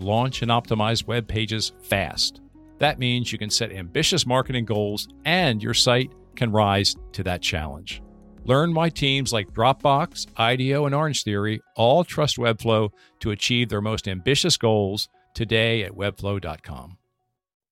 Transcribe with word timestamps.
launch, 0.00 0.42
and 0.42 0.50
optimize 0.50 1.06
web 1.06 1.26
pages 1.26 1.72
fast. 1.82 2.40
That 2.78 2.98
means 2.98 3.32
you 3.32 3.38
can 3.38 3.50
set 3.50 3.72
ambitious 3.72 4.26
marketing 4.26 4.64
goals 4.64 5.08
and 5.24 5.62
your 5.62 5.74
site 5.74 6.12
can 6.36 6.52
rise 6.52 6.96
to 7.12 7.22
that 7.24 7.42
challenge. 7.42 8.02
Learn 8.44 8.72
why 8.72 8.88
teams 8.88 9.32
like 9.32 9.52
Dropbox, 9.52 10.26
IDEO, 10.38 10.86
and 10.86 10.94
Orange 10.94 11.22
Theory 11.22 11.60
all 11.76 12.04
trust 12.04 12.38
Webflow 12.38 12.90
to 13.20 13.30
achieve 13.30 13.68
their 13.68 13.82
most 13.82 14.08
ambitious 14.08 14.56
goals 14.56 15.08
today 15.34 15.82
at 15.82 15.92
webflow.com. 15.92 16.96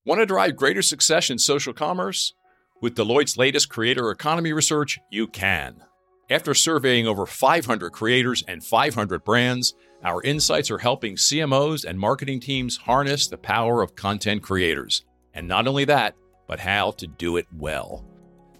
Want 0.05 0.21
to 0.21 0.25
drive 0.25 0.55
greater 0.55 0.81
success 0.81 1.29
in 1.29 1.39
social 1.39 1.73
commerce? 1.73 2.33
With 2.81 2.95
Deloitte's 2.95 3.37
latest 3.37 3.69
creator 3.69 4.11
economy 4.11 4.53
research, 4.53 4.99
you 5.09 5.27
can. 5.27 5.83
After 6.29 6.53
surveying 6.53 7.07
over 7.07 7.25
500 7.25 7.91
creators 7.91 8.43
and 8.47 8.63
500 8.63 9.23
brands, 9.23 9.73
our 10.03 10.21
insights 10.23 10.69
are 10.69 10.77
helping 10.77 11.15
CMOs 11.15 11.83
and 11.83 11.99
marketing 11.99 12.39
teams 12.39 12.77
harness 12.77 13.27
the 13.27 13.37
power 13.37 13.81
of 13.81 13.95
content 13.95 14.43
creators. 14.43 15.03
And 15.33 15.47
not 15.47 15.67
only 15.67 15.85
that, 15.85 16.15
but 16.47 16.59
how 16.59 16.91
to 16.91 17.07
do 17.07 17.37
it 17.37 17.47
well. 17.55 18.05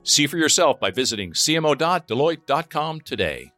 See 0.04 0.28
for 0.28 0.38
yourself 0.38 0.80
by 0.80 0.92
visiting 0.92 1.34
cmo.deloitte.com 1.34 3.02
today. 3.02 3.52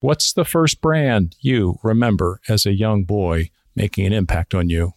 What's 0.00 0.32
the 0.32 0.44
first 0.44 0.80
brand 0.80 1.36
you 1.40 1.78
remember 1.82 2.40
as 2.48 2.66
a 2.66 2.72
young 2.72 3.04
boy 3.04 3.50
making 3.76 4.06
an 4.06 4.12
impact 4.12 4.54
on 4.54 4.68
you? 4.68 4.94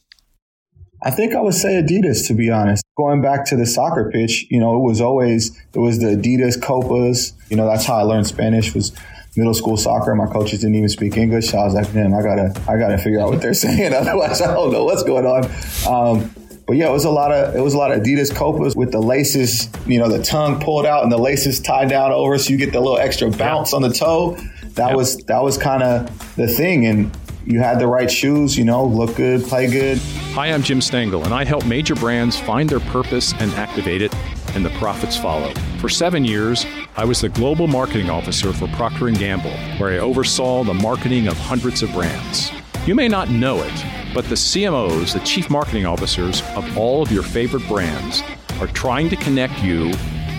I 1.03 1.11
think 1.11 1.36
I 1.36 1.41
would 1.41 1.53
say 1.53 1.80
Adidas, 1.81 2.28
to 2.28 2.33
be 2.33 2.50
honest. 2.50 2.83
Going 2.97 3.22
back 3.22 3.45
to 3.45 3.56
the 3.56 3.67
soccer 3.67 4.09
pitch, 4.11 4.47
you 4.50 4.59
know, 4.59 4.75
it 4.78 4.83
was 4.83 5.02
always, 5.02 5.56
it 5.73 5.80
was 5.80 6.00
the 6.00 6.16
Adidas 6.16 6.59
Copas. 6.59 7.33
You 7.50 7.58
know, 7.58 7.67
that's 7.67 7.86
how 7.86 7.97
I 7.97 8.02
learned 8.02 8.25
Spanish 8.25 8.73
was 8.73 8.91
middle 9.38 9.53
school 9.53 9.78
soccer. 9.78 10.16
My 10.16 10.28
coaches 10.28 10.61
didn't 10.61 10.75
even 10.75 10.89
speak 10.89 11.17
English. 11.17 11.50
So 11.50 11.58
I 11.58 11.66
was 11.66 11.73
like, 11.73 11.94
man, 11.94 12.14
I 12.14 12.22
gotta, 12.22 12.61
I 12.69 12.78
gotta 12.78 12.97
figure 12.97 13.19
out 13.19 13.30
what 13.30 13.41
they're 13.41 13.53
saying. 13.66 13.94
Otherwise, 13.94 14.41
I 14.41 14.53
don't 14.53 14.72
know 14.72 14.86
what's 14.86 15.03
going 15.03 15.25
on. 15.25 15.45
Um, 15.88 16.31
but 16.67 16.78
yeah, 16.78 16.89
it 16.89 16.91
was 16.91 17.05
a 17.05 17.11
lot 17.11 17.31
of 17.31 17.56
it 17.56 17.61
was 17.61 17.75
a 17.75 17.78
lot 17.78 17.91
of 17.91 18.02
Adidas 18.02 18.33
Copas 18.33 18.75
with 18.75 18.91
the 18.91 19.00
laces, 19.00 19.69
you 19.86 20.00
know, 20.00 20.09
the 20.09 20.23
tongue 20.23 20.59
pulled 20.59 20.86
out 20.86 21.03
and 21.03 21.11
the 21.11 21.17
laces 21.17 21.59
tied 21.59 21.89
down 21.89 22.11
over, 22.11 22.38
so 22.39 22.50
you 22.50 22.58
get 22.58 22.73
the 22.73 22.80
little 22.80 22.97
extra 22.97 23.30
bounce 23.30 23.72
on 23.73 23.83
the 23.83 23.94
toe. 23.94 24.36
That 24.73 24.95
was 24.95 25.17
that 25.25 25.44
was 25.44 25.58
kind 25.58 25.83
of 25.83 26.36
the 26.36 26.47
thing, 26.47 26.88
and 26.88 27.16
you 27.45 27.59
had 27.59 27.80
the 27.80 27.88
right 27.88 28.09
shoes, 28.09 28.58
you 28.58 28.66
know, 28.66 28.83
look 28.83 29.16
good, 29.16 29.44
play 29.44 29.67
good. 29.67 30.00
Hi, 30.33 30.47
I'm 30.47 30.63
Jim 30.63 30.81
Stengel, 30.81 31.23
and 31.23 31.33
I 31.33 31.45
help 31.45 31.66
major 31.66 31.94
brands 31.94 32.39
find 32.39 32.67
their 32.67 32.80
purpose 32.80 33.33
and 33.33 33.52
activate 33.53 34.02
it, 34.02 34.13
and 34.56 34.66
the 34.66 34.72
profits 34.72 35.16
follow. 35.16 35.53
For 35.86 35.89
seven 35.89 36.25
years, 36.25 36.66
I 36.97 37.05
was 37.05 37.22
the 37.22 37.30
global 37.30 37.67
marketing 37.67 38.09
officer 38.09 38.52
for 38.52 38.67
Procter 38.69 39.08
& 39.09 39.11
Gamble, 39.11 39.55
where 39.78 39.91
I 39.91 40.00
oversaw 40.00 40.64
the 40.64 40.73
marketing 40.73 41.28
of 41.28 41.38
hundreds 41.38 41.83
of 41.83 41.91
brands. 41.91 42.52
You 42.88 42.95
may 42.95 43.08
not 43.08 43.30
know 43.30 43.61
it, 43.61 43.86
but 44.11 44.25
the 44.25 44.33
CMOs, 44.33 45.13
the 45.13 45.19
chief 45.19 45.47
marketing 45.47 45.86
officers 45.86 46.41
of 46.56 46.75
all 46.75 47.03
of 47.03 47.11
your 47.11 47.22
favorite 47.22 47.67
brands, 47.67 48.23
are 48.59 48.66
trying 48.66 49.11
to 49.11 49.16
connect 49.16 49.61
you 49.61 49.89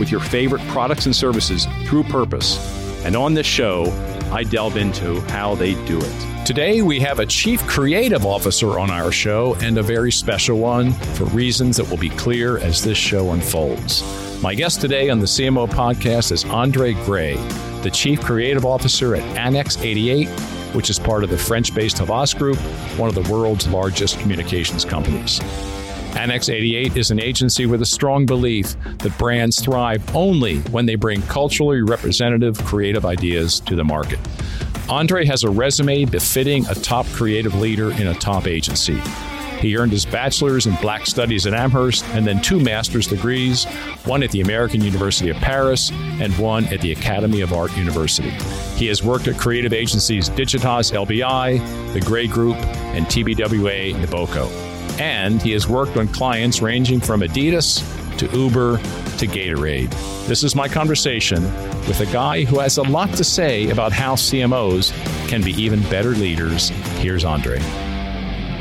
with 0.01 0.11
your 0.11 0.19
favorite 0.19 0.67
products 0.67 1.07
and 1.07 1.15
services 1.15 1.69
through 1.85 2.03
purpose. 2.03 2.59
And 3.05 3.15
on 3.15 3.35
this 3.35 3.47
show, 3.47 3.85
I 4.33 4.43
delve 4.43 4.77
into 4.77 5.21
how 5.31 5.55
they 5.55 5.75
do 5.87 6.01
it. 6.03 6.45
Today, 6.45 6.83
we 6.83 6.99
have 6.99 7.21
a 7.21 7.27
chief 7.27 7.65
creative 7.69 8.27
officer 8.27 8.81
on 8.81 8.91
our 8.91 9.13
show 9.13 9.55
and 9.61 9.79
a 9.79 9.83
very 9.85 10.11
special 10.11 10.59
one 10.59 10.93
for 11.15 11.27
reasons 11.27 11.77
that 11.77 11.89
will 11.89 11.99
be 11.99 12.11
clear 12.11 12.59
as 12.59 12.83
this 12.83 12.99
show 12.99 13.31
unfolds. 13.31 14.26
My 14.43 14.55
guest 14.55 14.83
today 14.83 15.09
on 15.09 15.19
the 15.19 15.27
CMO 15.27 15.67
podcast 15.67 16.31
is 16.31 16.45
Andre 16.45 16.93
Gray, 16.93 17.37
the 17.83 17.91
chief 17.91 18.21
creative 18.21 18.67
officer 18.67 19.17
at 19.17 19.23
Annex 19.37 19.79
88, 19.79 20.29
which 20.75 20.91
is 20.91 20.99
part 20.99 21.25
of 21.25 21.31
the 21.31 21.39
French 21.39 21.75
based 21.75 21.99
Havas 21.99 22.35
Group, 22.35 22.59
one 22.99 23.09
of 23.09 23.15
the 23.15 23.33
world's 23.33 23.67
largest 23.67 24.21
communications 24.21 24.85
companies. 24.85 25.41
Annex 26.17 26.51
88 26.51 26.97
is 26.99 27.11
an 27.11 27.19
agency 27.19 27.65
with 27.65 27.81
a 27.81 27.87
strong 27.87 28.27
belief 28.27 28.77
that 28.99 29.17
brands 29.19 29.59
thrive 29.59 30.15
only 30.15 30.59
when 30.71 30.85
they 30.85 30.97
bring 30.97 31.23
culturally 31.23 31.81
representative 31.81 32.63
creative 32.65 33.07
ideas 33.07 33.59
to 33.61 33.75
the 33.75 33.85
market. 33.85 34.19
Andre 34.89 35.25
has 35.25 35.45
a 35.45 35.51
resume 35.51 36.05
befitting 36.05 36.67
a 36.67 36.75
top 36.75 37.07
creative 37.07 37.55
leader 37.55 37.91
in 37.93 38.09
a 38.09 38.15
top 38.15 38.47
agency. 38.47 39.01
He 39.59 39.77
earned 39.77 39.93
his 39.93 40.05
bachelor's 40.05 40.67
in 40.67 40.75
black 40.77 41.07
studies 41.07 41.47
at 41.47 41.55
Amherst 41.55 42.05
and 42.09 42.27
then 42.27 42.41
two 42.41 42.61
master's 42.61 43.07
degrees, 43.07 43.65
one 44.05 44.23
at 44.23 44.31
the 44.31 44.41
American 44.41 44.81
University 44.83 45.31
of 45.31 45.37
Paris 45.37 45.91
and 45.93 46.37
one 46.39 46.65
at 46.67 46.81
the 46.81 46.93
Academy 46.93 47.41
of 47.41 47.53
Art 47.53 47.77
University. 47.77 48.31
He 48.77 48.87
has 48.89 49.03
worked 49.03 49.29
at 49.29 49.39
creative 49.39 49.73
agencies 49.73 50.31
Digitas 50.31 50.93
LBI, 50.93 51.93
The 51.93 52.01
Grey 52.01 52.27
Group, 52.27 52.57
and 52.57 53.07
TBWA 53.07 53.95
Neboko 53.95 54.77
and 54.99 55.43
he 55.43 55.53
has 55.53 55.69
worked 55.69 55.97
on 55.97 56.09
clients 56.09 56.63
ranging 56.63 57.01
from 57.01 57.21
Adidas 57.21 57.85
to 58.19 58.27
Uber 58.37 58.79
to 58.79 59.27
Gatorade. 59.27 59.91
This 60.27 60.43
is 60.43 60.55
my 60.55 60.69
conversation 60.69 61.43
with 61.87 62.01
a 62.01 62.07
guy 62.07 62.45
who 62.45 62.61
has 62.61 62.79
a 62.79 62.83
lot 62.83 63.13
to 63.15 63.25
say 63.25 63.71
about 63.71 63.93
how 63.93 64.15
CMOs 64.15 64.93
can 65.29 65.43
be 65.43 65.53
even 65.53 65.83
better 65.83 66.11
leaders. 66.11 66.71
Here's 66.99 67.25
Andre. 67.25 67.61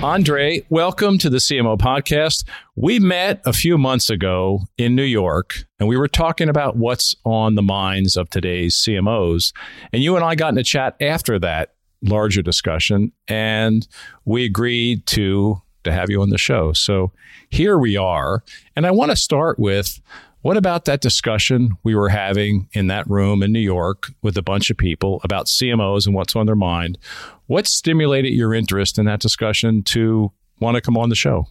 Andre, 0.06 0.64
welcome 0.70 1.18
to 1.18 1.32
the 1.32 1.40
CMO 1.40 1.80
podcast. 1.80 2.48
We 2.76 3.00
met 3.00 3.42
a 3.44 3.52
few 3.52 3.76
months 3.76 4.12
ago 4.12 4.62
in 4.78 4.94
New 4.96 5.02
York 5.02 5.66
and 5.80 5.90
we 5.90 5.98
were 5.98 6.08
talking 6.08 6.48
about 6.48 6.78
what's 6.78 7.16
on 7.26 7.56
the 7.56 7.64
minds 7.64 8.16
of 8.16 8.30
today's 8.30 8.76
CMOs. 8.76 9.52
And 9.92 10.04
you 10.04 10.16
and 10.16 10.24
I 10.24 10.36
got 10.36 10.54
in 10.54 10.60
a 10.60 10.64
chat 10.64 10.96
after 11.02 11.40
that 11.40 11.74
larger 12.04 12.44
discussion 12.44 13.14
and 13.28 13.88
we 14.26 14.46
agreed 14.46 15.08
to 15.08 15.60
to 15.86 15.92
have 15.92 16.12
you 16.12 16.22
on 16.22 16.30
the 16.30 16.38
show. 16.38 16.72
So 16.74 17.12
here 17.50 17.80
we 17.80 17.98
are. 17.98 18.44
And 18.76 18.86
I 18.86 18.92
want 18.92 19.10
to 19.10 19.16
start 19.16 19.58
with 19.58 20.00
what 20.46 20.58
about 20.58 20.86
that 20.86 21.02
discussion 21.02 21.76
we 21.82 21.96
were 21.96 22.10
having 22.10 22.70
in 22.74 22.86
that 22.86 23.10
room 23.10 23.42
in 23.42 23.52
New 23.52 23.58
York 23.60 24.12
with 24.22 24.38
a 24.38 24.44
bunch 24.44 24.70
of 24.70 24.78
people 24.78 25.20
about 25.24 25.48
CMOs 25.48 26.06
and 26.06 26.14
what's 26.14 26.36
on 26.36 26.46
their 26.46 26.56
mind? 26.56 27.00
What 27.48 27.66
stimulated 27.66 28.32
your 28.32 28.54
interest 28.54 29.00
in 29.00 29.06
that 29.06 29.20
discussion 29.20 29.82
to 29.86 30.32
want 30.60 30.76
to 30.76 30.82
come 30.82 30.98
on 30.98 31.10
the 31.10 31.16
show? 31.16 31.48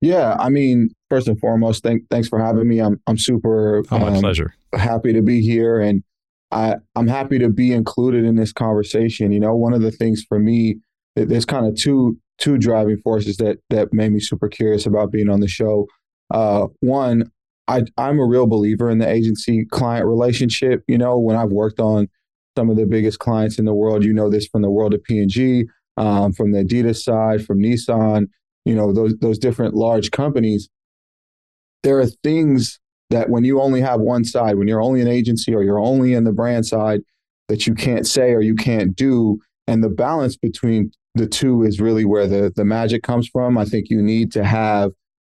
Yeah, 0.00 0.34
I 0.40 0.48
mean, 0.48 0.90
first 1.08 1.28
and 1.28 1.38
foremost, 1.38 1.84
thank, 1.84 2.02
thanks 2.10 2.26
for 2.26 2.40
having 2.40 2.66
me. 2.66 2.80
I'm 2.80 3.00
I'm 3.06 3.16
super 3.16 3.84
oh, 3.92 3.98
my 4.00 4.08
um, 4.08 4.18
pleasure. 4.18 4.56
Happy 4.74 5.12
to 5.12 5.22
be 5.22 5.40
here, 5.40 5.80
and 5.80 6.02
I 6.50 6.78
I'm 6.96 7.06
happy 7.06 7.38
to 7.38 7.48
be 7.48 7.72
included 7.72 8.24
in 8.24 8.34
this 8.34 8.52
conversation. 8.52 9.30
You 9.30 9.38
know, 9.38 9.54
one 9.54 9.72
of 9.72 9.82
the 9.82 9.92
things 9.92 10.24
for 10.28 10.40
me, 10.40 10.80
there's 11.14 11.46
kind 11.46 11.66
of 11.66 11.76
two 11.76 12.18
two 12.38 12.58
driving 12.58 12.98
forces 13.04 13.36
that 13.36 13.60
that 13.70 13.92
made 13.92 14.10
me 14.10 14.18
super 14.18 14.48
curious 14.48 14.84
about 14.84 15.12
being 15.12 15.28
on 15.28 15.38
the 15.38 15.46
show. 15.46 15.86
Uh, 16.28 16.66
one, 16.80 17.30
I, 17.72 17.82
I'm 17.96 18.18
a 18.18 18.26
real 18.26 18.46
believer 18.46 18.90
in 18.90 18.98
the 18.98 19.08
agency 19.08 19.64
client 19.64 20.06
relationship. 20.06 20.82
You 20.86 20.98
know, 20.98 21.18
when 21.18 21.36
I've 21.36 21.52
worked 21.52 21.80
on 21.80 22.08
some 22.56 22.68
of 22.68 22.76
the 22.76 22.86
biggest 22.86 23.18
clients 23.18 23.58
in 23.58 23.64
the 23.64 23.74
world, 23.74 24.04
you 24.04 24.12
know 24.12 24.28
this 24.28 24.46
from 24.46 24.62
the 24.62 24.70
world 24.70 24.92
of 24.92 25.02
P&G, 25.04 25.64
um, 25.96 26.32
from 26.32 26.52
the 26.52 26.64
Adidas 26.64 27.02
side, 27.02 27.44
from 27.44 27.60
Nissan, 27.60 28.26
you 28.64 28.74
know, 28.74 28.92
those 28.92 29.16
those 29.20 29.38
different 29.38 29.74
large 29.74 30.10
companies. 30.10 30.68
There 31.82 31.98
are 31.98 32.06
things 32.06 32.78
that 33.10 33.30
when 33.30 33.44
you 33.44 33.60
only 33.60 33.80
have 33.80 34.00
one 34.00 34.24
side, 34.24 34.56
when 34.56 34.68
you're 34.68 34.82
only 34.82 35.00
an 35.00 35.08
agency 35.08 35.54
or 35.54 35.62
you're 35.62 35.80
only 35.80 36.14
in 36.14 36.24
the 36.24 36.32
brand 36.32 36.66
side, 36.66 37.00
that 37.48 37.66
you 37.66 37.74
can't 37.74 38.06
say 38.06 38.32
or 38.32 38.40
you 38.40 38.54
can't 38.54 38.94
do. 38.94 39.38
And 39.66 39.82
the 39.82 39.88
balance 39.88 40.36
between 40.36 40.92
the 41.14 41.26
two 41.26 41.62
is 41.62 41.80
really 41.80 42.04
where 42.04 42.26
the 42.26 42.52
the 42.54 42.64
magic 42.64 43.02
comes 43.02 43.28
from. 43.28 43.56
I 43.58 43.64
think 43.64 43.88
you 43.90 44.02
need 44.02 44.30
to 44.32 44.44
have, 44.44 44.92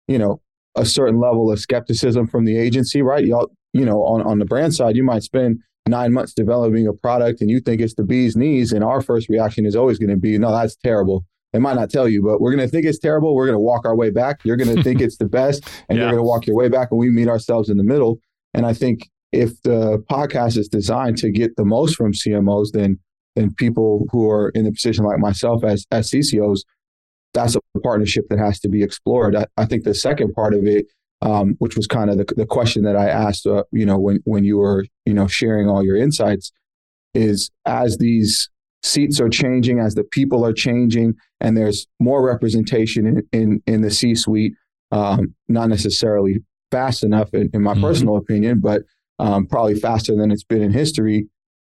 you 0.09 0.19
know, 0.19 0.41
a 0.77 0.85
certain 0.85 1.21
level 1.21 1.51
of 1.51 1.61
skepticism 1.61 2.27
from 2.27 2.45
the 2.45 2.57
agency, 2.59 3.03
right? 3.03 3.25
Y'all, 3.25 3.51
you 3.73 3.85
know, 3.85 4.03
on, 4.03 4.23
on 4.23 4.39
the 4.39 4.45
brand 4.45 4.75
side, 4.75 4.97
you 4.97 5.05
might 5.05 5.23
spend 5.23 5.61
nine 5.87 6.13
months 6.13 6.33
developing 6.33 6.87
a 6.87 6.93
product 6.93 7.41
and 7.41 7.51
you 7.51 7.61
think 7.61 7.81
it's 7.81 7.95
the 7.95 8.05
bee's 8.05 8.37
knees. 8.37 8.73
And 8.73 8.83
our 8.83 9.01
first 9.01 9.29
reaction 9.29 9.67
is 9.67 9.77
always 9.77 9.99
going 9.99 10.11
to 10.11 10.17
be, 10.17 10.39
no, 10.39 10.51
that's 10.51 10.77
terrible. 10.77 11.25
They 11.53 11.59
might 11.61 11.75
not 11.75 11.91
tell 11.91 12.09
you, 12.09 12.23
but 12.23 12.41
we're 12.41 12.55
going 12.55 12.67
to 12.67 12.71
think 12.71 12.87
it's 12.87 12.99
terrible. 12.99 13.35
We're 13.35 13.47
going 13.47 13.57
to 13.57 13.61
walk 13.61 13.85
our 13.85 13.95
way 13.95 14.11
back. 14.11 14.41
You're 14.45 14.57
going 14.57 14.75
to 14.75 14.83
think 14.83 15.01
it's 15.01 15.19
the 15.19 15.29
best 15.29 15.63
and 15.89 15.99
yeah. 15.99 16.05
you're 16.05 16.13
going 16.13 16.23
to 16.23 16.29
walk 16.29 16.47
your 16.47 16.57
way 16.57 16.69
back 16.69 16.89
and 16.91 16.99
we 16.99 17.11
meet 17.11 17.29
ourselves 17.29 17.69
in 17.69 17.77
the 17.77 17.85
middle. 17.85 18.19
And 18.55 18.67
I 18.67 18.73
think 18.73 19.09
if 19.33 19.61
the 19.63 20.03
podcast 20.11 20.57
is 20.57 20.69
designed 20.69 21.19
to 21.19 21.31
get 21.31 21.57
the 21.57 21.65
most 21.65 21.97
from 21.97 22.13
CMOs, 22.13 22.73
then 22.73 22.99
and 23.37 23.57
people 23.57 24.07
who 24.11 24.31
are 24.31 24.51
in 24.51 24.67
a 24.67 24.73
position 24.73 25.05
like 25.05 25.19
myself 25.19 25.65
as 25.65 25.87
as 25.91 26.11
CCOs, 26.11 26.61
that's 27.35 27.57
a 27.57 27.81
partnership 27.81 28.27
that 28.31 28.39
has 28.39 28.61
to 28.61 28.69
be 28.69 28.83
explored. 28.83 29.37
I, 29.37 29.47
I 29.57 29.67
think 29.67 29.85
the 29.85 29.95
second 29.95 30.33
part 30.33 30.55
of 30.55 30.67
it, 30.67 30.87
um, 31.21 31.57
which 31.59 31.77
was 31.77 31.87
kind 31.87 32.09
of 32.09 32.17
the, 32.17 32.27
the 32.37 32.47
question 32.47 32.85
that 32.85 32.97
I 32.97 33.09
asked, 33.09 33.47
uh, 33.47 33.65
you 33.73 33.85
know, 33.85 33.99
when 33.99 34.21
when 34.25 34.45
you 34.45 34.59
were 34.59 34.87
you 35.05 35.13
know 35.13 35.27
sharing 35.27 35.69
all 35.69 35.85
your 35.85 35.97
insights, 35.97 36.53
is 37.13 37.51
as 37.67 37.99
these 37.99 38.49
seats 38.83 39.21
are 39.21 39.29
changing, 39.29 39.81
as 39.81 39.95
the 39.95 40.05
people 40.05 40.45
are 40.47 40.53
changing, 40.53 41.15
and 41.41 41.57
there's 41.57 41.87
more 42.01 42.25
representation 42.25 43.07
in 43.07 43.23
in, 43.33 43.63
in 43.67 43.81
the 43.83 43.91
C-suite, 43.91 44.55
um, 44.93 45.35
not 45.49 45.69
necessarily 45.69 46.39
fast 46.71 47.03
enough, 47.03 47.33
in, 47.35 47.51
in 47.53 47.63
my 47.63 47.73
mm-hmm. 47.73 47.83
personal 47.83 48.17
opinion, 48.17 48.61
but 48.61 48.83
um, 49.19 49.47
probably 49.47 49.75
faster 49.75 50.15
than 50.17 50.31
it's 50.31 50.45
been 50.45 50.63
in 50.63 50.73
history. 50.73 51.29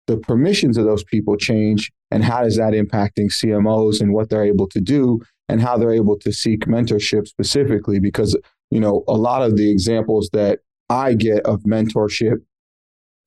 The 0.07 0.17
permissions 0.17 0.77
of 0.77 0.85
those 0.85 1.03
people 1.03 1.37
change, 1.37 1.91
and 2.11 2.23
how 2.23 2.43
is 2.43 2.57
that 2.57 2.73
impacting 2.73 3.31
CMOs 3.31 4.01
and 4.01 4.13
what 4.13 4.29
they're 4.29 4.43
able 4.43 4.67
to 4.69 4.81
do, 4.81 5.19
and 5.49 5.61
how 5.61 5.77
they're 5.77 5.91
able 5.91 6.17
to 6.19 6.31
seek 6.31 6.61
mentorship 6.61 7.27
specifically? 7.27 7.99
Because 7.99 8.37
you 8.71 8.79
know 8.79 9.03
a 9.07 9.17
lot 9.17 9.41
of 9.41 9.57
the 9.57 9.69
examples 9.69 10.29
that 10.31 10.59
I 10.89 11.13
get 11.13 11.45
of 11.45 11.61
mentorship, 11.61 12.37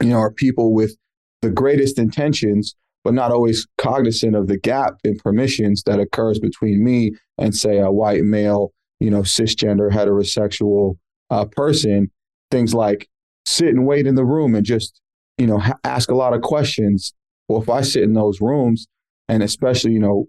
you 0.03 0.09
know, 0.09 0.19
are 0.19 0.33
people 0.33 0.75
with 0.75 0.97
the 1.43 1.51
greatest 1.51 1.99
intentions, 1.99 2.75
but 3.05 3.15
not 3.15 3.31
always 3.31 3.67
cognizant 3.79 4.35
of 4.35 4.49
the 4.49 4.59
gap 4.59 4.95
in 5.05 5.17
permissions 5.17 5.83
that 5.87 6.01
occurs 6.01 6.41
between 6.41 6.85
me 6.85 7.13
and, 7.39 7.55
say, 7.55 7.79
a 7.79 7.91
white 7.91 8.25
male, 8.25 8.73
you 9.01 9.11
know, 9.11 9.23
cisgender, 9.23 9.91
heterosexual 9.91 10.97
uh, 11.31 11.45
person. 11.45 12.11
Things 12.51 12.75
like 12.75 13.09
sit 13.47 13.69
and 13.69 13.87
wait 13.87 14.07
in 14.07 14.15
the 14.15 14.25
room 14.25 14.55
and 14.55 14.67
just, 14.67 15.01
you 15.39 15.47
know, 15.47 15.59
ha- 15.59 15.79
ask 15.85 16.11
a 16.11 16.17
lot 16.17 16.35
of 16.35 16.43
questions. 16.43 17.15
Well, 17.49 17.63
if 17.63 17.69
I 17.69 17.83
sit 17.83 18.03
in 18.03 18.15
those 18.15 18.41
rooms, 18.41 18.87
and 19.29 19.43
especially, 19.43 19.93
you 19.93 20.01
know, 20.01 20.27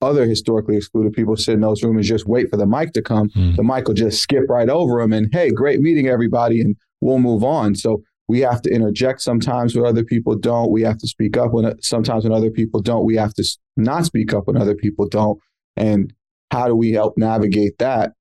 other 0.00 0.26
historically 0.26 0.76
excluded 0.76 1.12
people 1.12 1.36
sit 1.36 1.54
in 1.54 1.60
those 1.60 1.82
rooms 1.82 1.96
and 1.96 2.04
just 2.04 2.26
wait 2.26 2.48
for 2.50 2.56
the 2.56 2.66
mic 2.66 2.92
to 2.92 3.02
come, 3.02 3.28
mm. 3.30 3.56
the 3.56 3.64
mic 3.64 3.88
will 3.88 3.94
just 3.94 4.22
skip 4.22 4.44
right 4.48 4.68
over 4.68 5.00
them 5.00 5.12
and, 5.12 5.28
hey, 5.32 5.50
great 5.50 5.80
meeting 5.80 6.08
everybody, 6.08 6.60
and 6.60 6.76
we'll 7.00 7.18
move 7.18 7.42
on. 7.42 7.74
So 7.74 8.02
we 8.28 8.40
have 8.40 8.62
to 8.62 8.70
interject 8.70 9.22
sometimes 9.22 9.74
when 9.74 9.86
other 9.86 10.04
people 10.04 10.36
don't. 10.36 10.70
We 10.70 10.82
have 10.82 10.98
to 10.98 11.08
speak 11.08 11.36
up 11.36 11.52
when 11.52 11.80
sometimes 11.82 12.24
when 12.24 12.32
other 12.32 12.50
people 12.50 12.80
don't. 12.80 13.04
We 13.04 13.16
have 13.16 13.34
to 13.34 13.44
not 13.76 14.04
speak 14.04 14.34
up 14.34 14.46
when 14.46 14.56
other 14.56 14.74
people 14.74 15.08
don't. 15.08 15.40
And 15.76 16.12
how 16.50 16.66
do 16.66 16.74
we 16.74 16.92
help 16.92 17.16
navigate 17.16 17.78
that? 17.78 18.12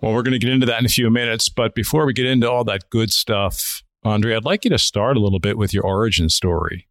Well, 0.00 0.12
we're 0.12 0.22
going 0.22 0.32
to 0.32 0.38
get 0.38 0.50
into 0.50 0.66
that 0.66 0.80
in 0.80 0.86
a 0.86 0.90
few 0.90 1.10
minutes. 1.10 1.48
But 1.48 1.74
before 1.74 2.06
we 2.06 2.12
get 2.12 2.26
into 2.26 2.50
all 2.50 2.64
that 2.64 2.90
good 2.90 3.10
stuff, 3.10 3.82
Andre, 4.04 4.34
I'd 4.34 4.44
like 4.44 4.64
you 4.64 4.70
to 4.70 4.78
start 4.78 5.16
a 5.16 5.20
little 5.20 5.38
bit 5.38 5.58
with 5.58 5.74
your 5.74 5.84
origin 5.84 6.28
story, 6.28 6.86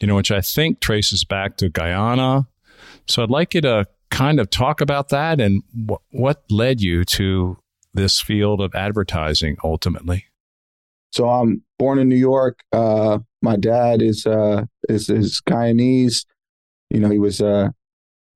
you 0.00 0.06
know, 0.06 0.16
which 0.16 0.30
I 0.30 0.40
think 0.40 0.80
traces 0.80 1.24
back 1.24 1.56
to 1.58 1.68
Guyana. 1.68 2.46
So 3.06 3.22
I'd 3.22 3.30
like 3.30 3.54
you 3.54 3.60
to 3.62 3.86
kind 4.10 4.40
of 4.40 4.50
talk 4.50 4.80
about 4.80 5.08
that 5.10 5.40
and 5.40 5.62
wh- 5.88 6.14
what 6.14 6.42
led 6.50 6.80
you 6.80 7.04
to 7.04 7.58
this 7.94 8.20
field 8.20 8.60
of 8.60 8.74
advertising 8.74 9.56
ultimately. 9.64 10.26
So 11.12 11.28
I'm 11.28 11.62
born 11.78 11.98
in 11.98 12.08
New 12.08 12.16
York. 12.16 12.60
Uh, 12.72 13.18
my 13.42 13.56
dad 13.56 14.00
is 14.02 14.26
uh, 14.26 14.66
is 14.88 15.10
is 15.10 15.40
Guyanese. 15.48 16.24
You 16.90 17.00
know, 17.00 17.10
he 17.10 17.18
was 17.18 17.40
uh, 17.40 17.70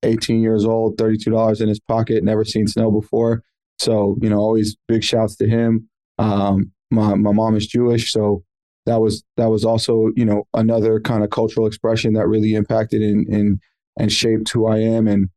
18 0.03 0.41
years 0.41 0.65
old, 0.65 0.97
$32 0.97 1.61
in 1.61 1.67
his 1.67 1.79
pocket, 1.79 2.23
never 2.23 2.45
seen 2.45 2.67
snow 2.67 2.91
before. 2.91 3.43
So, 3.77 4.17
you 4.21 4.29
know, 4.29 4.37
always 4.37 4.77
big 4.87 5.03
shouts 5.03 5.35
to 5.37 5.47
him. 5.47 5.89
Um, 6.17 6.71
my 6.91 7.15
my 7.15 7.33
mom 7.33 7.55
is 7.55 7.67
Jewish, 7.67 8.11
so 8.11 8.43
that 8.85 9.01
was 9.01 9.23
that 9.37 9.47
was 9.47 9.65
also, 9.65 10.11
you 10.15 10.23
know, 10.23 10.47
another 10.53 10.99
kind 10.99 11.23
of 11.23 11.29
cultural 11.29 11.67
expression 11.67 12.13
that 12.13 12.27
really 12.27 12.53
impacted 12.53 13.01
and 13.01 13.27
and 13.27 13.59
and 13.97 14.11
shaped 14.11 14.49
who 14.51 14.67
I 14.67 14.79
am. 14.79 15.07
And, 15.07 15.29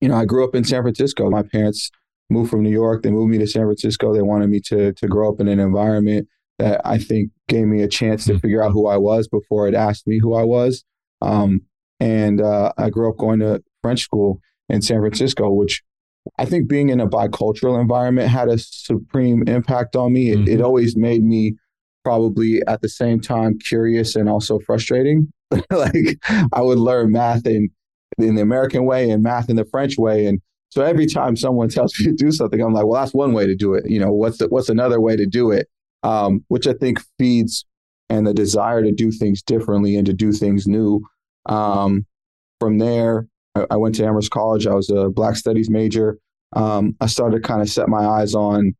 you 0.00 0.08
know, 0.08 0.16
I 0.16 0.24
grew 0.24 0.44
up 0.44 0.54
in 0.54 0.64
San 0.64 0.82
Francisco. 0.82 1.30
My 1.30 1.42
parents 1.42 1.90
moved 2.30 2.50
from 2.50 2.62
New 2.62 2.70
York. 2.70 3.02
They 3.02 3.10
moved 3.10 3.30
me 3.30 3.38
to 3.38 3.46
San 3.46 3.64
Francisco. 3.64 4.14
They 4.14 4.22
wanted 4.22 4.48
me 4.48 4.60
to 4.66 4.92
to 4.92 5.06
grow 5.06 5.28
up 5.28 5.40
in 5.40 5.48
an 5.48 5.60
environment 5.60 6.28
that 6.58 6.80
I 6.84 6.98
think 6.98 7.30
gave 7.48 7.66
me 7.66 7.82
a 7.82 7.88
chance 7.88 8.24
to 8.26 8.34
hmm. 8.34 8.38
figure 8.38 8.62
out 8.62 8.72
who 8.72 8.86
I 8.86 8.96
was 8.96 9.28
before 9.28 9.68
it 9.68 9.74
asked 9.74 10.06
me 10.06 10.18
who 10.20 10.34
I 10.34 10.44
was. 10.44 10.84
Um, 11.20 11.62
and 12.00 12.40
uh, 12.40 12.72
I 12.78 12.90
grew 12.90 13.08
up 13.08 13.16
going 13.16 13.40
to 13.40 13.62
French 13.80 14.02
school 14.02 14.40
in 14.68 14.82
San 14.82 15.00
Francisco, 15.00 15.50
which 15.50 15.82
I 16.38 16.44
think 16.44 16.68
being 16.68 16.88
in 16.88 17.00
a 17.00 17.08
bicultural 17.08 17.80
environment 17.80 18.28
had 18.28 18.48
a 18.48 18.58
supreme 18.58 19.42
impact 19.46 19.96
on 19.96 20.12
me. 20.12 20.28
Mm-hmm. 20.28 20.42
It, 20.42 20.48
it, 20.48 20.52
mm-hmm. 20.54 20.64
always 20.64 20.96
made 20.96 21.22
me 21.22 21.56
probably 22.04 22.62
at 22.66 22.80
the 22.82 22.88
same 22.88 23.20
time 23.20 23.58
curious 23.58 24.16
and 24.16 24.28
also 24.28 24.58
frustrating. 24.60 25.32
like 25.70 26.18
I 26.52 26.62
would 26.62 26.78
learn 26.78 27.12
math 27.12 27.46
in 27.46 27.68
in 28.18 28.34
the 28.34 28.42
American 28.42 28.84
way 28.84 29.10
and 29.10 29.22
math 29.22 29.48
in 29.48 29.56
the 29.56 29.64
French 29.64 29.98
way, 29.98 30.26
and 30.26 30.40
so 30.70 30.82
every 30.82 31.06
time 31.06 31.36
someone 31.36 31.68
tells 31.70 31.94
me 31.98 32.06
to 32.06 32.14
do 32.14 32.32
something, 32.32 32.60
I'm 32.60 32.72
like, 32.72 32.86
well, 32.86 33.00
that's 33.00 33.14
one 33.14 33.32
way 33.32 33.46
to 33.46 33.54
do 33.54 33.74
it. 33.74 33.88
You 33.88 34.00
know, 34.00 34.12
what's 34.12 34.38
the, 34.38 34.48
what's 34.48 34.68
another 34.68 35.00
way 35.00 35.16
to 35.16 35.26
do 35.26 35.50
it? 35.50 35.68
um, 36.02 36.44
which 36.48 36.66
I 36.66 36.72
think 36.72 37.00
feeds 37.18 37.64
and 38.08 38.26
the 38.26 38.34
desire 38.34 38.82
to 38.82 38.92
do 38.92 39.10
things 39.10 39.42
differently 39.42 39.96
and 39.96 40.06
to 40.06 40.12
do 40.12 40.32
things 40.32 40.66
new. 40.66 41.02
Um, 41.46 42.06
from 42.60 42.78
there, 42.78 43.26
I, 43.54 43.66
I, 43.72 43.76
went 43.76 43.94
to 43.96 44.04
Amherst 44.04 44.30
College. 44.30 44.66
I 44.66 44.74
was 44.74 44.90
a 44.90 45.08
Black 45.08 45.36
Studies 45.36 45.70
major. 45.70 46.18
Um, 46.54 46.96
I 47.00 47.06
started 47.06 47.42
kind 47.42 47.62
of 47.62 47.68
set 47.68 47.88
my 47.88 48.04
eyes 48.04 48.34
on 48.34 48.74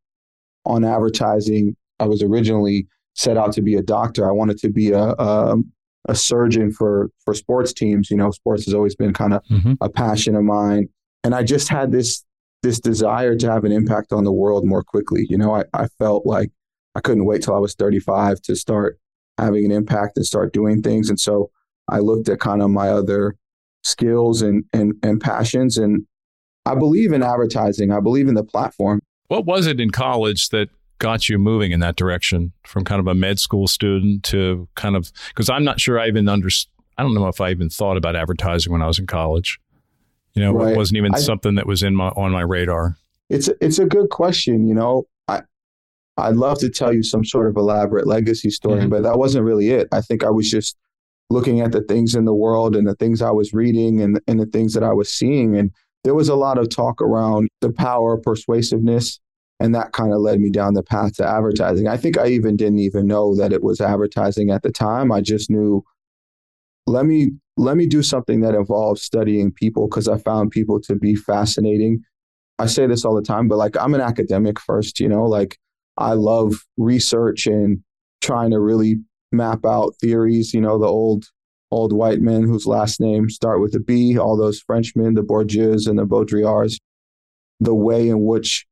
on 0.65 0.85
advertising. 0.85 1.77
I 1.99 2.07
was 2.07 2.23
originally 2.23 2.87
set 3.15 3.37
out 3.37 3.53
to 3.53 3.63
be 3.63 3.75
a 3.75 3.83
doctor. 3.83 4.29
I 4.29 4.33
wanted 4.33 4.59
to 4.59 4.71
be 4.71 4.93
a, 4.93 5.15
a, 5.19 5.57
a 6.09 6.15
surgeon 6.15 6.73
for 6.73 7.11
for 7.25 7.35
sports 7.35 7.73
teams. 7.73 8.11
You 8.11 8.17
know, 8.17 8.31
sports 8.31 8.65
has 8.65 8.75
always 8.75 8.95
been 8.95 9.13
kind 9.13 9.35
of 9.35 9.45
mm-hmm. 9.51 9.75
a 9.81 9.89
passion 9.89 10.35
of 10.35 10.45
mine, 10.45 10.89
and 11.25 11.35
I 11.35 11.43
just 11.43 11.69
had 11.69 11.93
this 11.93 12.25
this 12.63 12.81
desire 12.81 13.37
to 13.37 13.51
have 13.51 13.65
an 13.65 13.73
impact 13.73 14.13
on 14.13 14.25
the 14.25 14.33
world 14.33 14.65
more 14.65 14.83
quickly. 14.83 15.27
You 15.29 15.37
know, 15.37 15.55
I, 15.55 15.65
I 15.75 15.89
felt 15.99 16.25
like 16.25 16.51
I 16.95 17.01
couldn't 17.01 17.25
wait 17.25 17.43
till 17.43 17.55
I 17.55 17.59
was 17.59 17.75
35 17.75 18.41
to 18.43 18.57
start 18.57 18.99
having 19.39 19.65
an 19.65 19.73
impact 19.73 20.17
and 20.17 20.25
start 20.27 20.53
doing 20.53 20.83
things. 20.83 21.09
And 21.09 21.19
so 21.19 21.51
I 21.89 21.99
looked 21.99 22.29
at 22.29 22.41
kind 22.41 22.63
of 22.63 22.71
my 22.71 22.89
other 22.89 23.35
skills 23.83 24.43
and, 24.43 24.65
and, 24.73 24.95
and 25.03 25.21
passions. 25.21 25.77
And 25.77 26.07
I 26.67 26.75
believe 26.75 27.13
in 27.13 27.23
advertising, 27.23 27.91
I 27.91 28.01
believe 28.01 28.29
in 28.29 28.35
the 28.35 28.45
platform. 28.45 29.01
What 29.29 29.47
was 29.47 29.67
it 29.67 29.81
in 29.81 29.91
college 29.91 30.51
that 30.51 30.69
got 31.03 31.29
you 31.29 31.37
moving 31.37 31.73
in 31.73 31.81
that 31.81 31.97
direction 31.97 32.53
from 32.65 32.85
kind 32.85 33.01
of 33.01 33.09
a 33.09 33.15
med 33.15 33.41
school 33.41 33.67
student 33.67 34.23
to 34.23 34.69
kind 34.77 34.95
of, 34.95 35.11
because 35.29 35.51
I'm 35.51 35.65
not 35.65 35.81
sure 35.81 35.99
I 35.99 36.07
even 36.07 36.29
understood. 36.29 36.71
I 36.97 37.03
don't 37.03 37.15
know 37.15 37.27
if 37.27 37.41
I 37.41 37.51
even 37.51 37.69
thought 37.69 37.97
about 37.97 38.15
advertising 38.15 38.73
when 38.73 38.83
I 38.83 38.87
was 38.87 39.01
in 39.01 39.09
college. 39.09 39.59
You 40.35 40.45
know, 40.45 40.53
right. 40.53 40.73
it 40.73 40.77
wasn't 40.77 40.99
even 40.99 41.13
I, 41.13 41.19
something 41.19 41.57
that 41.57 41.67
was 41.67 41.83
in 41.83 41.97
my 41.97 42.09
on 42.11 42.31
my 42.31 42.43
radar. 42.43 42.97
It's 43.29 43.49
it's 43.61 43.81
a 43.81 43.85
good 43.85 44.11
question. 44.11 44.69
You 44.69 44.75
know, 44.75 45.05
I 45.27 45.43
I'd 46.17 46.37
love 46.37 46.59
to 46.61 46.71
tell 46.71 46.93
you 46.93 47.03
some 47.03 47.25
sort 47.25 47.49
of 47.49 47.57
elaborate 47.57 48.07
legacy 48.07 48.51
story, 48.51 48.83
mm-hmm. 48.83 48.91
but 48.91 49.03
that 49.03 49.19
wasn't 49.19 49.45
really 49.45 49.71
it. 49.71 49.89
I 49.91 50.03
think 50.03 50.23
I 50.23 50.31
was 50.31 50.49
just 50.49 50.77
looking 51.31 51.61
at 51.61 51.73
the 51.73 51.83
things 51.83 52.15
in 52.15 52.27
the 52.27 52.35
world 52.35 52.77
and 52.77 52.87
the 52.87 52.95
things 52.95 53.23
I 53.23 53.31
was 53.31 53.53
reading 53.53 54.01
and, 54.01 54.21
and 54.29 54.39
the 54.39 54.47
things 54.47 54.75
that 54.75 54.85
I 54.85 54.93
was 54.93 55.11
seeing. 55.13 55.57
And 55.57 55.73
there 56.05 56.15
was 56.15 56.29
a 56.29 56.37
lot 56.37 56.59
of 56.59 56.69
talk 56.69 57.01
around 57.03 57.49
the 57.61 57.73
power 57.73 58.15
of 58.15 58.23
persuasiveness. 58.23 59.19
And 59.63 59.73
that 59.77 59.93
kind 59.93 60.13
of 60.13 60.21
led 60.21 60.41
me 60.41 60.51
down 60.51 60.75
the 60.75 60.83
path 60.83 61.15
to 61.19 61.25
advertising. 61.25 61.87
I 61.87 61.97
think 61.97 62.19
I 62.19 62.27
even 62.27 62.57
didn't 62.57 62.81
even 62.81 63.07
know 63.07 63.37
that 63.37 63.53
it 63.53 63.63
was 63.63 63.81
advertising 63.81 64.51
at 64.51 64.65
the 64.65 64.73
time. 64.73 65.13
I 65.13 65.21
just 65.21 65.51
knew 65.51 65.85
let 66.89 67.07
me 67.07 67.31
let 67.57 67.77
me 67.77 67.87
do 67.87 68.03
something 68.03 68.41
that 68.41 68.57
involves 68.57 69.03
studying 69.03 69.53
people 69.53 69.87
because 69.87 70.09
I 70.09 70.19
found 70.19 70.51
people 70.51 70.81
to 70.81 70.97
be 70.97 71.15
fascinating. 71.15 72.03
I 72.59 72.67
say 72.67 72.89
this 72.89 73.05
all 73.05 73.15
the 73.15 73.23
time, 73.23 73.47
but 73.47 73.57
like 73.57 73.77
I'm 73.79 73.95
an 73.95 74.01
academic 74.01 74.59
first, 74.59 74.99
you 74.99 75.09
know, 75.09 75.27
like 75.27 75.57
I 75.97 76.15
love 76.15 76.55
research 76.77 77.47
and 77.47 77.85
trying 78.21 78.51
to 78.51 78.59
really 78.59 78.97
map 79.31 79.65
out 79.65 79.95
theories. 80.01 80.53
You 80.53 80.61
know, 80.61 80.77
the 80.77 80.89
old 80.89 81.27
old 81.71 81.93
white 81.93 82.21
men 82.21 82.43
whose 82.43 82.67
last 82.67 83.01
name 83.01 83.31
start 83.31 83.61
with 83.61 83.77
a 83.77 83.81
B, 83.81 84.19
all 84.19 84.37
those 84.37 84.59
Frenchmen, 84.59 85.15
the 85.15 85.23
Bourdieu 85.23 85.87
and 85.87 86.01
the 86.01 86.05
Baudrillards, 86.05 86.79
the 87.61 87.77
way 87.77 88.09
in 88.09 88.25
which 88.25 88.67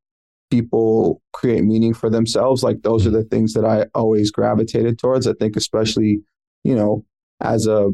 people 0.51 1.21
create 1.33 1.63
meaning 1.63 1.93
for 1.93 2.09
themselves. 2.09 2.61
Like 2.61 2.83
those 2.83 3.07
are 3.07 3.11
the 3.11 3.23
things 3.23 3.53
that 3.53 3.65
I 3.65 3.87
always 3.95 4.29
gravitated 4.29 4.99
towards. 4.99 5.25
I 5.25 5.33
think 5.33 5.55
especially, 5.55 6.19
you 6.63 6.75
know, 6.75 7.05
as 7.39 7.65
a 7.65 7.89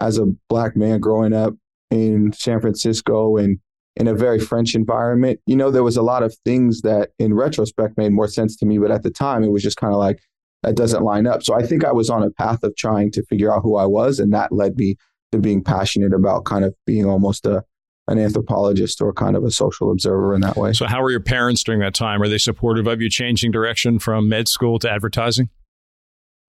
as 0.00 0.18
a 0.18 0.26
black 0.48 0.76
man 0.76 1.00
growing 1.00 1.32
up 1.32 1.54
in 1.90 2.32
San 2.32 2.60
Francisco 2.60 3.36
and 3.36 3.58
in 3.96 4.08
a 4.08 4.14
very 4.14 4.38
French 4.38 4.74
environment. 4.74 5.40
You 5.46 5.56
know, 5.56 5.70
there 5.70 5.82
was 5.82 5.96
a 5.96 6.02
lot 6.02 6.22
of 6.22 6.34
things 6.44 6.80
that 6.82 7.10
in 7.18 7.34
retrospect 7.34 7.98
made 7.98 8.12
more 8.12 8.28
sense 8.28 8.56
to 8.56 8.66
me, 8.66 8.78
but 8.78 8.90
at 8.90 9.02
the 9.02 9.10
time 9.10 9.44
it 9.44 9.52
was 9.52 9.62
just 9.62 9.76
kind 9.76 9.92
of 9.92 9.98
like, 9.98 10.20
that 10.62 10.76
doesn't 10.76 11.02
line 11.02 11.26
up. 11.26 11.42
So 11.42 11.54
I 11.54 11.66
think 11.66 11.84
I 11.84 11.92
was 11.92 12.08
on 12.08 12.22
a 12.22 12.30
path 12.30 12.62
of 12.62 12.74
trying 12.76 13.10
to 13.12 13.24
figure 13.24 13.52
out 13.52 13.62
who 13.62 13.76
I 13.76 13.86
was, 13.86 14.18
and 14.18 14.32
that 14.32 14.52
led 14.52 14.76
me 14.76 14.96
to 15.32 15.38
being 15.38 15.62
passionate 15.62 16.14
about 16.14 16.44
kind 16.44 16.64
of 16.64 16.74
being 16.86 17.04
almost 17.04 17.46
a 17.46 17.64
an 18.08 18.18
anthropologist 18.18 19.00
or 19.00 19.12
kind 19.12 19.36
of 19.36 19.44
a 19.44 19.50
social 19.50 19.90
observer 19.90 20.34
in 20.34 20.40
that 20.40 20.56
way. 20.56 20.72
So 20.72 20.86
how 20.86 21.02
were 21.02 21.10
your 21.10 21.20
parents 21.20 21.62
during 21.62 21.80
that 21.80 21.94
time? 21.94 22.20
Are 22.20 22.28
they 22.28 22.38
supportive 22.38 22.86
of 22.86 23.00
you 23.00 23.08
changing 23.08 23.52
direction 23.52 23.98
from 23.98 24.28
med 24.28 24.48
school 24.48 24.78
to 24.80 24.90
advertising? 24.90 25.48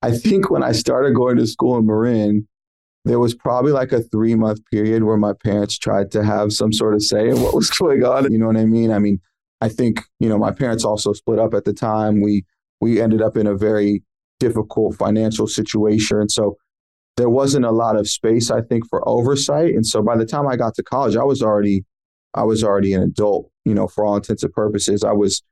I 0.02 0.12
think 0.12 0.50
when 0.50 0.64
I 0.64 0.72
started 0.72 1.14
going 1.14 1.38
to 1.38 1.48
school 1.48 1.78
in 1.78 1.86
Marin, 1.86 2.48
there 3.06 3.20
was 3.20 3.36
probably 3.36 3.72
like 3.72 3.92
a 3.92 4.02
three 4.02 4.36
month 4.36 4.60
period 4.72 5.04
where 5.04 5.18
my 5.18 5.34
parents 5.44 5.78
tried 5.78 6.12
to 6.12 6.24
have 6.24 6.54
some 6.54 6.74
sort 6.74 6.96
of 6.96 7.04
say 7.04 7.30
in 7.30 7.42
what 7.42 7.54
was 7.54 7.70
going 7.80 8.04
on. 8.04 8.32
You 8.32 8.40
know 8.40 8.48
what 8.48 8.58
I 8.58 8.66
mean? 8.66 8.92
I 8.92 9.00
mean, 9.00 9.20
I 9.62 9.70
think, 9.70 10.02
you 10.20 10.28
know, 10.28 10.38
my 10.38 10.52
parents 10.52 10.84
also 10.84 11.14
split 11.14 11.40
up 11.40 11.54
at 11.54 11.66
the 11.66 11.74
time. 11.74 12.22
We 12.22 12.46
we 12.82 13.02
ended 13.02 13.22
up 13.22 13.38
in 13.38 13.48
a 13.48 13.56
very 13.56 14.04
difficult 14.40 14.96
financial 14.96 15.48
situation. 15.48 16.20
And 16.20 16.32
so 16.32 16.58
there 17.18 17.30
wasn't 17.30 17.66
a 17.66 17.72
lot 17.72 17.96
of 17.96 18.10
space, 18.10 18.50
I 18.50 18.62
think, 18.62 18.88
for 18.90 19.08
oversight. 19.08 19.74
And 19.76 19.86
so 19.86 20.02
by 20.02 20.18
the 20.18 20.26
time 20.26 20.48
I 20.48 20.56
got 20.56 20.76
to 20.76 20.84
college, 20.84 21.16
I 21.16 21.24
was 21.24 21.42
already 21.42 21.86
I 22.34 22.44
was 22.44 22.64
already 22.64 22.94
an 22.94 23.04
adult, 23.04 23.52
you 23.64 23.76
know, 23.76 23.88
for 23.88 24.06
all 24.06 24.16
intents 24.16 24.44
and 24.44 24.52
purposes. 24.54 25.04
I 25.04 25.12
was 25.12 25.44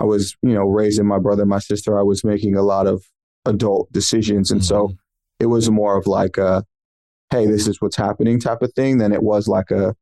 I 0.00 0.04
was, 0.04 0.36
you 0.42 0.54
know, 0.54 0.64
raising 0.64 1.06
my 1.06 1.18
brother, 1.18 1.42
and 1.42 1.50
my 1.50 1.58
sister. 1.58 1.98
I 1.98 2.02
was 2.02 2.24
making 2.24 2.56
a 2.56 2.62
lot 2.62 2.86
of 2.86 3.04
adult 3.44 3.92
decisions. 3.92 4.50
And 4.50 4.60
mm-hmm. 4.60 4.66
so 4.66 4.92
it 5.38 5.46
was 5.46 5.70
more 5.70 5.96
of 5.96 6.06
like 6.06 6.38
a, 6.38 6.64
hey, 7.30 7.46
this 7.46 7.68
is 7.68 7.80
what's 7.80 7.96
happening 7.96 8.40
type 8.40 8.62
of 8.62 8.72
thing 8.74 8.98
than 8.98 9.12
it 9.12 9.22
was 9.22 9.46
like 9.46 9.70
a, 9.70 9.94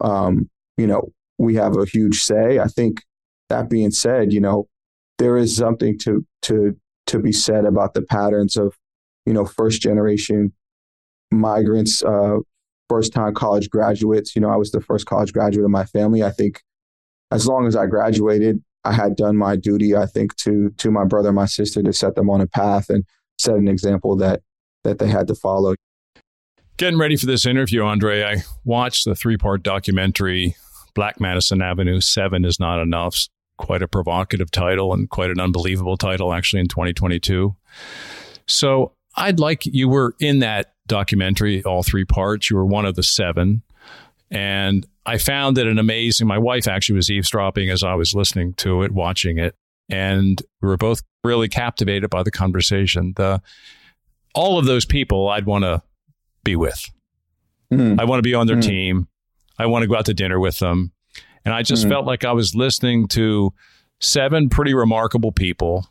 um, 0.00 0.50
you 0.76 0.86
know, 0.86 1.12
we 1.38 1.54
have 1.54 1.76
a 1.76 1.86
huge 1.86 2.20
say. 2.20 2.58
I 2.58 2.66
think 2.66 3.02
that 3.48 3.70
being 3.70 3.90
said, 3.90 4.32
you 4.32 4.40
know, 4.40 4.68
there 5.18 5.36
is 5.36 5.56
something 5.56 5.98
to 6.00 6.26
to 6.42 6.76
to 7.06 7.18
be 7.18 7.32
said 7.32 7.64
about 7.64 7.94
the 7.94 8.02
patterns 8.02 8.56
of, 8.56 8.74
you 9.28 9.34
know, 9.34 9.44
first 9.44 9.82
generation 9.82 10.54
migrants, 11.30 12.02
uh, 12.02 12.38
first 12.88 13.12
time 13.12 13.34
college 13.34 13.68
graduates. 13.68 14.34
You 14.34 14.40
know, 14.40 14.48
I 14.48 14.56
was 14.56 14.70
the 14.70 14.80
first 14.80 15.04
college 15.04 15.34
graduate 15.34 15.66
of 15.66 15.70
my 15.70 15.84
family. 15.84 16.22
I 16.22 16.30
think 16.30 16.62
as 17.30 17.46
long 17.46 17.66
as 17.66 17.76
I 17.76 17.84
graduated, 17.84 18.62
I 18.84 18.92
had 18.92 19.16
done 19.16 19.36
my 19.36 19.54
duty, 19.54 19.94
I 19.94 20.06
think, 20.06 20.34
to 20.36 20.70
to 20.78 20.90
my 20.90 21.04
brother 21.04 21.28
and 21.28 21.36
my 21.36 21.44
sister 21.44 21.82
to 21.82 21.92
set 21.92 22.14
them 22.14 22.30
on 22.30 22.40
a 22.40 22.46
path 22.46 22.88
and 22.88 23.04
set 23.38 23.56
an 23.56 23.68
example 23.68 24.16
that 24.16 24.40
that 24.82 24.98
they 24.98 25.08
had 25.08 25.26
to 25.28 25.34
follow. 25.34 25.74
Getting 26.78 26.98
ready 26.98 27.16
for 27.16 27.26
this 27.26 27.44
interview, 27.44 27.82
Andre, 27.82 28.22
I 28.22 28.36
watched 28.64 29.04
the 29.04 29.14
three 29.14 29.36
part 29.36 29.62
documentary, 29.62 30.56
Black 30.94 31.20
Madison 31.20 31.60
Avenue 31.60 32.00
Seven 32.00 32.46
is 32.46 32.58
Not 32.58 32.80
Enough. 32.80 33.28
Quite 33.58 33.82
a 33.82 33.88
provocative 33.88 34.52
title 34.52 34.94
and 34.94 35.10
quite 35.10 35.30
an 35.30 35.40
unbelievable 35.40 35.98
title, 35.98 36.32
actually, 36.32 36.60
in 36.60 36.68
2022. 36.68 37.56
So 38.46 38.92
I'd 39.18 39.40
like 39.40 39.66
you 39.66 39.88
were 39.88 40.14
in 40.20 40.38
that 40.38 40.74
documentary, 40.86 41.62
all 41.64 41.82
three 41.82 42.04
parts. 42.04 42.50
You 42.50 42.56
were 42.56 42.64
one 42.64 42.86
of 42.86 42.94
the 42.94 43.02
seven. 43.02 43.62
And 44.30 44.86
I 45.06 45.18
found 45.18 45.58
it 45.58 45.66
an 45.66 45.78
amazing. 45.78 46.26
My 46.26 46.38
wife 46.38 46.68
actually 46.68 46.96
was 46.96 47.10
eavesdropping 47.10 47.70
as 47.70 47.82
I 47.82 47.94
was 47.94 48.14
listening 48.14 48.54
to 48.54 48.82
it, 48.82 48.92
watching 48.92 49.38
it, 49.38 49.54
and 49.88 50.40
we 50.60 50.68
were 50.68 50.76
both 50.76 51.02
really 51.24 51.48
captivated 51.48 52.10
by 52.10 52.22
the 52.22 52.30
conversation. 52.30 53.14
The 53.16 53.40
all 54.34 54.58
of 54.58 54.66
those 54.66 54.84
people 54.84 55.28
I'd 55.28 55.46
want 55.46 55.64
to 55.64 55.82
be 56.44 56.56
with. 56.56 56.84
Mm. 57.72 57.98
I 57.98 58.04
want 58.04 58.18
to 58.18 58.22
be 58.22 58.34
on 58.34 58.46
their 58.46 58.56
mm. 58.56 58.66
team. 58.66 59.08
I 59.58 59.66
want 59.66 59.82
to 59.82 59.88
go 59.88 59.96
out 59.96 60.06
to 60.06 60.14
dinner 60.14 60.38
with 60.38 60.58
them. 60.58 60.92
And 61.44 61.54
I 61.54 61.62
just 61.62 61.86
mm. 61.86 61.88
felt 61.88 62.06
like 62.06 62.24
I 62.24 62.32
was 62.32 62.54
listening 62.54 63.08
to 63.08 63.52
seven 64.00 64.48
pretty 64.50 64.74
remarkable 64.74 65.32
people 65.32 65.86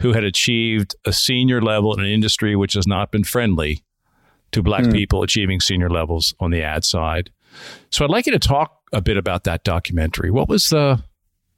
who 0.00 0.12
had 0.12 0.24
achieved 0.24 0.94
a 1.04 1.12
senior 1.12 1.60
level 1.62 1.94
in 1.94 2.00
an 2.00 2.10
industry 2.10 2.54
which 2.54 2.74
has 2.74 2.86
not 2.86 3.10
been 3.10 3.24
friendly 3.24 3.82
to 4.52 4.62
black 4.62 4.84
hmm. 4.84 4.92
people 4.92 5.22
achieving 5.22 5.60
senior 5.60 5.90
levels 5.90 6.34
on 6.40 6.50
the 6.50 6.62
ad 6.62 6.84
side. 6.84 7.30
So 7.90 8.04
I'd 8.04 8.10
like 8.10 8.26
you 8.26 8.32
to 8.32 8.38
talk 8.38 8.80
a 8.92 9.00
bit 9.00 9.16
about 9.16 9.44
that 9.44 9.64
documentary. 9.64 10.30
What 10.30 10.48
was 10.48 10.68
the 10.68 11.02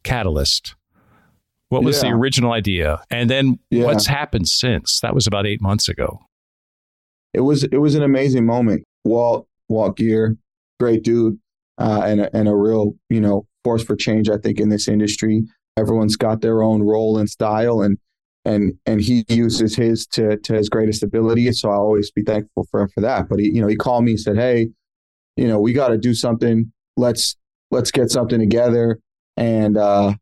catalyst? 0.04 0.74
What 1.68 1.84
was 1.84 2.02
yeah. 2.02 2.10
the 2.10 2.16
original 2.16 2.52
idea? 2.52 3.02
And 3.10 3.28
then 3.28 3.58
yeah. 3.70 3.84
what's 3.84 4.06
happened 4.06 4.48
since? 4.48 5.00
That 5.00 5.14
was 5.14 5.26
about 5.26 5.46
eight 5.46 5.60
months 5.60 5.88
ago. 5.88 6.20
It 7.34 7.40
was 7.40 7.64
it 7.64 7.76
was 7.76 7.94
an 7.94 8.02
amazing 8.02 8.46
moment. 8.46 8.84
Walt 9.04 9.46
Walt 9.68 9.96
Geer, 9.96 10.36
great 10.80 11.02
dude, 11.02 11.38
uh, 11.76 12.02
and 12.04 12.22
a, 12.22 12.36
and 12.36 12.48
a 12.48 12.54
real 12.54 12.94
you 13.10 13.20
know 13.20 13.46
force 13.64 13.84
for 13.84 13.96
change. 13.96 14.30
I 14.30 14.38
think 14.38 14.58
in 14.60 14.70
this 14.70 14.88
industry, 14.88 15.44
everyone's 15.76 16.16
got 16.16 16.40
their 16.40 16.62
own 16.62 16.82
role 16.82 17.18
and 17.18 17.28
style, 17.28 17.82
and 17.82 17.98
and 18.48 18.72
and 18.86 19.00
he 19.00 19.24
uses 19.28 19.76
his 19.76 20.06
to 20.06 20.38
to 20.38 20.54
his 20.54 20.68
greatest 20.68 21.02
ability. 21.02 21.52
So 21.52 21.70
I'll 21.70 21.80
always 21.80 22.10
be 22.10 22.22
thankful 22.22 22.66
for 22.70 22.80
him 22.80 22.88
for 22.88 23.02
that. 23.02 23.28
But 23.28 23.40
he 23.40 23.50
you 23.52 23.60
know 23.60 23.66
he 23.66 23.76
called 23.76 24.04
me 24.04 24.12
and 24.12 24.20
said, 24.20 24.36
hey, 24.36 24.68
you 25.36 25.46
know, 25.46 25.60
we 25.60 25.72
got 25.72 25.88
to 25.88 25.98
do 25.98 26.14
something. 26.14 26.72
Let's 26.96 27.36
let's 27.70 27.90
get 27.90 28.10
something 28.10 28.40
together. 28.40 28.98
And 29.36 29.76
uh, 29.76 30.14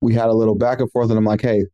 we 0.00 0.14
had 0.14 0.28
a 0.28 0.32
little 0.32 0.54
back 0.54 0.80
and 0.80 0.90
forth, 0.92 1.10
and 1.10 1.18
I'm 1.18 1.24
like, 1.24 1.42
hey, 1.42 1.66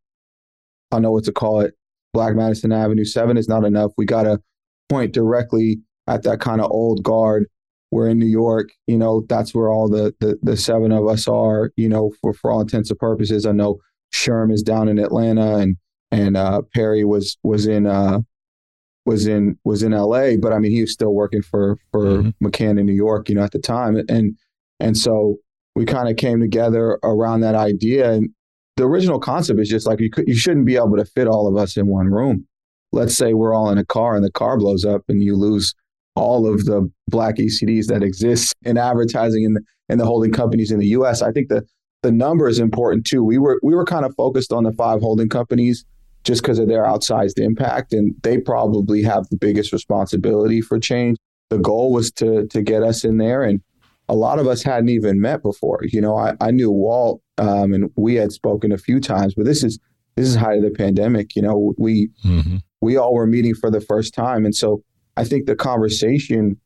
I 0.91 0.99
know 0.99 1.13
what 1.13 1.25
to 1.25 1.33
call 1.33 1.61
it. 1.61 1.75
Black 2.13 2.35
Madison 2.35 2.73
Avenue 2.73 3.05
Seven 3.05 3.37
is 3.37 3.49
not 3.49 3.65
enough. 3.65 3.93
We 3.99 4.07
got 4.07 4.23
to 4.23 4.41
point 4.89 5.13
directly 5.13 5.81
at 6.07 6.23
that 6.23 6.41
kind 6.41 6.61
of 6.61 6.71
old 6.71 7.03
guard. 7.03 7.47
We're 7.93 8.09
in 8.09 8.19
New 8.19 8.27
York, 8.27 8.71
you 8.89 8.97
know, 8.97 9.25
that's 9.29 9.55
where 9.55 9.71
all 9.71 9.89
the, 9.89 10.13
the 10.19 10.39
the 10.43 10.57
seven 10.57 10.91
of 10.91 11.07
us 11.07 11.29
are, 11.29 11.71
you 11.77 11.89
know, 11.89 12.13
for 12.21 12.33
for 12.35 12.51
all 12.51 12.61
intents 12.61 12.91
and 12.91 12.99
purposes. 12.99 13.47
I 13.47 13.53
know 13.53 13.79
Sherm 14.15 14.53
is 14.53 14.63
down 14.63 14.89
in 14.89 14.99
Atlanta, 14.99 15.57
and 15.57 15.77
and 16.11 16.37
uh, 16.37 16.63
Perry 16.75 17.05
was 17.05 17.37
was 17.43 17.67
in 17.67 17.87
uh, 17.87 18.21
was 19.05 19.27
in 19.27 19.59
was 19.65 19.83
in 19.83 19.93
LA, 19.93 20.37
but 20.37 20.53
I 20.53 20.59
mean 20.59 20.73
he 20.73 20.81
was 20.83 20.93
still 20.93 21.15
working 21.15 21.43
for 21.43 21.79
for 21.93 22.05
mm-hmm. 22.05 22.47
McCann 22.47 22.79
in 22.79 22.87
New 22.87 22.93
York, 22.93 23.29
you 23.29 23.35
know, 23.35 23.43
at 23.43 23.53
the 23.53 23.59
time, 23.59 24.03
and 24.09 24.37
and 24.81 24.97
so 24.97 25.39
we 25.77 25.85
kind 25.85 26.09
of 26.09 26.17
came 26.17 26.41
together 26.41 26.99
around 27.05 27.41
that 27.43 27.55
idea. 27.55 28.11
And 28.13 28.31
the 28.77 28.85
original 28.85 29.21
concept 29.21 29.61
is 29.61 29.69
just 29.69 29.87
like 29.87 30.01
you 30.01 30.11
could, 30.11 30.27
you 30.27 30.35
shouldn't 30.35 30.67
be 30.67 30.77
able 30.77 30.97
to 30.97 31.05
fit 31.05 31.29
all 31.29 31.47
of 31.47 31.57
us 31.57 31.77
in 31.77 31.87
one 31.87 32.09
room. 32.09 32.47
Let's 32.93 33.15
say 33.15 33.35
we're 33.35 33.55
all 33.55 33.71
in 33.71 33.79
a 33.79 33.85
car 33.85 34.17
and 34.17 34.25
the 34.25 34.33
car 34.33 34.57
blows 34.59 34.87
up 34.87 35.03
and 35.09 35.23
you 35.23 35.37
lose 35.37 35.75
all 36.15 36.51
of 36.51 36.65
the 36.65 36.91
black 37.09 37.37
ECDs 37.37 37.87
that 37.87 38.03
exist 38.03 38.55
in 38.63 38.79
advertising 38.79 39.45
in 39.45 39.53
the, 39.53 39.61
in 39.91 39.99
the 39.99 40.07
holding 40.07 40.33
companies 40.33 40.73
in 40.73 40.79
the 40.79 40.89
U.S. 40.89 41.21
I 41.21 41.31
think 41.31 41.49
the 41.49 41.63
the 42.03 42.13
number 42.13 42.49
is 42.49 42.59
important 42.59 43.07
too. 43.07 43.25
We 43.25 43.39
were 43.39 43.59
we 43.63 43.75
were 43.75 43.85
kind 43.85 44.05
of 44.05 44.15
focused 44.17 44.53
on 44.53 44.65
the 44.65 44.73
five 44.73 45.01
holding 45.01 45.29
companies 45.29 45.85
just 46.25 46.43
because 46.43 46.59
of 46.59 46.69
their 46.69 46.85
outsized 46.85 47.39
impact. 47.39 47.93
And 47.93 48.15
they 48.23 48.39
probably 48.39 49.03
have 49.03 49.29
the 49.31 49.37
biggest 49.37 49.73
responsibility 49.73 50.61
for 50.61 50.79
change. 50.79 51.17
The 51.51 51.59
goal 51.59 51.93
was 51.93 52.11
to 52.13 52.47
to 52.49 52.63
get 52.63 52.83
us 52.83 53.05
in 53.05 53.19
there, 53.19 53.43
and 53.43 53.61
a 54.09 54.15
lot 54.15 54.39
of 54.39 54.47
us 54.47 54.63
hadn't 54.63 54.89
even 54.89 55.21
met 55.21 55.43
before. 55.43 55.81
You 55.85 56.01
know, 56.01 56.17
I, 56.17 56.35
I 56.41 56.51
knew 56.51 56.71
Walt, 56.71 57.23
um, 57.39 57.73
and 57.73 57.91
we 57.97 58.17
had 58.17 58.33
spoken 58.33 58.73
a 58.73 58.79
few 58.79 59.01
times, 59.01 59.35
but 59.35 59.45
this 59.45 59.63
is 59.63 59.79
this 60.17 60.27
is 60.27 60.35
height 60.35 60.59
of 60.59 60.65
the 60.65 60.71
pandemic. 60.71 61.37
You 61.37 61.43
know, 61.43 61.75
we 61.79 62.09
mm-hmm. 62.25 62.57
we 62.81 62.97
all 62.97 63.15
were 63.15 63.27
meeting 63.27 63.55
for 63.55 63.71
the 63.71 63.81
first 63.81 64.13
time, 64.13 64.45
and 64.45 64.55
so 64.55 64.83
I 65.17 65.25
think 65.25 65.47
the 65.47 65.57
conversation 65.57 66.61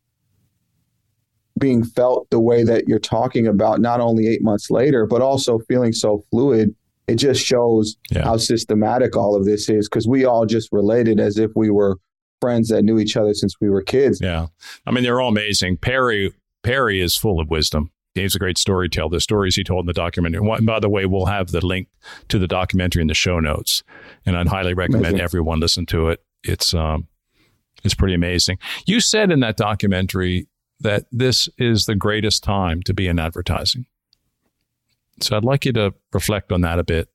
being 1.61 1.85
felt 1.85 2.29
the 2.31 2.41
way 2.41 2.65
that 2.65 2.89
you're 2.89 2.99
talking 2.99 3.47
about, 3.47 3.81
not 3.81 4.01
only 4.01 4.27
eight 4.27 4.43
months 4.43 4.71
later, 4.71 5.07
but 5.07 5.23
also 5.23 5.61
feeling 5.69 5.93
so 5.93 6.25
fluid 6.31 6.75
it 7.11 7.17
just 7.17 7.45
shows 7.45 7.97
yeah. 8.13 8.23
how 8.23 8.37
systematic 8.37 9.17
all 9.17 9.35
of 9.35 9.45
this 9.45 9.69
is 9.69 9.89
because 9.89 10.07
we 10.07 10.25
all 10.25 10.47
just 10.47 10.69
related 10.71 11.19
as 11.19 11.39
if 11.39 11.51
we 11.57 11.69
were 11.69 11.99
friends 12.41 12.69
that 12.69 12.85
knew 12.85 13.01
each 13.01 13.17
other 13.17 13.35
since 13.35 13.55
we 13.61 13.69
were 13.69 13.83
kids. 13.83 14.21
Yeah. 14.23 14.47
I 14.87 14.93
mean, 14.93 15.03
they're 15.03 15.21
all 15.21 15.31
amazing. 15.31 15.79
Perry 15.79 16.33
Perry 16.63 17.01
is 17.01 17.17
full 17.17 17.41
of 17.41 17.51
wisdom. 17.51 17.91
He's 18.15 18.37
a 18.37 18.39
great 18.39 18.59
storyteller. 18.59 19.11
The 19.11 19.21
stories 19.21 19.57
he 19.57 19.65
told 19.65 19.85
in 19.85 19.87
the 19.87 19.93
documentary. 19.93 20.47
And 20.47 20.67
by 20.67 20.79
the 20.79 20.89
way, 20.89 21.05
we'll 21.05 21.27
have 21.27 21.51
the 21.51 21.65
link 21.65 21.89
to 22.29 22.39
the 22.39 22.47
documentary 22.47 23.03
in 23.03 23.09
the 23.09 23.15
show 23.15 23.41
notes, 23.41 23.83
and 24.27 24.37
I'd 24.37 24.49
highly 24.49 24.75
recommend 24.75 25.07
amazing. 25.07 25.21
everyone 25.21 25.61
listen 25.61 25.87
to 25.87 26.11
it. 26.11 26.21
It's 26.45 26.75
um, 26.75 27.09
it's 27.83 27.95
pretty 27.95 28.15
amazing. 28.15 28.59
You 28.87 29.01
said 29.01 29.31
in 29.31 29.41
that 29.41 29.57
documentary 29.57 30.49
that 30.81 31.05
this 31.13 31.49
is 31.59 31.85
the 31.85 31.95
greatest 31.95 32.43
time 32.43 32.83
to 32.83 32.95
be 32.95 33.07
in 33.07 33.19
advertising. 33.19 33.87
So 35.21 35.37
I'd 35.37 35.45
like 35.45 35.65
you 35.65 35.73
to 35.75 35.95
reflect 36.13 36.51
on 36.51 36.63
that 36.63 36.79
a 36.79 36.85
bit. 36.85 37.09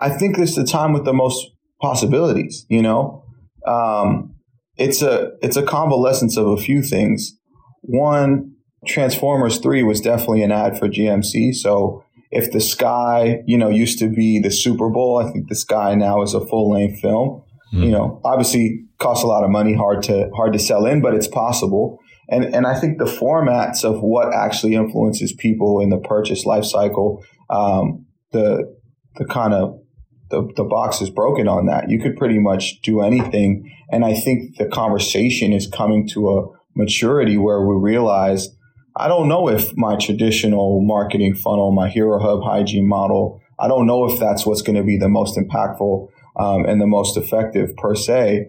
I 0.00 0.10
think 0.10 0.36
this 0.36 0.50
is 0.50 0.56
the 0.56 0.64
time 0.64 0.92
with 0.92 1.04
the 1.04 1.12
most 1.12 1.50
possibilities. 1.80 2.66
You 2.68 2.82
know, 2.82 3.24
um, 3.66 4.34
it's 4.76 5.02
a 5.02 5.32
it's 5.42 5.56
a 5.56 5.62
convalescence 5.62 6.36
of 6.36 6.46
a 6.46 6.56
few 6.56 6.82
things. 6.82 7.36
One, 7.82 8.54
Transformers 8.86 9.58
Three 9.58 9.82
was 9.82 10.00
definitely 10.00 10.42
an 10.42 10.52
ad 10.52 10.78
for 10.78 10.88
GMC. 10.88 11.54
So 11.54 12.04
if 12.30 12.52
the 12.52 12.60
sky, 12.60 13.42
you 13.46 13.56
know, 13.56 13.68
used 13.68 13.98
to 14.00 14.08
be 14.08 14.38
the 14.38 14.50
Super 14.50 14.90
Bowl, 14.90 15.18
I 15.18 15.30
think 15.30 15.48
the 15.48 15.54
sky 15.54 15.94
now 15.94 16.22
is 16.22 16.34
a 16.34 16.46
full 16.46 16.70
length 16.70 17.00
film. 17.00 17.42
Mm. 17.72 17.84
You 17.84 17.90
know, 17.90 18.20
obviously 18.24 18.84
costs 18.98 19.24
a 19.24 19.26
lot 19.26 19.44
of 19.44 19.50
money, 19.50 19.74
hard 19.74 20.02
to 20.04 20.30
hard 20.34 20.52
to 20.52 20.58
sell 20.58 20.86
in, 20.86 21.00
but 21.00 21.14
it's 21.14 21.28
possible. 21.28 22.00
And, 22.28 22.44
and 22.54 22.66
I 22.66 22.78
think 22.78 22.98
the 22.98 23.04
formats 23.04 23.84
of 23.84 24.00
what 24.02 24.34
actually 24.34 24.74
influences 24.74 25.32
people 25.32 25.80
in 25.80 25.90
the 25.90 25.98
purchase 25.98 26.44
life 26.44 26.64
cycle, 26.64 27.24
um, 27.48 28.06
the, 28.32 28.76
the 29.16 29.24
kind 29.24 29.54
of 29.54 29.78
the, 30.30 30.46
the 30.56 30.64
box 30.64 31.00
is 31.00 31.08
broken 31.08 31.48
on 31.48 31.66
that. 31.66 31.88
You 31.88 31.98
could 32.00 32.16
pretty 32.16 32.38
much 32.38 32.80
do 32.82 33.00
anything. 33.00 33.74
And 33.90 34.04
I 34.04 34.14
think 34.14 34.58
the 34.58 34.66
conversation 34.66 35.52
is 35.52 35.66
coming 35.66 36.06
to 36.08 36.28
a 36.28 36.46
maturity 36.76 37.38
where 37.38 37.62
we 37.62 37.74
realize 37.80 38.48
I 38.96 39.06
don't 39.06 39.28
know 39.28 39.48
if 39.48 39.76
my 39.76 39.96
traditional 39.96 40.82
marketing 40.84 41.34
funnel, 41.34 41.72
my 41.72 41.88
Hero 41.88 42.18
Hub 42.18 42.42
hygiene 42.42 42.88
model, 42.88 43.40
I 43.58 43.68
don't 43.68 43.86
know 43.86 44.10
if 44.10 44.18
that's 44.18 44.44
what's 44.44 44.62
going 44.62 44.76
to 44.76 44.82
be 44.82 44.98
the 44.98 45.08
most 45.08 45.38
impactful 45.38 46.08
um, 46.38 46.64
and 46.66 46.80
the 46.80 46.86
most 46.86 47.16
effective 47.16 47.76
per 47.76 47.94
se. 47.94 48.46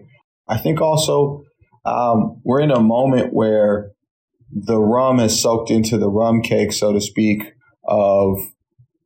I 0.48 0.58
think 0.58 0.80
also 0.80 1.44
um, 1.84 2.40
we're 2.44 2.60
in 2.60 2.70
a 2.70 2.80
moment 2.80 3.32
where 3.32 3.92
the 4.52 4.78
rum 4.78 5.18
has 5.18 5.40
soaked 5.40 5.70
into 5.70 5.98
the 5.98 6.10
rum 6.10 6.42
cake, 6.42 6.72
so 6.72 6.92
to 6.92 7.00
speak, 7.00 7.54
of 7.84 8.38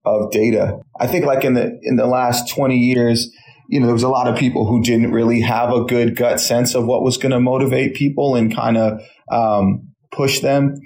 of 0.05 0.31
data. 0.31 0.79
I 1.01 1.07
think 1.07 1.25
like 1.25 1.45
in 1.45 1.55
the 1.55 1.79
in 1.83 1.97
the 1.97 2.07
last 2.07 2.55
20 2.55 2.77
years, 2.77 3.31
you 3.69 3.81
know, 3.81 3.87
there 3.87 3.95
was 3.95 4.03
a 4.03 4.09
lot 4.09 4.29
of 4.29 4.37
people 4.37 4.67
who 4.67 4.83
didn't 4.83 5.13
really 5.13 5.41
have 5.41 5.71
a 5.73 5.85
good 5.85 6.17
gut 6.17 6.41
sense 6.41 6.75
of 6.75 6.87
what 6.87 7.03
was 7.03 7.17
going 7.17 7.33
to 7.33 7.41
motivate 7.41 7.95
people 7.95 8.35
and 8.35 8.55
kind 8.55 8.77
of 8.77 9.01
um, 9.31 9.89
push 10.13 10.41
them. 10.41 10.77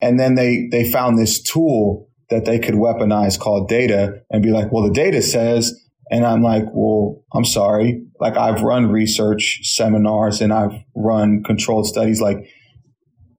And 0.00 0.20
then 0.20 0.34
they 0.34 0.68
they 0.70 0.90
found 0.90 1.18
this 1.18 1.42
tool 1.42 2.08
that 2.30 2.44
they 2.44 2.58
could 2.58 2.74
weaponize 2.74 3.38
called 3.38 3.68
data 3.68 4.20
and 4.30 4.42
be 4.42 4.50
like, 4.50 4.70
well, 4.72 4.84
the 4.84 4.92
data 4.92 5.22
says, 5.22 5.80
and 6.10 6.24
I'm 6.24 6.42
like, 6.42 6.64
well, 6.72 7.22
I'm 7.32 7.44
sorry. 7.44 8.02
Like 8.20 8.36
I've 8.36 8.62
run 8.62 8.90
research 8.90 9.60
seminars 9.62 10.40
and 10.40 10.52
I've 10.52 10.72
run 10.94 11.42
controlled 11.44 11.86
studies. 11.86 12.20
Like 12.20 12.48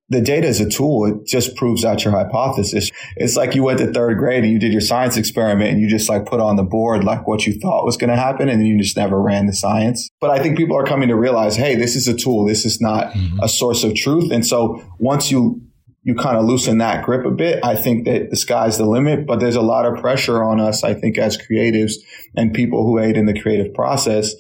the 0.09 0.21
data 0.21 0.47
is 0.47 0.61
a 0.61 0.69
tool. 0.69 1.05
It 1.05 1.27
just 1.27 1.55
proves 1.55 1.83
out 1.83 2.03
your 2.03 2.13
hypothesis. 2.13 2.89
It's 3.17 3.35
like 3.35 3.55
you 3.55 3.63
went 3.63 3.79
to 3.79 3.91
third 3.91 4.17
grade 4.17 4.43
and 4.43 4.53
you 4.53 4.59
did 4.59 4.71
your 4.71 4.81
science 4.81 5.17
experiment 5.17 5.71
and 5.71 5.81
you 5.81 5.89
just 5.89 6.07
like 6.07 6.25
put 6.25 6.39
on 6.39 6.55
the 6.55 6.63
board 6.63 7.03
like 7.03 7.27
what 7.27 7.45
you 7.45 7.59
thought 7.59 7.85
was 7.85 7.97
going 7.97 8.09
to 8.09 8.15
happen 8.15 8.47
and 8.47 8.65
you 8.65 8.77
just 8.77 8.95
never 8.95 9.21
ran 9.21 9.47
the 9.47 9.53
science. 9.53 10.09
But 10.21 10.29
I 10.29 10.39
think 10.39 10.57
people 10.57 10.77
are 10.77 10.85
coming 10.85 11.09
to 11.09 11.15
realize, 11.15 11.55
hey, 11.55 11.75
this 11.75 11.95
is 11.95 12.07
a 12.07 12.15
tool. 12.15 12.45
This 12.45 12.65
is 12.65 12.79
not 12.79 13.11
mm-hmm. 13.13 13.39
a 13.41 13.49
source 13.49 13.83
of 13.83 13.95
truth. 13.95 14.31
And 14.31 14.45
so 14.45 14.81
once 14.99 15.29
you 15.29 15.61
you 16.07 16.15
kind 16.15 16.37
of 16.37 16.45
loosen 16.45 16.77
that 16.77 17.03
grip 17.03 17.25
a 17.25 17.31
bit, 17.31 17.59
I 17.65 17.75
think 17.75 18.05
that 18.05 18.29
the 18.29 18.37
sky's 18.37 18.77
the 18.77 18.85
limit. 18.85 19.27
But 19.27 19.41
there's 19.41 19.57
a 19.57 19.61
lot 19.61 19.85
of 19.85 19.99
pressure 19.99 20.41
on 20.41 20.57
us, 20.57 20.81
I 20.81 20.93
think, 20.93 21.17
as 21.17 21.37
creatives 21.37 21.95
and 22.33 22.53
people 22.53 22.85
who 22.85 22.97
aid 22.97 23.17
in 23.17 23.25
the 23.25 23.37
creative 23.37 23.73
process 23.73 24.33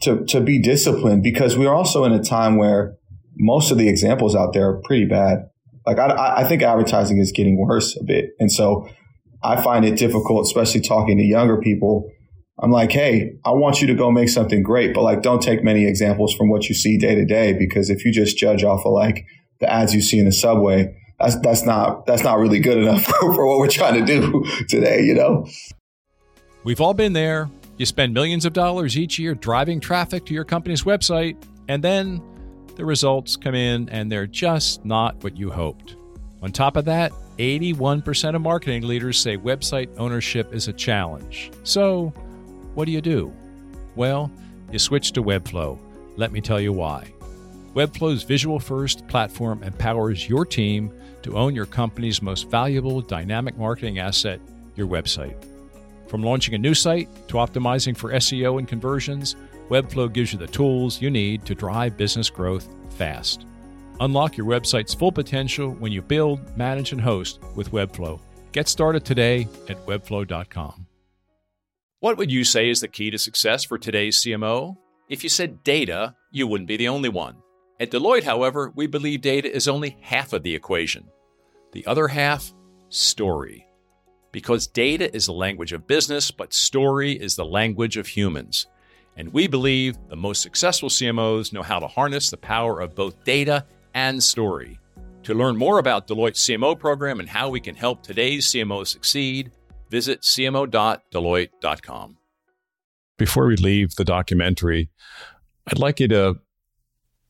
to 0.00 0.24
to 0.24 0.40
be 0.40 0.60
disciplined 0.60 1.22
because 1.22 1.56
we're 1.56 1.72
also 1.72 2.02
in 2.02 2.12
a 2.12 2.20
time 2.20 2.56
where 2.56 2.96
most 3.36 3.70
of 3.70 3.78
the 3.78 3.88
examples 3.88 4.34
out 4.34 4.54
there 4.54 4.70
are 4.70 4.82
pretty 4.82 5.04
bad. 5.04 5.44
Like 5.86 6.00
I, 6.00 6.38
I 6.38 6.44
think 6.48 6.62
advertising 6.62 7.18
is 7.18 7.30
getting 7.30 7.58
worse 7.58 7.96
a 7.96 8.02
bit, 8.02 8.30
and 8.40 8.50
so 8.50 8.88
I 9.40 9.62
find 9.62 9.84
it 9.84 9.96
difficult, 9.96 10.46
especially 10.46 10.80
talking 10.80 11.16
to 11.16 11.24
younger 11.24 11.58
people. 11.58 12.10
I'm 12.60 12.72
like, 12.72 12.90
hey, 12.90 13.34
I 13.44 13.52
want 13.52 13.80
you 13.80 13.86
to 13.86 13.94
go 13.94 14.10
make 14.10 14.28
something 14.28 14.64
great, 14.64 14.94
but 14.94 15.02
like, 15.02 15.22
don't 15.22 15.40
take 15.40 15.62
many 15.62 15.86
examples 15.86 16.34
from 16.34 16.50
what 16.50 16.68
you 16.68 16.74
see 16.74 16.98
day 16.98 17.14
to 17.14 17.24
day 17.24 17.52
because 17.52 17.88
if 17.88 18.04
you 18.04 18.12
just 18.12 18.36
judge 18.36 18.64
off 18.64 18.84
of 18.84 18.92
like 18.92 19.24
the 19.62 19.72
ads 19.72 19.94
you 19.94 20.02
see 20.02 20.18
in 20.18 20.26
the 20.26 20.32
subway, 20.32 20.94
that's 21.18 21.40
that's 21.40 21.64
not 21.64 22.04
that's 22.04 22.22
not 22.22 22.38
really 22.38 22.58
good 22.58 22.76
enough 22.76 23.04
for, 23.20 23.46
what 23.46 23.58
we're 23.58 23.68
trying 23.68 23.94
to 23.94 24.04
do 24.04 24.44
today. 24.68 25.02
You 25.02 25.14
know, 25.14 25.48
we've 26.64 26.80
all 26.80 26.92
been 26.92 27.14
there. 27.14 27.48
You 27.78 27.86
spend 27.86 28.12
millions 28.12 28.44
of 28.44 28.52
dollars 28.52 28.98
each 28.98 29.18
year 29.18 29.34
driving 29.34 29.80
traffic 29.80 30.26
to 30.26 30.34
your 30.34 30.44
company's 30.44 30.82
website, 30.82 31.36
and 31.68 31.82
then 31.82 32.22
the 32.76 32.84
results 32.84 33.36
come 33.36 33.54
in 33.54 33.88
and 33.88 34.12
they're 34.12 34.26
just 34.26 34.84
not 34.84 35.22
what 35.24 35.36
you 35.36 35.50
hoped. 35.50 35.96
On 36.42 36.50
top 36.50 36.76
of 36.76 36.84
that, 36.86 37.12
81% 37.38 38.34
of 38.34 38.42
marketing 38.42 38.82
leaders 38.82 39.18
say 39.18 39.36
website 39.36 39.88
ownership 39.96 40.52
is 40.52 40.68
a 40.68 40.72
challenge. 40.72 41.50
So, 41.62 42.12
what 42.74 42.86
do 42.86 42.92
you 42.92 43.00
do? 43.00 43.32
Well, 43.94 44.30
you 44.70 44.78
switch 44.78 45.12
to 45.12 45.22
Webflow. 45.22 45.78
Let 46.16 46.32
me 46.32 46.40
tell 46.40 46.60
you 46.60 46.72
why. 46.72 47.12
Webflow's 47.74 48.22
visual 48.22 48.58
first 48.58 49.06
platform 49.08 49.62
empowers 49.62 50.28
your 50.28 50.44
team 50.44 50.92
to 51.22 51.38
own 51.38 51.54
your 51.54 51.64
company's 51.64 52.20
most 52.20 52.50
valuable 52.50 53.00
dynamic 53.00 53.56
marketing 53.56 53.98
asset, 53.98 54.40
your 54.76 54.86
website. 54.86 55.42
From 56.06 56.22
launching 56.22 56.54
a 56.54 56.58
new 56.58 56.74
site 56.74 57.08
to 57.28 57.34
optimizing 57.34 57.96
for 57.96 58.12
SEO 58.12 58.58
and 58.58 58.68
conversions, 58.68 59.36
Webflow 59.70 60.12
gives 60.12 60.34
you 60.34 60.38
the 60.38 60.46
tools 60.46 61.00
you 61.00 61.08
need 61.10 61.46
to 61.46 61.54
drive 61.54 61.96
business 61.96 62.28
growth 62.28 62.68
fast. 62.90 63.46
Unlock 64.00 64.36
your 64.36 64.46
website's 64.46 64.92
full 64.92 65.12
potential 65.12 65.70
when 65.70 65.92
you 65.92 66.02
build, 66.02 66.54
manage, 66.58 66.92
and 66.92 67.00
host 67.00 67.40
with 67.54 67.70
Webflow. 67.70 68.20
Get 68.52 68.68
started 68.68 69.02
today 69.02 69.48
at 69.70 69.86
webflow.com. 69.86 70.86
What 72.00 72.18
would 72.18 72.30
you 72.30 72.44
say 72.44 72.68
is 72.68 72.82
the 72.82 72.88
key 72.88 73.10
to 73.10 73.18
success 73.18 73.64
for 73.64 73.78
today's 73.78 74.22
CMO? 74.22 74.76
If 75.08 75.22
you 75.22 75.30
said 75.30 75.64
data, 75.64 76.16
you 76.32 76.46
wouldn't 76.46 76.68
be 76.68 76.76
the 76.76 76.88
only 76.88 77.08
one. 77.08 77.36
At 77.82 77.90
Deloitte, 77.90 78.22
however, 78.22 78.72
we 78.76 78.86
believe 78.86 79.22
data 79.22 79.52
is 79.52 79.66
only 79.66 79.96
half 80.02 80.32
of 80.32 80.44
the 80.44 80.54
equation. 80.54 81.08
The 81.72 81.84
other 81.84 82.06
half, 82.06 82.52
story. 82.90 83.66
Because 84.30 84.68
data 84.68 85.12
is 85.12 85.26
the 85.26 85.32
language 85.32 85.72
of 85.72 85.88
business, 85.88 86.30
but 86.30 86.54
story 86.54 87.10
is 87.10 87.34
the 87.34 87.44
language 87.44 87.96
of 87.96 88.06
humans. 88.06 88.68
And 89.16 89.32
we 89.32 89.48
believe 89.48 89.98
the 90.08 90.14
most 90.14 90.42
successful 90.42 90.90
CMOs 90.90 91.52
know 91.52 91.62
how 91.62 91.80
to 91.80 91.88
harness 91.88 92.30
the 92.30 92.36
power 92.36 92.78
of 92.78 92.94
both 92.94 93.24
data 93.24 93.66
and 93.94 94.22
story. 94.22 94.78
To 95.24 95.34
learn 95.34 95.56
more 95.56 95.80
about 95.80 96.06
Deloitte's 96.06 96.38
CMO 96.38 96.78
program 96.78 97.18
and 97.18 97.28
how 97.28 97.48
we 97.48 97.58
can 97.58 97.74
help 97.74 98.04
today's 98.04 98.46
CMOs 98.46 98.86
succeed, 98.86 99.50
visit 99.90 100.20
cmo.deloitte.com. 100.20 102.16
Before 103.18 103.46
we 103.48 103.56
leave 103.56 103.96
the 103.96 104.04
documentary, 104.04 104.88
I'd 105.66 105.80
like 105.80 105.98
you 105.98 106.06
to 106.06 106.38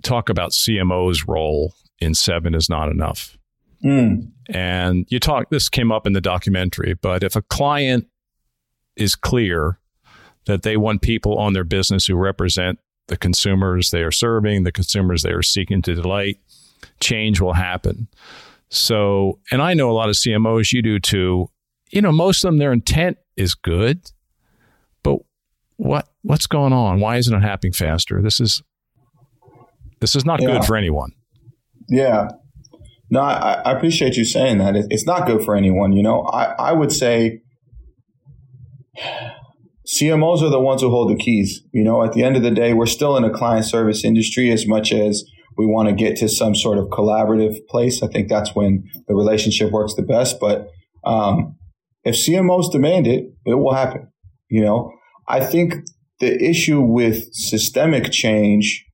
talk 0.03 0.29
about 0.29 0.51
CMO's 0.51 1.27
role 1.27 1.75
in 1.99 2.15
Seven 2.15 2.55
is 2.55 2.69
Not 2.69 2.89
Enough. 2.89 3.39
Mm. 3.85 4.31
And 4.51 5.07
you 5.09 5.19
talk, 5.19 5.51
this 5.51 5.69
came 5.69 5.91
up 5.91 6.07
in 6.07 6.13
the 6.13 6.21
documentary, 6.21 6.95
but 6.95 7.23
if 7.23 7.37
a 7.37 7.43
client 7.43 8.07
is 8.97 9.15
clear 9.15 9.79
that 10.47 10.63
they 10.63 10.77
want 10.77 11.03
people 11.03 11.39
on 11.39 11.53
their 11.53 11.65
business 11.65 12.07
who 12.07 12.15
represent 12.15 12.79
the 13.09 13.17
consumers 13.17 13.91
they 13.91 14.03
are 14.03 14.13
serving, 14.13 14.65
the 14.65 14.73
consumers 14.73 15.23
they 15.23 15.33
are 15.33 15.43
seeking 15.43 15.83
to 15.83 15.95
delight, 15.95 16.39
change 17.01 17.41
will 17.41 17.55
happen. 17.55 18.09
So, 18.71 19.39
and 19.51 19.61
I 19.61 19.75
know 19.75 19.91
a 19.91 19.93
lot 19.93 20.09
of 20.09 20.15
CMOs, 20.15 20.73
you 20.73 20.83
do 20.83 20.99
too. 20.99 21.51
You 21.91 22.01
know, 22.01 22.13
most 22.13 22.45
of 22.45 22.49
them, 22.49 22.59
their 22.59 22.73
intent 22.73 23.19
is 23.37 23.55
good, 23.55 24.11
but 25.03 25.19
what 25.77 26.09
what's 26.23 26.47
going 26.47 26.73
on? 26.73 27.01
Why 27.01 27.17
isn't 27.17 27.35
it 27.35 27.43
happening 27.43 27.73
faster? 27.73 28.23
This 28.23 28.41
is 28.41 28.63
this 30.03 30.17
is 30.17 30.27
not 30.27 30.43
yeah. 30.43 30.49
good 30.49 30.65
for 30.65 30.77
anyone. 30.77 31.13
Yeah. 31.89 32.29
No, 33.09 33.21
I, 33.21 33.63
I, 33.65 33.73
appreciate 33.73 34.17
you 34.17 34.25
saying 34.25 34.59
that. 34.59 34.75
it's 34.91 35.07
not 35.07 35.27
good 35.27 35.45
for 35.45 35.55
anyone. 35.55 35.93
You 35.93 36.03
know, 36.03 36.23
I, 36.23 36.71
I 36.71 36.73
would 36.73 36.91
say 36.91 37.43
CMOs 39.87 40.43
are 40.43 40.51
the 40.51 40.61
ones 40.61 40.83
who 40.83 40.91
hold 40.91 41.11
the 41.11 41.23
keys. 41.23 41.63
You 41.73 41.85
know, 41.85 42.03
at 42.03 42.15
the 42.15 42.25
end 42.25 42.37
of 42.37 42.43
the 42.43 42.51
day, 42.51 42.75
we're 42.75 42.87
still 42.87 43.17
in 43.17 43.25
a 43.25 43.31
client 43.31 43.65
service 43.65 44.05
industry 44.05 44.51
as 44.51 44.67
much 44.67 44.93
as 44.93 45.25
we 45.57 45.67
want 45.67 45.89
to 45.89 45.95
get 45.95 46.17
to 46.17 46.29
some 46.29 46.55
sort 46.55 46.79
of 46.79 46.87
collaborative 46.87 47.65
place. 47.69 48.03
I 48.03 48.09
think 48.09 48.29
that's 48.29 48.55
when 48.55 48.85
the 49.07 49.15
relationship 49.15 49.71
works 49.71 49.95
the 49.95 50.03
best. 50.03 50.41
But 50.41 50.69
um, 51.05 51.57
if 52.05 52.17
CMOs 52.17 52.73
demand 52.73 53.07
it, 53.07 53.27
it 53.45 53.55
will 53.55 53.75
happen. 53.75 54.09
You 54.49 54.63
know, 54.65 54.93
I 55.29 55.45
think 55.45 55.75
the 56.19 56.43
issue 56.43 56.81
with 56.81 57.29
systemic 57.33 58.11
change 58.11 58.85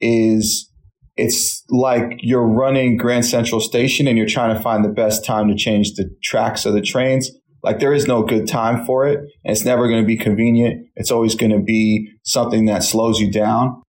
is 0.00 0.70
it's 1.16 1.64
like 1.68 2.18
you're 2.20 2.46
running 2.46 2.96
Grand 2.96 3.26
Central 3.26 3.60
Station 3.60 4.06
and 4.06 4.16
you're 4.16 4.26
trying 4.26 4.56
to 4.56 4.62
find 4.62 4.84
the 4.84 4.88
best 4.88 5.24
time 5.24 5.48
to 5.48 5.54
change 5.54 5.94
the 5.94 6.08
tracks 6.22 6.64
of 6.64 6.72
the 6.72 6.80
trains. 6.80 7.30
Like 7.62 7.78
there 7.78 7.92
is 7.92 8.06
no 8.06 8.22
good 8.22 8.48
time 8.48 8.86
for 8.86 9.06
it. 9.06 9.18
And 9.44 9.52
it's 9.52 9.64
never 9.64 9.86
going 9.86 10.00
to 10.00 10.06
be 10.06 10.16
convenient. 10.16 10.86
It's 10.96 11.10
always 11.10 11.34
going 11.34 11.52
to 11.52 11.60
be 11.60 12.10
something 12.24 12.64
that 12.66 12.82
slows 12.82 13.20
you 13.20 13.30
down. 13.30 13.82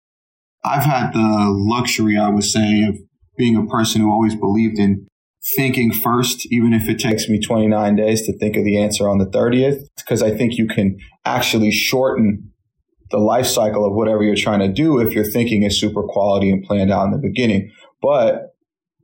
I've 0.64 0.84
had 0.84 1.12
the 1.12 1.46
luxury, 1.48 2.18
I 2.18 2.28
would 2.30 2.44
say, 2.44 2.82
of 2.82 2.96
being 3.38 3.56
a 3.56 3.66
person 3.66 4.00
who 4.00 4.10
always 4.10 4.34
believed 4.34 4.78
in 4.78 5.06
thinking 5.56 5.92
first, 5.92 6.46
even 6.50 6.74
if 6.74 6.88
it 6.88 6.98
takes 6.98 7.28
me 7.28 7.40
29 7.40 7.96
days 7.96 8.26
to 8.26 8.36
think 8.38 8.56
of 8.56 8.64
the 8.64 8.76
answer 8.78 9.08
on 9.08 9.18
the 9.18 9.26
30th, 9.26 9.84
because 9.96 10.22
I 10.22 10.36
think 10.36 10.58
you 10.58 10.66
can 10.66 10.98
actually 11.24 11.70
shorten 11.70 12.49
the 13.10 13.18
life 13.18 13.46
cycle 13.46 13.84
of 13.84 13.94
whatever 13.94 14.22
you're 14.22 14.36
trying 14.36 14.60
to 14.60 14.68
do 14.68 14.98
if 14.98 15.14
you're 15.14 15.24
thinking 15.24 15.62
is 15.62 15.80
super 15.80 16.02
quality 16.02 16.50
and 16.50 16.64
planned 16.64 16.92
out 16.92 17.04
in 17.04 17.10
the 17.10 17.18
beginning. 17.18 17.70
But 18.00 18.54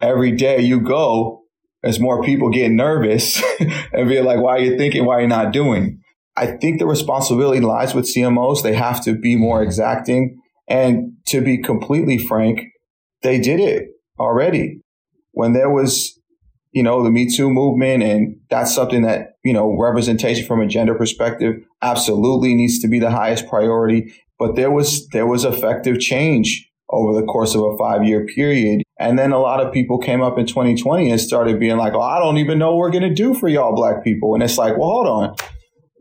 every 0.00 0.32
day 0.32 0.60
you 0.60 0.80
go, 0.80 1.42
as 1.82 2.00
more 2.00 2.22
people 2.22 2.50
get 2.50 2.70
nervous 2.70 3.42
and 3.92 4.08
be 4.08 4.20
like, 4.20 4.40
why 4.40 4.56
are 4.56 4.60
you 4.60 4.76
thinking? 4.76 5.04
Why 5.04 5.16
are 5.16 5.20
you 5.22 5.28
not 5.28 5.52
doing? 5.52 6.00
I 6.36 6.46
think 6.46 6.78
the 6.78 6.86
responsibility 6.86 7.60
lies 7.60 7.94
with 7.94 8.12
CMOs. 8.12 8.62
They 8.62 8.74
have 8.74 9.02
to 9.04 9.14
be 9.14 9.36
more 9.36 9.62
exacting. 9.62 10.38
And 10.68 11.12
to 11.28 11.40
be 11.40 11.58
completely 11.58 12.18
frank, 12.18 12.60
they 13.22 13.40
did 13.40 13.60
it 13.60 13.88
already. 14.18 14.82
When 15.32 15.52
there 15.52 15.70
was, 15.70 16.15
you 16.76 16.82
know, 16.82 17.02
the 17.02 17.10
Me 17.10 17.26
Too 17.26 17.48
movement, 17.48 18.02
and 18.02 18.36
that's 18.50 18.74
something 18.74 19.00
that, 19.00 19.38
you 19.42 19.54
know, 19.54 19.74
representation 19.80 20.46
from 20.46 20.60
a 20.60 20.66
gender 20.66 20.94
perspective 20.94 21.54
absolutely 21.80 22.54
needs 22.54 22.80
to 22.80 22.86
be 22.86 22.98
the 22.98 23.10
highest 23.10 23.48
priority. 23.48 24.12
But 24.38 24.56
there 24.56 24.70
was 24.70 25.08
there 25.08 25.26
was 25.26 25.46
effective 25.46 26.00
change 26.00 26.70
over 26.90 27.18
the 27.18 27.26
course 27.26 27.54
of 27.54 27.62
a 27.62 27.78
five 27.78 28.04
year 28.04 28.26
period. 28.26 28.82
And 28.98 29.18
then 29.18 29.32
a 29.32 29.38
lot 29.38 29.64
of 29.64 29.72
people 29.72 29.96
came 29.96 30.20
up 30.20 30.36
in 30.36 30.44
2020 30.44 31.10
and 31.10 31.18
started 31.18 31.58
being 31.58 31.78
like, 31.78 31.94
oh, 31.94 32.00
I 32.02 32.18
don't 32.18 32.36
even 32.36 32.58
know 32.58 32.72
what 32.72 32.76
we're 32.76 32.90
going 32.90 33.08
to 33.08 33.14
do 33.14 33.32
for 33.32 33.48
y'all 33.48 33.74
black 33.74 34.04
people. 34.04 34.34
And 34.34 34.42
it's 34.42 34.58
like, 34.58 34.76
well, 34.76 34.90
hold 34.90 35.06
on. 35.06 35.36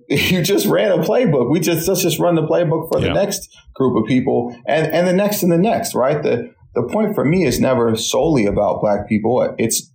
You 0.08 0.44
just 0.44 0.68
ran 0.68 0.92
a 0.92 1.02
playbook. 1.02 1.50
We 1.50 1.60
just, 1.60 1.88
let's 1.88 2.04
just 2.04 2.20
run 2.20 2.36
the 2.36 2.44
playbook 2.44 2.92
for 2.92 3.00
yeah. 3.00 3.08
the 3.08 3.14
next 3.16 3.50
group 3.74 3.98
of 3.98 4.08
people 4.08 4.56
and, 4.68 4.86
and 4.86 5.08
the 5.08 5.14
next 5.14 5.42
and 5.42 5.52
the 5.52 5.58
next, 5.58 5.96
right? 5.96 6.22
The, 6.22 6.54
the 6.76 6.84
point 6.84 7.16
for 7.16 7.26
me 7.26 7.44
is 7.44 7.60
never 7.60 7.96
solely 7.96 8.46
about 8.46 8.82
black 8.82 9.10
people. 9.10 9.56
It's 9.58 9.92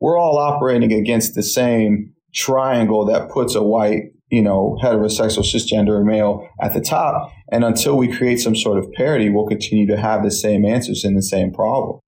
we're 0.00 0.18
all 0.18 0.38
operating 0.38 0.92
against 0.92 1.34
the 1.34 1.42
same 1.42 2.12
triangle 2.34 3.06
that 3.06 3.30
puts 3.30 3.54
a 3.54 3.62
white, 3.62 4.12
you 4.28 4.42
know, 4.42 4.78
heterosexual 4.82 5.44
cisgender 5.44 6.04
male 6.04 6.46
at 6.60 6.74
the 6.74 6.80
top. 6.80 7.32
And 7.50 7.64
until 7.64 7.96
we 7.96 8.14
create 8.14 8.38
some 8.40 8.56
sort 8.56 8.78
of 8.78 8.92
parity, 8.92 9.30
we'll 9.30 9.46
continue 9.46 9.86
to 9.86 9.96
have 9.96 10.22
the 10.22 10.30
same 10.30 10.64
answers 10.64 11.04
and 11.04 11.16
the 11.16 11.22
same 11.22 11.52
problem. 11.52 12.00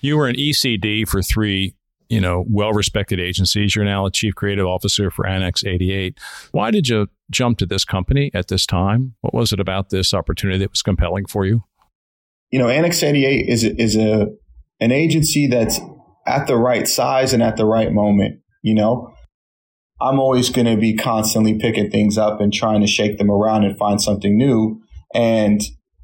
You 0.00 0.16
were 0.16 0.28
an 0.28 0.36
ECD 0.36 1.08
for 1.08 1.22
three, 1.22 1.74
you 2.08 2.20
know, 2.20 2.44
well-respected 2.48 3.20
agencies. 3.20 3.74
You're 3.74 3.84
now 3.84 4.06
a 4.06 4.10
chief 4.10 4.34
creative 4.34 4.66
officer 4.66 5.10
for 5.10 5.26
Annex 5.26 5.64
88. 5.64 6.18
Why 6.52 6.70
did 6.70 6.88
you 6.88 7.08
jump 7.30 7.58
to 7.58 7.66
this 7.66 7.84
company 7.84 8.30
at 8.34 8.48
this 8.48 8.64
time? 8.64 9.14
What 9.20 9.34
was 9.34 9.52
it 9.52 9.60
about 9.60 9.90
this 9.90 10.14
opportunity 10.14 10.58
that 10.60 10.70
was 10.70 10.82
compelling 10.82 11.26
for 11.26 11.44
you? 11.44 11.64
You 12.50 12.58
know, 12.58 12.68
Annex 12.68 13.02
88 13.02 13.48
is 13.48 13.64
is 13.64 13.94
a 13.94 14.28
an 14.80 14.92
agency 14.92 15.46
that's 15.46 15.80
at 16.28 16.46
the 16.46 16.56
right 16.56 16.86
size 16.86 17.32
and 17.32 17.42
at 17.42 17.56
the 17.56 17.66
right 17.66 17.92
moment. 17.92 18.40
You 18.62 18.74
know, 18.74 19.14
I'm 20.00 20.20
always 20.20 20.50
going 20.50 20.66
to 20.66 20.76
be 20.76 20.94
constantly 20.94 21.58
picking 21.58 21.90
things 21.90 22.18
up 22.18 22.40
and 22.40 22.52
trying 22.52 22.80
to 22.82 22.86
shake 22.86 23.18
them 23.18 23.30
around 23.30 23.64
and 23.64 23.76
find 23.78 24.00
something 24.00 24.36
new. 24.36 24.80
And 25.14 25.60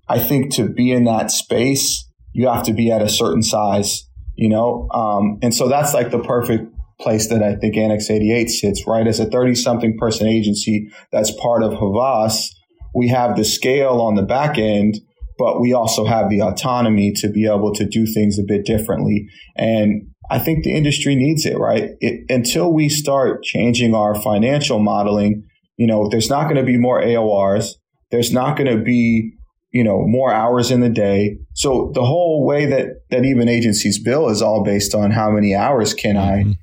I 0.08 0.18
think 0.18 0.52
to 0.54 0.68
be 0.68 0.90
in 0.90 1.04
that 1.04 1.30
space, 1.30 2.08
you 2.32 2.48
have 2.48 2.64
to 2.64 2.72
be 2.72 2.90
at 2.90 3.02
a 3.02 3.08
certain 3.08 3.42
size, 3.42 4.08
you 4.34 4.48
know? 4.48 4.88
Um, 4.90 5.38
and 5.42 5.54
so 5.54 5.68
that's 5.68 5.94
like 5.94 6.10
the 6.10 6.18
perfect 6.18 6.72
place 7.00 7.28
that 7.28 7.42
I 7.42 7.56
think 7.56 7.76
Annex 7.76 8.10
88 8.10 8.48
sits, 8.48 8.86
right? 8.86 9.06
As 9.06 9.20
a 9.20 9.26
30 9.26 9.54
something 9.54 9.98
person 9.98 10.26
agency 10.26 10.90
that's 11.12 11.30
part 11.40 11.62
of 11.62 11.74
Havas, 11.74 12.54
we 12.94 13.08
have 13.08 13.36
the 13.36 13.44
scale 13.44 14.00
on 14.00 14.14
the 14.14 14.22
back 14.22 14.58
end, 14.58 15.00
but 15.38 15.60
we 15.60 15.72
also 15.72 16.04
have 16.04 16.30
the 16.30 16.40
autonomy 16.40 17.12
to 17.12 17.28
be 17.28 17.46
able 17.46 17.72
to 17.74 17.86
do 17.86 18.06
things 18.06 18.38
a 18.38 18.44
bit 18.46 18.64
differently. 18.64 19.28
And 19.56 20.13
I 20.30 20.38
think 20.38 20.64
the 20.64 20.72
industry 20.72 21.14
needs 21.14 21.44
it, 21.44 21.58
right? 21.58 21.90
It, 22.00 22.24
until 22.28 22.72
we 22.72 22.88
start 22.88 23.42
changing 23.42 23.94
our 23.94 24.14
financial 24.20 24.78
modeling, 24.78 25.44
you 25.76 25.86
know, 25.86 26.08
there's 26.08 26.30
not 26.30 26.44
going 26.44 26.56
to 26.56 26.62
be 26.62 26.78
more 26.78 27.02
AORs. 27.02 27.74
There's 28.10 28.32
not 28.32 28.56
going 28.56 28.74
to 28.76 28.82
be, 28.82 29.34
you 29.70 29.84
know, 29.84 30.02
more 30.06 30.32
hours 30.32 30.70
in 30.70 30.80
the 30.80 30.88
day. 30.88 31.38
So 31.54 31.90
the 31.94 32.04
whole 32.04 32.46
way 32.46 32.66
that 32.66 33.08
that 33.10 33.24
even 33.24 33.48
agencies 33.48 33.98
bill 33.98 34.28
is 34.28 34.40
all 34.40 34.62
based 34.62 34.94
on 34.94 35.10
how 35.10 35.30
many 35.30 35.54
hours 35.54 35.94
can 35.94 36.16
mm-hmm. 36.16 36.50
I 36.50 36.54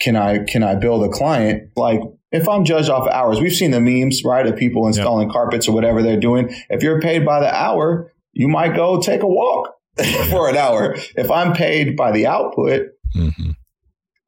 can 0.00 0.16
I 0.16 0.44
can 0.44 0.62
I 0.62 0.74
bill 0.74 0.98
the 0.98 1.08
client? 1.08 1.70
Like 1.76 2.00
if 2.32 2.48
I'm 2.48 2.64
judged 2.64 2.90
off 2.90 3.06
of 3.06 3.12
hours, 3.12 3.40
we've 3.40 3.54
seen 3.54 3.70
the 3.70 3.80
memes, 3.80 4.22
right, 4.24 4.46
of 4.46 4.56
people 4.56 4.86
installing 4.86 5.28
yep. 5.28 5.32
carpets 5.32 5.68
or 5.68 5.74
whatever 5.74 6.02
they're 6.02 6.20
doing. 6.20 6.54
If 6.68 6.82
you're 6.82 7.00
paid 7.00 7.24
by 7.24 7.40
the 7.40 7.54
hour, 7.54 8.12
you 8.32 8.48
might 8.48 8.74
go 8.74 9.00
take 9.00 9.22
a 9.22 9.26
walk 9.26 9.72
for 10.30 10.48
an 10.48 10.56
hour. 10.56 10.96
If 11.14 11.30
I'm 11.30 11.52
paid 11.52 11.96
by 11.96 12.12
the 12.12 12.26
output, 12.26 12.88
Mm-hmm. 13.14 13.50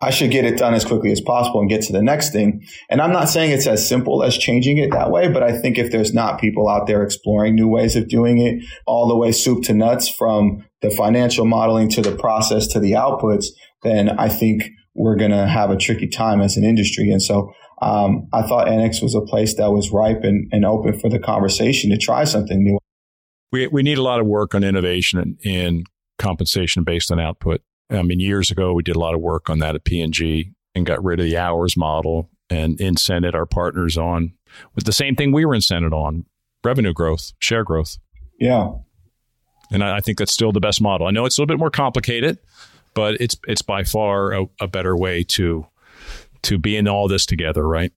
I 0.01 0.11
should 0.11 0.31
get 0.31 0.45
it 0.45 0.59
done 0.59 0.75
as 0.75 0.85
quickly 0.85 1.11
as 1.11 1.21
possible 1.21 1.61
and 1.61 1.69
get 1.69 1.83
to 1.83 1.93
the 1.93 2.03
next 2.03 2.31
thing. 2.33 2.65
And 2.89 3.01
I'm 3.01 3.13
not 3.13 3.29
saying 3.29 3.51
it's 3.51 3.67
as 3.67 3.87
simple 3.87 4.23
as 4.23 4.39
changing 4.39 4.79
it 4.79 4.93
that 4.93 5.11
way, 5.11 5.27
but 5.29 5.43
I 5.43 5.59
think 5.59 5.77
if 5.77 5.91
there's 5.91 6.15
not 6.15 6.41
people 6.41 6.69
out 6.69 6.87
there 6.87 7.03
exploring 7.03 7.57
new 7.57 7.67
ways 7.67 7.97
of 7.97 8.09
doing 8.09 8.39
it, 8.39 8.65
all 8.87 9.09
the 9.09 9.17
way 9.17 9.33
soup 9.33 9.65
to 9.65 9.75
nuts 9.75 10.09
from 10.09 10.65
the 10.83 10.91
financial 10.91 11.45
modeling 11.45 11.89
to 11.91 12.01
the 12.01 12.15
process 12.15 12.69
to 12.69 12.81
the 12.81 12.93
outputs, 12.93 13.47
then 13.83 14.11
I 14.11 14.29
think 14.29 14.71
we're 14.95 15.17
going 15.17 15.33
to 15.33 15.49
have 15.49 15.71
a 15.71 15.77
tricky 15.77 16.07
time 16.07 16.41
as 16.41 16.57
an 16.57 16.65
industry. 16.65 17.11
And 17.11 17.21
so 17.23 17.53
um, 17.83 18.29
I 18.33 18.43
thought 18.43 18.69
Annex 18.69 19.03
was 19.03 19.17
a 19.17 19.21
place 19.21 19.57
that 19.57 19.73
was 19.73 19.91
ripe 19.91 20.23
and, 20.23 20.49
and 20.53 20.65
open 20.65 20.99
for 20.99 21.11
the 21.11 21.19
conversation 21.19 21.91
to 21.91 21.97
try 21.97 22.23
something 22.23 22.63
new. 22.63 22.79
We, 23.51 23.67
we 23.67 23.83
need 23.83 23.99
a 23.99 24.03
lot 24.03 24.21
of 24.21 24.27
work 24.27 24.55
on 24.55 24.63
innovation 24.63 25.19
and, 25.19 25.39
and 25.45 25.87
compensation 26.19 26.85
based 26.85 27.11
on 27.11 27.19
output. 27.19 27.63
I 27.91 28.03
mean, 28.03 28.21
years 28.21 28.51
ago, 28.51 28.73
we 28.73 28.83
did 28.83 28.97
a 28.97 28.99
lot 28.99 29.15
of 29.15 29.21
work 29.21 29.49
on 29.49 29.59
that 29.61 29.75
at 29.75 29.85
P&G 29.85 30.53
and 30.75 30.87
got 30.87 31.03
rid 31.03 31.21
of 31.21 31.27
the 31.27 31.37
hours 31.37 31.77
model 31.77 32.31
and 32.51 32.79
incented 32.79 33.35
our 33.35 33.47
partners 33.47 33.97
on 33.97 34.35
with 34.75 34.85
the 34.85 34.93
same 34.93 35.17
thing 35.17 35.33
we 35.33 35.45
were 35.45 35.55
incented 35.55 35.93
on 35.93 36.25
revenue 36.65 36.93
growth, 36.93 37.33
share 37.39 37.65
growth. 37.65 37.99
Yeah. 38.39 38.73
And 39.71 39.83
I, 39.85 39.97
I 39.97 40.01
think 40.01 40.19
that's 40.19 40.33
still 40.33 40.53
the 40.53 40.61
best 40.61 40.81
model. 40.81 41.07
I 41.07 41.11
know 41.11 41.25
it's 41.25 41.39
a 41.39 41.41
little 41.41 41.55
bit 41.55 41.59
more 41.59 41.71
complicated, 41.71 42.39
but 42.95 43.21
it's 43.21 43.37
it's 43.47 43.63
by 43.63 43.85
far 43.85 44.33
a, 44.33 44.47
a 44.61 44.69
better 44.69 44.97
way 44.97 45.25
to 45.25 45.67
to 46.43 46.59
be 46.59 46.77
in 46.77 46.89
all 46.89 47.09
this 47.09 47.27
together, 47.27 47.67
right? 47.67 47.93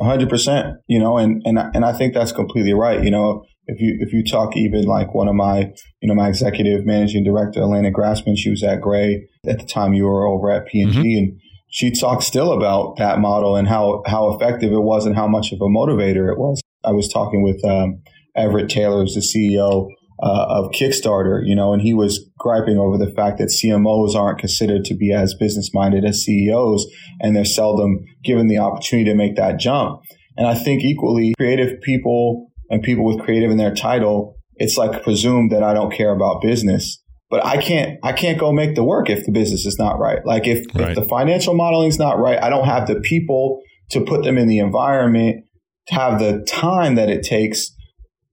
hundred 0.00 0.28
percent. 0.28 0.76
You 0.86 0.98
know, 0.98 1.16
and 1.16 1.42
and 1.44 1.58
and 1.58 1.84
I 1.84 1.92
think 1.92 2.14
that's 2.14 2.32
completely 2.32 2.74
right. 2.74 3.02
You 3.02 3.10
know, 3.10 3.44
if 3.66 3.80
you 3.80 3.96
if 4.00 4.12
you 4.12 4.24
talk 4.24 4.56
even 4.56 4.84
like 4.84 5.14
one 5.14 5.28
of 5.28 5.34
my 5.34 5.72
you 6.00 6.08
know 6.08 6.14
my 6.14 6.28
executive 6.28 6.84
managing 6.84 7.24
director 7.24 7.60
Elena 7.60 7.90
Grassman, 7.90 8.36
she 8.36 8.50
was 8.50 8.62
at 8.62 8.80
Grey 8.80 9.28
at 9.46 9.58
the 9.58 9.66
time 9.66 9.94
you 9.94 10.04
were 10.04 10.26
over 10.26 10.50
at 10.50 10.66
P 10.66 10.80
and 10.80 10.92
G, 10.92 10.98
mm-hmm. 10.98 11.18
and 11.18 11.40
she 11.68 11.90
talks 11.90 12.26
still 12.26 12.52
about 12.52 12.96
that 12.98 13.18
model 13.18 13.56
and 13.56 13.68
how 13.68 14.02
how 14.06 14.34
effective 14.34 14.72
it 14.72 14.82
was 14.82 15.06
and 15.06 15.16
how 15.16 15.26
much 15.26 15.52
of 15.52 15.60
a 15.60 15.64
motivator 15.64 16.30
it 16.30 16.38
was. 16.38 16.60
I 16.84 16.92
was 16.92 17.12
talking 17.12 17.42
with 17.42 17.64
um, 17.64 18.02
Everett 18.36 18.70
Taylor, 18.70 19.00
who's 19.00 19.14
the 19.14 19.20
CEO 19.20 19.88
uh, 20.22 20.46
of 20.48 20.70
Kickstarter, 20.70 21.42
you 21.44 21.54
know, 21.54 21.72
and 21.72 21.82
he 21.82 21.92
was 21.92 22.30
griping 22.38 22.78
over 22.78 22.96
the 22.96 23.12
fact 23.12 23.38
that 23.38 23.48
CMOs 23.48 24.14
aren't 24.14 24.38
considered 24.38 24.84
to 24.84 24.94
be 24.94 25.12
as 25.12 25.34
business 25.34 25.70
minded 25.74 26.04
as 26.04 26.22
CEOs, 26.22 26.86
and 27.20 27.34
they're 27.34 27.44
seldom 27.44 28.04
given 28.24 28.46
the 28.46 28.58
opportunity 28.58 29.10
to 29.10 29.16
make 29.16 29.36
that 29.36 29.58
jump. 29.58 30.00
And 30.36 30.46
I 30.46 30.54
think 30.54 30.82
equally 30.82 31.34
creative 31.36 31.80
people 31.80 32.50
and 32.70 32.82
people 32.82 33.04
with 33.04 33.24
creative 33.24 33.50
in 33.50 33.56
their 33.56 33.74
title, 33.74 34.36
it's 34.56 34.76
like 34.76 35.02
presumed 35.02 35.52
that 35.52 35.62
I 35.62 35.74
don't 35.74 35.92
care 35.92 36.14
about 36.14 36.42
business. 36.42 37.02
But 37.28 37.44
I 37.44 37.60
can't 37.60 37.98
I 38.04 38.12
can't 38.12 38.38
go 38.38 38.52
make 38.52 38.76
the 38.76 38.84
work 38.84 39.10
if 39.10 39.26
the 39.26 39.32
business 39.32 39.66
is 39.66 39.78
not 39.78 39.98
right. 39.98 40.24
Like 40.24 40.46
if, 40.46 40.64
right. 40.74 40.90
if 40.90 40.94
the 40.94 41.02
financial 41.02 41.54
modeling 41.54 41.88
is 41.88 41.98
not 41.98 42.18
right, 42.18 42.40
I 42.40 42.48
don't 42.48 42.66
have 42.66 42.86
the 42.86 43.00
people 43.00 43.60
to 43.90 44.00
put 44.00 44.22
them 44.22 44.38
in 44.38 44.46
the 44.46 44.58
environment, 44.58 45.44
to 45.88 45.94
have 45.94 46.18
the 46.20 46.44
time 46.48 46.94
that 46.94 47.08
it 47.08 47.24
takes 47.24 47.72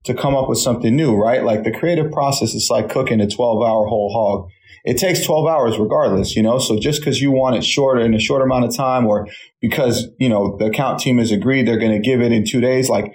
to 0.04 0.14
come 0.14 0.36
up 0.36 0.48
with 0.48 0.58
something 0.58 0.94
new, 0.94 1.16
right? 1.16 1.42
Like 1.42 1.64
the 1.64 1.72
creative 1.72 2.12
process 2.12 2.54
is 2.54 2.68
like 2.70 2.88
cooking 2.88 3.20
a 3.20 3.28
12 3.28 3.62
hour 3.62 3.86
whole 3.86 4.12
hog. 4.12 4.50
It 4.84 4.98
takes 4.98 5.24
12 5.24 5.48
hours 5.48 5.78
regardless, 5.78 6.36
you 6.36 6.42
know? 6.42 6.58
So 6.58 6.78
just 6.78 7.00
because 7.00 7.20
you 7.22 7.32
want 7.32 7.56
it 7.56 7.64
shorter 7.64 8.02
in 8.02 8.12
a 8.12 8.20
short 8.20 8.42
amount 8.42 8.66
of 8.66 8.76
time 8.76 9.06
or 9.06 9.26
because, 9.62 10.08
you 10.18 10.28
know, 10.28 10.56
the 10.58 10.66
account 10.66 11.00
team 11.00 11.16
has 11.18 11.32
agreed 11.32 11.66
they're 11.66 11.78
going 11.78 12.02
to 12.02 12.06
give 12.06 12.20
it 12.20 12.32
in 12.32 12.44
two 12.44 12.60
days, 12.60 12.90
like 12.90 13.14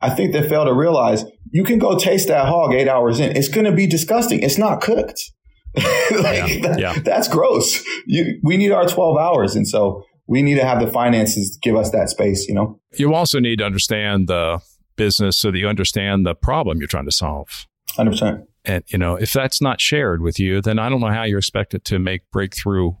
I 0.00 0.10
think 0.10 0.32
they 0.32 0.48
fail 0.48 0.64
to 0.64 0.72
realize 0.72 1.24
you 1.50 1.64
can 1.64 1.78
go 1.78 1.98
taste 1.98 2.28
that 2.28 2.46
hog 2.46 2.72
eight 2.72 2.88
hours 2.88 3.20
in. 3.20 3.36
It's 3.36 3.48
going 3.48 3.66
to 3.66 3.72
be 3.72 3.86
disgusting. 3.86 4.42
It's 4.42 4.58
not 4.58 4.80
cooked. 4.80 5.20
like, 5.76 5.84
yeah, 5.84 6.60
that, 6.62 6.76
yeah. 6.78 6.98
That's 6.98 7.28
gross. 7.28 7.84
You, 8.06 8.40
we 8.42 8.56
need 8.56 8.72
our 8.72 8.86
12 8.86 9.18
hours. 9.18 9.54
And 9.54 9.68
so 9.68 10.04
we 10.26 10.42
need 10.42 10.54
to 10.54 10.64
have 10.64 10.80
the 10.80 10.90
finances 10.90 11.58
give 11.60 11.76
us 11.76 11.90
that 11.90 12.08
space, 12.08 12.48
you 12.48 12.54
know? 12.54 12.80
You 12.94 13.14
also 13.14 13.38
need 13.38 13.58
to 13.58 13.64
understand 13.64 14.28
the 14.28 14.60
business 14.96 15.36
so 15.36 15.50
that 15.50 15.58
you 15.58 15.68
understand 15.68 16.26
the 16.26 16.34
problem 16.34 16.78
you're 16.78 16.88
trying 16.88 17.06
to 17.06 17.12
solve. 17.12 17.66
100%. 17.96 18.46
And, 18.64 18.84
you 18.88 18.98
know, 18.98 19.16
if 19.16 19.32
that's 19.32 19.60
not 19.60 19.80
shared 19.80 20.22
with 20.22 20.38
you, 20.38 20.60
then 20.60 20.78
I 20.78 20.88
don't 20.88 21.00
know 21.00 21.08
how 21.08 21.24
you're 21.24 21.38
expected 21.38 21.84
to 21.86 21.98
make 21.98 22.30
breakthrough 22.30 22.92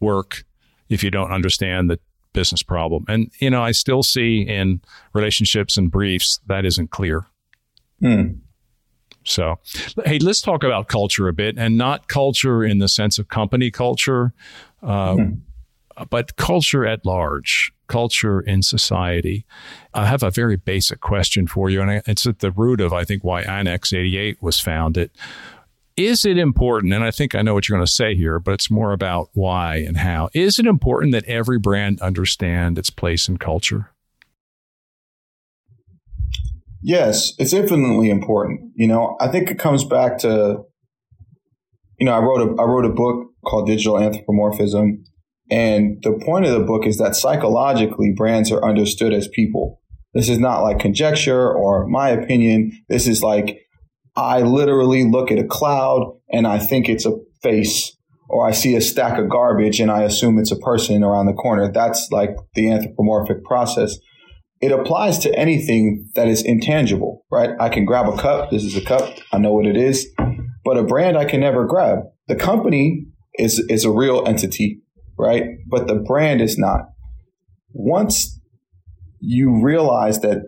work 0.00 0.44
if 0.88 1.02
you 1.02 1.10
don't 1.10 1.32
understand 1.32 1.90
the 1.90 1.98
business 2.36 2.62
problem. 2.62 3.06
And, 3.08 3.32
you 3.40 3.48
know, 3.48 3.62
I 3.62 3.72
still 3.72 4.02
see 4.02 4.42
in 4.42 4.82
relationships 5.14 5.78
and 5.78 5.90
briefs 5.90 6.38
that 6.46 6.66
isn't 6.66 6.90
clear. 6.90 7.26
Hmm. 8.00 8.32
So, 9.24 9.58
hey, 10.04 10.18
let's 10.18 10.42
talk 10.42 10.62
about 10.62 10.86
culture 10.86 11.26
a 11.26 11.32
bit 11.32 11.56
and 11.58 11.78
not 11.78 12.08
culture 12.08 12.62
in 12.62 12.78
the 12.78 12.88
sense 12.88 13.18
of 13.18 13.28
company 13.28 13.70
culture, 13.70 14.34
uh, 14.82 15.14
hmm. 15.14 15.30
but 16.10 16.36
culture 16.36 16.86
at 16.86 17.04
large, 17.06 17.72
culture 17.88 18.40
in 18.40 18.62
society. 18.62 19.46
I 19.94 20.04
have 20.04 20.22
a 20.22 20.30
very 20.30 20.56
basic 20.56 21.00
question 21.00 21.46
for 21.46 21.70
you, 21.70 21.80
and 21.80 22.02
it's 22.06 22.26
at 22.26 22.40
the 22.40 22.52
root 22.52 22.80
of, 22.80 22.92
I 22.92 23.04
think, 23.04 23.24
why 23.24 23.40
Annex 23.40 23.92
88 23.92 24.42
was 24.42 24.60
founded. 24.60 25.10
Is 25.96 26.26
it 26.26 26.36
important, 26.36 26.92
and 26.92 27.02
I 27.02 27.10
think 27.10 27.34
I 27.34 27.40
know 27.40 27.54
what 27.54 27.68
you're 27.68 27.78
going 27.78 27.86
to 27.86 27.92
say 27.92 28.14
here, 28.14 28.38
but 28.38 28.52
it's 28.52 28.70
more 28.70 28.92
about 28.92 29.30
why 29.32 29.76
and 29.76 29.96
how. 29.96 30.28
Is 30.34 30.58
it 30.58 30.66
important 30.66 31.12
that 31.12 31.24
every 31.24 31.58
brand 31.58 32.00
understand 32.02 32.78
its 32.78 32.90
place 32.90 33.28
in 33.28 33.38
culture? 33.38 33.90
Yes, 36.82 37.32
it's 37.38 37.54
infinitely 37.54 38.10
important. 38.10 38.72
You 38.74 38.86
know, 38.88 39.16
I 39.20 39.28
think 39.28 39.50
it 39.50 39.58
comes 39.58 39.84
back 39.84 40.18
to, 40.18 40.64
you 41.98 42.04
know, 42.04 42.12
I 42.12 42.18
wrote 42.18 42.42
a 42.42 42.60
I 42.60 42.64
wrote 42.64 42.84
a 42.84 42.90
book 42.90 43.30
called 43.46 43.66
Digital 43.66 43.98
Anthropomorphism, 43.98 45.02
and 45.50 46.02
the 46.02 46.12
point 46.24 46.44
of 46.44 46.52
the 46.52 46.64
book 46.64 46.86
is 46.86 46.98
that 46.98 47.16
psychologically, 47.16 48.12
brands 48.14 48.52
are 48.52 48.62
understood 48.62 49.14
as 49.14 49.28
people. 49.28 49.80
This 50.12 50.28
is 50.28 50.38
not 50.38 50.60
like 50.60 50.78
conjecture 50.78 51.50
or 51.50 51.86
my 51.86 52.10
opinion. 52.10 52.72
This 52.88 53.06
is 53.06 53.22
like 53.22 53.65
I 54.16 54.40
literally 54.40 55.04
look 55.04 55.30
at 55.30 55.38
a 55.38 55.44
cloud 55.44 56.16
and 56.32 56.46
I 56.46 56.58
think 56.58 56.88
it's 56.88 57.06
a 57.06 57.12
face, 57.42 57.94
or 58.28 58.46
I 58.46 58.52
see 58.52 58.74
a 58.74 58.80
stack 58.80 59.18
of 59.18 59.28
garbage 59.28 59.78
and 59.78 59.90
I 59.90 60.02
assume 60.02 60.38
it's 60.38 60.50
a 60.50 60.58
person 60.58 61.02
around 61.02 61.26
the 61.26 61.34
corner. 61.34 61.70
That's 61.70 62.08
like 62.10 62.30
the 62.54 62.70
anthropomorphic 62.70 63.44
process. 63.44 63.96
It 64.60 64.72
applies 64.72 65.18
to 65.20 65.38
anything 65.38 66.08
that 66.14 66.28
is 66.28 66.42
intangible, 66.42 67.24
right? 67.30 67.50
I 67.60 67.68
can 67.68 67.84
grab 67.84 68.08
a 68.08 68.16
cup. 68.16 68.50
This 68.50 68.64
is 68.64 68.74
a 68.74 68.84
cup. 68.84 69.14
I 69.32 69.38
know 69.38 69.52
what 69.52 69.66
it 69.66 69.76
is. 69.76 70.06
but 70.64 70.78
a 70.78 70.82
brand 70.82 71.16
I 71.16 71.24
can 71.26 71.40
never 71.40 71.64
grab. 71.64 72.00
The 72.26 72.36
company 72.36 73.04
is 73.38 73.58
is 73.68 73.84
a 73.84 73.90
real 73.90 74.24
entity, 74.26 74.80
right? 75.18 75.44
But 75.68 75.86
the 75.86 75.94
brand 75.94 76.40
is 76.40 76.58
not. 76.58 76.80
Once 77.72 78.40
you 79.20 79.62
realize 79.62 80.20
that 80.20 80.38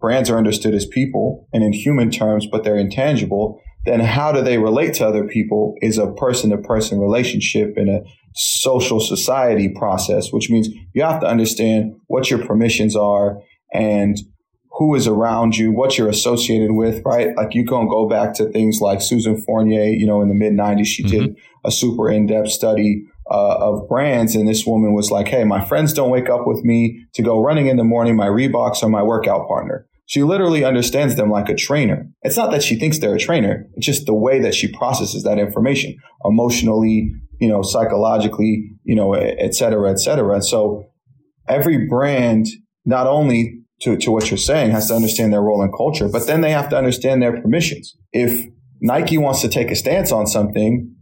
brands 0.00 0.30
are 0.30 0.38
understood 0.38 0.74
as 0.74 0.86
people 0.86 1.48
and 1.52 1.62
in 1.62 1.72
human 1.72 2.10
terms, 2.10 2.46
but 2.46 2.64
they're 2.64 2.76
intangible, 2.76 3.60
then 3.84 4.00
how 4.00 4.32
do 4.32 4.42
they 4.42 4.58
relate 4.58 4.94
to 4.94 5.06
other 5.06 5.24
people 5.24 5.74
is 5.80 5.98
a 5.98 6.12
person 6.12 6.50
to 6.50 6.58
person 6.58 6.98
relationship 6.98 7.74
and 7.76 7.88
a 7.88 8.02
social 8.34 9.00
society 9.00 9.68
process, 9.68 10.32
which 10.32 10.50
means 10.50 10.68
you 10.92 11.02
have 11.02 11.20
to 11.20 11.26
understand 11.26 11.94
what 12.06 12.30
your 12.30 12.44
permissions 12.44 12.94
are 12.94 13.38
and 13.72 14.18
who 14.78 14.94
is 14.94 15.08
around 15.08 15.56
you, 15.56 15.72
what 15.72 15.98
you're 15.98 16.08
associated 16.08 16.72
with, 16.72 17.02
right? 17.04 17.36
Like 17.36 17.54
you 17.54 17.64
can 17.64 17.88
go 17.88 18.08
back 18.08 18.34
to 18.34 18.48
things 18.50 18.80
like 18.80 19.02
Susan 19.02 19.42
Fournier, 19.42 19.84
you 19.84 20.06
know, 20.06 20.22
in 20.22 20.28
the 20.28 20.34
mid 20.34 20.52
90s, 20.52 20.86
she 20.86 21.02
mm-hmm. 21.02 21.26
did 21.26 21.36
a 21.64 21.72
super 21.72 22.08
in 22.10 22.26
depth 22.26 22.50
study 22.50 23.04
uh, 23.30 23.56
of 23.60 23.88
brands. 23.88 24.34
And 24.34 24.48
this 24.48 24.66
woman 24.66 24.94
was 24.94 25.10
like, 25.10 25.28
Hey, 25.28 25.44
my 25.44 25.64
friends 25.64 25.92
don't 25.92 26.10
wake 26.10 26.28
up 26.28 26.46
with 26.46 26.64
me 26.64 27.04
to 27.14 27.22
go 27.22 27.42
running 27.42 27.66
in 27.66 27.76
the 27.76 27.84
morning. 27.84 28.16
My 28.16 28.26
Reeboks 28.26 28.82
are 28.82 28.88
my 28.88 29.02
workout 29.02 29.46
partner. 29.48 29.86
She 30.06 30.22
literally 30.22 30.64
understands 30.64 31.16
them 31.16 31.30
like 31.30 31.50
a 31.50 31.54
trainer. 31.54 32.06
It's 32.22 32.36
not 32.36 32.50
that 32.52 32.62
she 32.62 32.78
thinks 32.78 32.98
they're 32.98 33.14
a 33.14 33.18
trainer. 33.18 33.66
It's 33.74 33.84
just 33.84 34.06
the 34.06 34.14
way 34.14 34.40
that 34.40 34.54
she 34.54 34.72
processes 34.72 35.22
that 35.24 35.38
information 35.38 35.96
emotionally, 36.24 37.12
you 37.38 37.48
know, 37.48 37.60
psychologically, 37.60 38.70
you 38.84 38.96
know, 38.96 39.12
et 39.12 39.54
cetera, 39.54 39.90
et 39.90 40.00
cetera. 40.00 40.32
And 40.34 40.44
so 40.44 40.84
every 41.46 41.86
brand 41.86 42.46
not 42.86 43.06
only 43.06 43.60
to, 43.82 43.98
to 43.98 44.10
what 44.10 44.30
you're 44.30 44.38
saying 44.38 44.70
has 44.70 44.88
to 44.88 44.94
understand 44.94 45.32
their 45.32 45.42
role 45.42 45.62
in 45.62 45.70
culture, 45.72 46.08
but 46.08 46.26
then 46.26 46.40
they 46.40 46.50
have 46.50 46.70
to 46.70 46.76
understand 46.76 47.22
their 47.22 47.40
permissions. 47.40 47.94
If 48.12 48.48
Nike 48.80 49.18
wants 49.18 49.42
to 49.42 49.48
take 49.48 49.70
a 49.70 49.76
stance 49.76 50.10
on 50.10 50.26
something, 50.26 50.94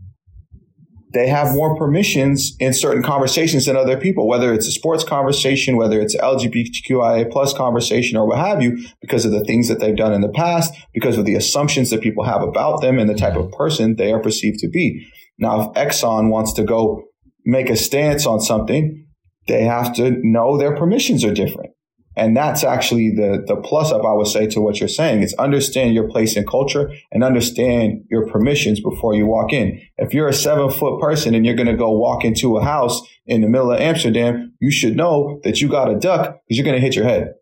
they 1.12 1.28
have 1.28 1.54
more 1.54 1.76
permissions 1.76 2.56
in 2.58 2.72
certain 2.72 3.02
conversations 3.02 3.66
than 3.66 3.76
other 3.76 3.96
people, 3.96 4.26
whether 4.26 4.52
it's 4.52 4.66
a 4.66 4.72
sports 4.72 5.04
conversation, 5.04 5.76
whether 5.76 6.00
it's 6.00 6.16
LGBTQIA 6.16 7.30
plus 7.30 7.54
conversation 7.54 8.16
or 8.16 8.26
what 8.26 8.38
have 8.38 8.62
you, 8.62 8.84
because 9.00 9.24
of 9.24 9.30
the 9.30 9.44
things 9.44 9.68
that 9.68 9.78
they've 9.78 9.96
done 9.96 10.12
in 10.12 10.20
the 10.20 10.28
past, 10.28 10.74
because 10.92 11.16
of 11.16 11.24
the 11.24 11.34
assumptions 11.34 11.90
that 11.90 12.00
people 12.00 12.24
have 12.24 12.42
about 12.42 12.82
them 12.82 12.98
and 12.98 13.08
the 13.08 13.14
type 13.14 13.36
of 13.36 13.50
person 13.52 13.96
they 13.96 14.12
are 14.12 14.20
perceived 14.20 14.58
to 14.58 14.68
be. 14.68 15.06
Now, 15.38 15.70
if 15.70 15.74
Exxon 15.74 16.30
wants 16.30 16.52
to 16.54 16.64
go 16.64 17.04
make 17.44 17.70
a 17.70 17.76
stance 17.76 18.26
on 18.26 18.40
something, 18.40 19.06
they 19.46 19.62
have 19.62 19.94
to 19.94 20.18
know 20.22 20.58
their 20.58 20.74
permissions 20.76 21.24
are 21.24 21.32
different. 21.32 21.70
And 22.16 22.34
that's 22.34 22.64
actually 22.64 23.10
the, 23.10 23.44
the 23.46 23.56
plus 23.56 23.92
up 23.92 24.04
I 24.04 24.12
would 24.14 24.26
say 24.26 24.46
to 24.48 24.60
what 24.60 24.80
you're 24.80 24.88
saying. 24.88 25.22
It's 25.22 25.34
understand 25.34 25.94
your 25.94 26.08
place 26.08 26.36
in 26.36 26.46
culture 26.46 26.90
and 27.12 27.22
understand 27.22 28.04
your 28.10 28.26
permissions 28.26 28.80
before 28.80 29.14
you 29.14 29.26
walk 29.26 29.52
in. 29.52 29.82
If 29.98 30.14
you're 30.14 30.28
a 30.28 30.32
seven 30.32 30.70
foot 30.70 30.98
person 30.98 31.34
and 31.34 31.44
you're 31.44 31.54
going 31.54 31.66
to 31.66 31.76
go 31.76 31.90
walk 31.90 32.24
into 32.24 32.56
a 32.56 32.64
house 32.64 33.02
in 33.26 33.42
the 33.42 33.48
middle 33.48 33.70
of 33.70 33.80
Amsterdam, 33.80 34.54
you 34.60 34.70
should 34.70 34.96
know 34.96 35.40
that 35.44 35.60
you 35.60 35.68
got 35.68 35.90
a 35.90 35.94
duck 35.94 36.40
because 36.48 36.56
you're 36.56 36.64
going 36.64 36.76
to 36.76 36.80
hit 36.80 36.96
your 36.96 37.04
head. 37.04 37.34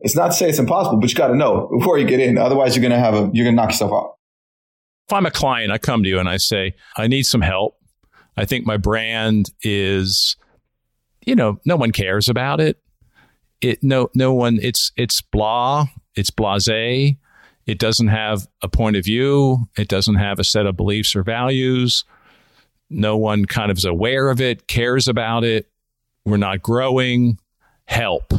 It's 0.00 0.16
not 0.16 0.28
to 0.28 0.32
say 0.32 0.48
it's 0.48 0.58
impossible, 0.58 0.98
but 0.98 1.08
you 1.08 1.16
got 1.16 1.28
to 1.28 1.36
know 1.36 1.70
before 1.78 1.96
you 1.96 2.06
get 2.06 2.20
in. 2.20 2.36
Otherwise, 2.36 2.74
you're 2.74 2.82
going 2.82 2.92
to 2.92 2.98
have 2.98 3.14
a, 3.14 3.30
you're 3.32 3.44
going 3.44 3.56
to 3.56 3.62
knock 3.62 3.70
yourself 3.70 3.92
out. 3.92 4.16
If 5.08 5.12
I'm 5.12 5.24
a 5.24 5.30
client, 5.30 5.70
I 5.70 5.78
come 5.78 6.02
to 6.02 6.08
you 6.08 6.18
and 6.18 6.28
I 6.28 6.38
say, 6.38 6.74
I 6.96 7.06
need 7.06 7.24
some 7.24 7.42
help. 7.42 7.76
I 8.36 8.44
think 8.44 8.66
my 8.66 8.76
brand 8.76 9.50
is, 9.62 10.36
you 11.24 11.36
know, 11.36 11.60
no 11.64 11.76
one 11.76 11.92
cares 11.92 12.28
about 12.28 12.60
it 12.60 12.78
it 13.64 13.82
no 13.82 14.10
no 14.14 14.32
one 14.32 14.58
it's 14.62 14.92
it's 14.96 15.20
blah 15.20 15.86
it's 16.14 16.30
blasé. 16.30 17.16
It 17.66 17.78
doesn't 17.78 18.08
have 18.08 18.46
a 18.62 18.68
point 18.68 18.96
of 18.96 19.04
view. 19.04 19.68
It 19.76 19.88
doesn't 19.88 20.16
have 20.16 20.38
a 20.38 20.44
set 20.44 20.66
of 20.66 20.76
beliefs 20.76 21.16
or 21.16 21.22
values. 21.22 22.04
No 22.90 23.16
one 23.16 23.46
kind 23.46 23.70
of 23.70 23.78
is 23.78 23.86
aware 23.86 24.28
of 24.28 24.40
it 24.40 24.68
cares 24.68 25.08
about 25.08 25.44
it. 25.44 25.66
We're 26.26 26.36
not 26.36 26.62
growing. 26.62 27.38
Help. 27.86 28.32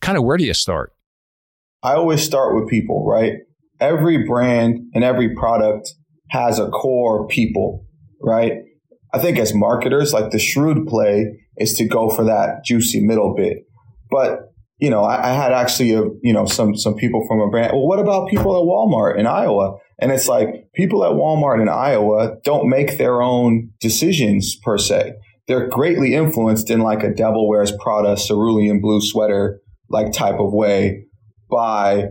Kind 0.00 0.18
of 0.18 0.24
where 0.24 0.36
do 0.36 0.44
you 0.44 0.54
start? 0.54 0.92
I 1.82 1.94
always 1.94 2.22
start 2.22 2.54
with 2.54 2.68
people 2.68 3.06
right? 3.06 3.34
Every 3.80 4.26
brand 4.26 4.90
and 4.94 5.02
every 5.02 5.34
product 5.34 5.94
has 6.30 6.58
a 6.58 6.68
core 6.68 7.26
people 7.26 7.86
right? 8.20 8.52
I 9.12 9.18
think 9.18 9.38
as 9.38 9.54
marketers 9.54 10.12
like 10.12 10.30
the 10.30 10.38
shrewd 10.38 10.86
play 10.86 11.38
is 11.56 11.74
to 11.74 11.86
go 11.86 12.10
for 12.10 12.24
that 12.24 12.64
juicy 12.64 13.00
middle 13.00 13.34
bit 13.34 13.64
but 14.14 14.52
you 14.78 14.90
know, 14.90 15.02
I, 15.02 15.30
I, 15.30 15.32
had 15.32 15.52
actually 15.52 15.92
a 15.92 16.02
you 16.22 16.32
know 16.32 16.46
some 16.46 16.76
some 16.76 16.94
people 16.94 17.26
from 17.26 17.40
a 17.40 17.50
brand. 17.50 17.72
Well, 17.72 17.86
what 17.86 17.98
about 17.98 18.28
people 18.28 18.52
at 18.56 18.64
Walmart 18.64 19.18
in 19.18 19.26
Iowa? 19.26 19.76
And 20.00 20.12
it's 20.12 20.28
like 20.28 20.48
people 20.74 21.04
at 21.04 21.12
Walmart 21.12 21.60
in 21.60 21.68
Iowa 21.68 22.36
don't 22.44 22.68
make 22.68 22.96
their 22.96 23.22
own 23.22 23.70
decisions 23.80 24.56
per 24.56 24.78
se. 24.78 25.14
They're 25.48 25.68
greatly 25.68 26.14
influenced 26.14 26.70
in 26.70 26.80
like 26.80 27.02
a 27.02 27.12
Devil 27.12 27.48
Wears 27.48 27.72
Prada 27.82 28.16
cerulean 28.16 28.80
blue 28.80 29.00
sweater 29.00 29.60
like 29.90 30.12
type 30.12 30.38
of 30.38 30.52
way 30.52 31.04
by 31.50 32.08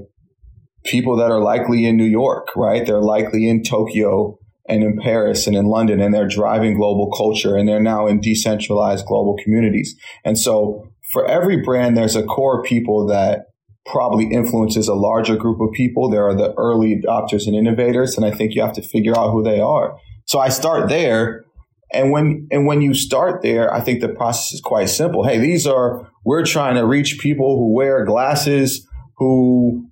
people 0.83 1.15
that 1.17 1.31
are 1.31 1.39
likely 1.39 1.85
in 1.85 1.95
New 1.95 2.05
York, 2.05 2.47
right? 2.55 2.85
They're 2.85 3.01
likely 3.01 3.47
in 3.47 3.63
Tokyo 3.63 4.37
and 4.67 4.83
in 4.83 4.97
Paris 4.97 5.47
and 5.47 5.55
in 5.55 5.65
London, 5.65 5.99
and 5.99 6.13
they're 6.13 6.27
driving 6.27 6.75
global 6.75 7.11
culture, 7.11 7.57
and 7.57 7.67
they're 7.67 7.81
now 7.81 8.07
in 8.07 8.21
decentralized 8.21 9.05
global 9.05 9.35
communities. 9.43 9.95
And 10.23 10.37
so 10.37 10.92
for 11.13 11.25
every 11.27 11.57
brand, 11.57 11.95
there's 11.95 12.15
a 12.15 12.23
core 12.23 12.63
people 12.63 13.05
that 13.07 13.45
probably 13.85 14.25
influences 14.25 14.87
a 14.87 14.95
larger 14.95 15.37
group 15.37 15.61
of 15.61 15.71
people. 15.73 16.09
There 16.09 16.27
are 16.27 16.35
the 16.35 16.53
early 16.55 16.99
adopters 16.99 17.45
and 17.45 17.55
innovators, 17.55 18.17
and 18.17 18.25
I 18.25 18.31
think 18.31 18.55
you 18.55 18.63
have 18.63 18.73
to 18.73 18.81
figure 18.81 19.15
out 19.15 19.31
who 19.31 19.43
they 19.43 19.59
are. 19.59 19.95
So 20.25 20.39
I 20.39 20.49
start 20.49 20.89
there. 20.89 21.45
And 21.93 22.11
when 22.11 22.47
and 22.49 22.65
when 22.65 22.81
you 22.81 22.95
start 22.95 23.43
there, 23.43 23.71
I 23.71 23.79
think 23.79 24.01
the 24.01 24.09
process 24.09 24.51
is 24.53 24.61
quite 24.61 24.89
simple. 24.89 25.23
Hey, 25.23 25.37
these 25.37 25.67
are 25.67 26.09
we're 26.25 26.43
trying 26.43 26.73
to 26.75 26.85
reach 26.87 27.19
people 27.19 27.57
who 27.57 27.71
wear 27.71 28.03
glasses, 28.03 28.87
who 29.17 29.87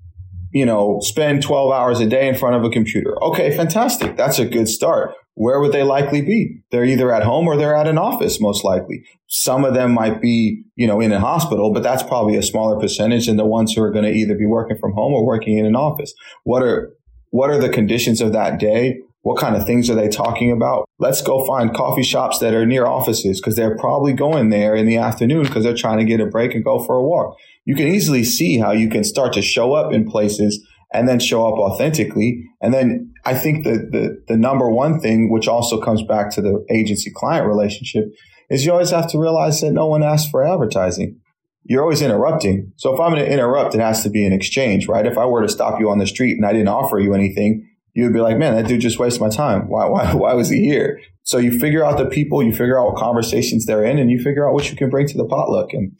you 0.51 0.65
know, 0.65 0.99
spend 1.01 1.41
12 1.41 1.71
hours 1.71 2.01
a 2.01 2.07
day 2.07 2.27
in 2.27 2.35
front 2.35 2.55
of 2.55 2.63
a 2.65 2.69
computer. 2.69 3.21
Okay, 3.23 3.55
fantastic. 3.55 4.17
That's 4.17 4.37
a 4.37 4.45
good 4.45 4.67
start 4.67 5.13
where 5.35 5.59
would 5.59 5.71
they 5.71 5.83
likely 5.83 6.21
be? 6.21 6.61
They're 6.71 6.85
either 6.85 7.13
at 7.13 7.23
home 7.23 7.47
or 7.47 7.57
they're 7.57 7.75
at 7.75 7.87
an 7.87 7.97
office, 7.97 8.41
most 8.41 8.63
likely. 8.63 9.03
Some 9.27 9.63
of 9.63 9.73
them 9.73 9.93
might 9.93 10.21
be, 10.21 10.63
you 10.75 10.87
know, 10.87 10.99
in 10.99 11.11
a 11.11 11.19
hospital, 11.19 11.71
but 11.71 11.83
that's 11.83 12.03
probably 12.03 12.35
a 12.35 12.43
smaller 12.43 12.79
percentage 12.79 13.27
than 13.27 13.37
the 13.37 13.45
ones 13.45 13.73
who 13.73 13.81
are 13.81 13.91
going 13.91 14.05
to 14.05 14.11
either 14.11 14.35
be 14.35 14.45
working 14.45 14.77
from 14.77 14.93
home 14.93 15.13
or 15.13 15.25
working 15.25 15.57
in 15.57 15.65
an 15.65 15.75
office. 15.75 16.13
What 16.43 16.63
are, 16.63 16.91
what 17.29 17.49
are 17.49 17.59
the 17.59 17.69
conditions 17.69 18.19
of 18.19 18.33
that 18.33 18.59
day? 18.59 18.99
What 19.23 19.39
kind 19.39 19.55
of 19.55 19.65
things 19.65 19.89
are 19.89 19.95
they 19.95 20.09
talking 20.09 20.51
about? 20.51 20.89
Let's 20.99 21.21
go 21.21 21.45
find 21.45 21.73
coffee 21.73 22.03
shops 22.03 22.39
that 22.39 22.55
are 22.55 22.65
near 22.65 22.87
offices 22.87 23.39
because 23.39 23.55
they're 23.55 23.77
probably 23.77 24.13
going 24.13 24.49
there 24.49 24.75
in 24.75 24.87
the 24.87 24.97
afternoon 24.97 25.43
because 25.43 25.63
they're 25.63 25.75
trying 25.75 25.99
to 25.99 26.05
get 26.05 26.19
a 26.19 26.25
break 26.25 26.55
and 26.55 26.63
go 26.63 26.83
for 26.83 26.95
a 26.95 27.03
walk. 27.03 27.37
You 27.63 27.75
can 27.75 27.87
easily 27.87 28.23
see 28.23 28.57
how 28.57 28.71
you 28.71 28.89
can 28.89 29.03
start 29.03 29.33
to 29.33 29.41
show 29.43 29.73
up 29.73 29.93
in 29.93 30.09
places 30.09 30.67
and 30.93 31.07
then 31.07 31.19
show 31.19 31.47
up 31.47 31.57
authentically. 31.57 32.43
And 32.61 32.73
then 32.73 33.13
I 33.25 33.33
think 33.33 33.63
the, 33.63 33.71
the, 33.71 34.23
the 34.27 34.37
number 34.37 34.69
one 34.69 34.99
thing, 34.99 35.31
which 35.31 35.47
also 35.47 35.79
comes 35.79 36.03
back 36.03 36.31
to 36.31 36.41
the 36.41 36.65
agency 36.69 37.11
client 37.13 37.47
relationship, 37.47 38.05
is 38.49 38.65
you 38.65 38.71
always 38.71 38.89
have 38.89 39.09
to 39.11 39.19
realize 39.19 39.61
that 39.61 39.71
no 39.71 39.87
one 39.87 40.03
asks 40.03 40.29
for 40.29 40.45
advertising. 40.45 41.19
You're 41.63 41.83
always 41.83 42.01
interrupting. 42.01 42.73
So 42.75 42.93
if 42.93 42.99
I'm 42.99 43.11
going 43.11 43.23
to 43.23 43.31
interrupt, 43.31 43.75
it 43.75 43.81
has 43.81 44.03
to 44.03 44.09
be 44.09 44.25
an 44.25 44.33
exchange, 44.33 44.87
right? 44.87 45.05
If 45.05 45.17
I 45.17 45.25
were 45.25 45.41
to 45.41 45.49
stop 45.49 45.79
you 45.79 45.89
on 45.89 45.99
the 45.99 46.07
street 46.07 46.35
and 46.35 46.45
I 46.45 46.51
didn't 46.51 46.67
offer 46.67 46.99
you 46.99 47.13
anything, 47.13 47.67
you 47.93 48.03
would 48.03 48.13
be 48.13 48.19
like, 48.19 48.37
man, 48.37 48.55
that 48.55 48.67
dude 48.67 48.81
just 48.81 48.99
wasted 48.99 49.21
my 49.21 49.29
time. 49.29 49.69
Why, 49.69 49.85
why, 49.85 50.13
why 50.13 50.33
was 50.33 50.49
he 50.49 50.63
here? 50.63 50.99
So 51.23 51.37
you 51.37 51.57
figure 51.57 51.85
out 51.85 51.97
the 51.97 52.07
people, 52.07 52.43
you 52.43 52.51
figure 52.51 52.79
out 52.79 52.87
what 52.87 52.97
conversations 52.97 53.65
they're 53.65 53.85
in, 53.85 53.99
and 53.99 54.09
you 54.09 54.19
figure 54.19 54.47
out 54.47 54.53
what 54.53 54.69
you 54.69 54.75
can 54.75 54.89
bring 54.89 55.07
to 55.07 55.17
the 55.17 55.25
potluck. 55.25 55.71
And 55.71 55.93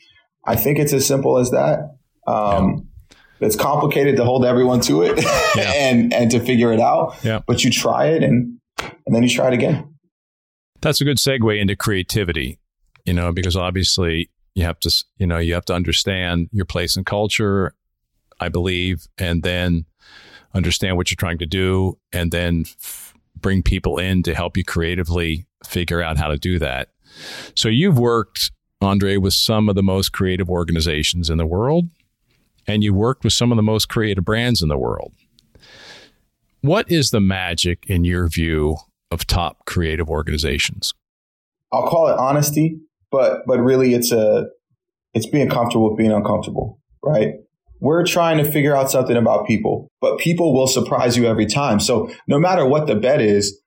I 0.45 0.55
think 0.55 0.79
it's 0.79 0.93
as 0.93 1.05
simple 1.05 1.37
as 1.37 1.51
that. 1.51 1.79
Um, 2.27 2.89
it's 3.41 3.55
complicated 3.55 4.15
to 4.17 4.23
hold 4.23 4.45
everyone 4.45 4.79
to 4.81 5.01
it 5.01 5.21
yeah. 5.55 5.73
and 5.75 6.13
and 6.13 6.31
to 6.31 6.39
figure 6.39 6.71
it 6.71 6.79
out. 6.79 7.15
Yeah. 7.23 7.41
But 7.45 7.63
you 7.63 7.71
try 7.71 8.07
it 8.07 8.23
and 8.23 8.57
and 8.79 9.15
then 9.15 9.23
you 9.23 9.29
try 9.29 9.47
it 9.47 9.53
again. 9.53 9.87
That's 10.81 11.01
a 11.01 11.03
good 11.03 11.17
segue 11.17 11.59
into 11.59 11.75
creativity, 11.75 12.59
you 13.05 13.13
know, 13.13 13.31
because 13.31 13.55
obviously 13.55 14.29
you 14.55 14.63
have 14.63 14.79
to 14.81 15.05
you 15.17 15.27
know 15.27 15.37
you 15.37 15.53
have 15.53 15.65
to 15.65 15.73
understand 15.73 16.49
your 16.51 16.65
place 16.65 16.95
in 16.95 17.03
culture, 17.03 17.73
I 18.39 18.49
believe, 18.49 19.07
and 19.17 19.43
then 19.43 19.85
understand 20.53 20.97
what 20.97 21.09
you're 21.09 21.15
trying 21.15 21.39
to 21.39 21.45
do, 21.45 21.97
and 22.11 22.31
then 22.31 22.65
f- 22.67 23.13
bring 23.39 23.63
people 23.63 23.97
in 23.97 24.23
to 24.23 24.35
help 24.35 24.57
you 24.57 24.63
creatively 24.63 25.47
figure 25.65 26.01
out 26.01 26.17
how 26.17 26.27
to 26.27 26.37
do 26.37 26.59
that. 26.59 26.89
So 27.55 27.69
you've 27.69 27.97
worked, 27.97 28.51
Andre, 28.81 29.17
with 29.17 29.33
some 29.33 29.69
of 29.69 29.75
the 29.75 29.83
most 29.83 30.11
creative 30.11 30.49
organizations 30.49 31.29
in 31.29 31.37
the 31.37 31.45
world 31.45 31.89
and 32.67 32.83
you 32.83 32.93
worked 32.93 33.23
with 33.23 33.33
some 33.33 33.51
of 33.51 33.55
the 33.55 33.63
most 33.63 33.89
creative 33.89 34.25
brands 34.25 34.61
in 34.61 34.69
the 34.69 34.77
world. 34.77 35.13
What 36.61 36.91
is 36.91 37.09
the 37.09 37.21
magic, 37.21 37.85
in 37.87 38.03
your 38.03 38.27
view, 38.27 38.77
of 39.09 39.25
top 39.25 39.65
creative 39.65 40.09
organizations? 40.09 40.93
I'll 41.71 41.87
call 41.87 42.07
it 42.07 42.17
honesty, 42.17 42.79
but 43.11 43.41
but 43.47 43.59
really 43.59 43.93
it's 43.93 44.11
a 44.11 44.47
it's 45.13 45.25
being 45.25 45.49
comfortable 45.49 45.89
with 45.89 45.97
being 45.97 46.11
uncomfortable, 46.11 46.79
right? 47.03 47.33
we're 47.81 48.05
trying 48.05 48.37
to 48.37 48.49
figure 48.49 48.75
out 48.75 48.91
something 48.91 49.17
about 49.17 49.47
people, 49.47 49.91
but 49.99 50.19
people 50.19 50.53
will 50.53 50.67
surprise 50.67 51.17
you 51.17 51.25
every 51.25 51.47
time. 51.47 51.79
So 51.79 52.11
no 52.27 52.39
matter 52.39 52.63
what 52.63 52.85
the 52.85 52.95
bet 52.95 53.19
is, 53.19 53.59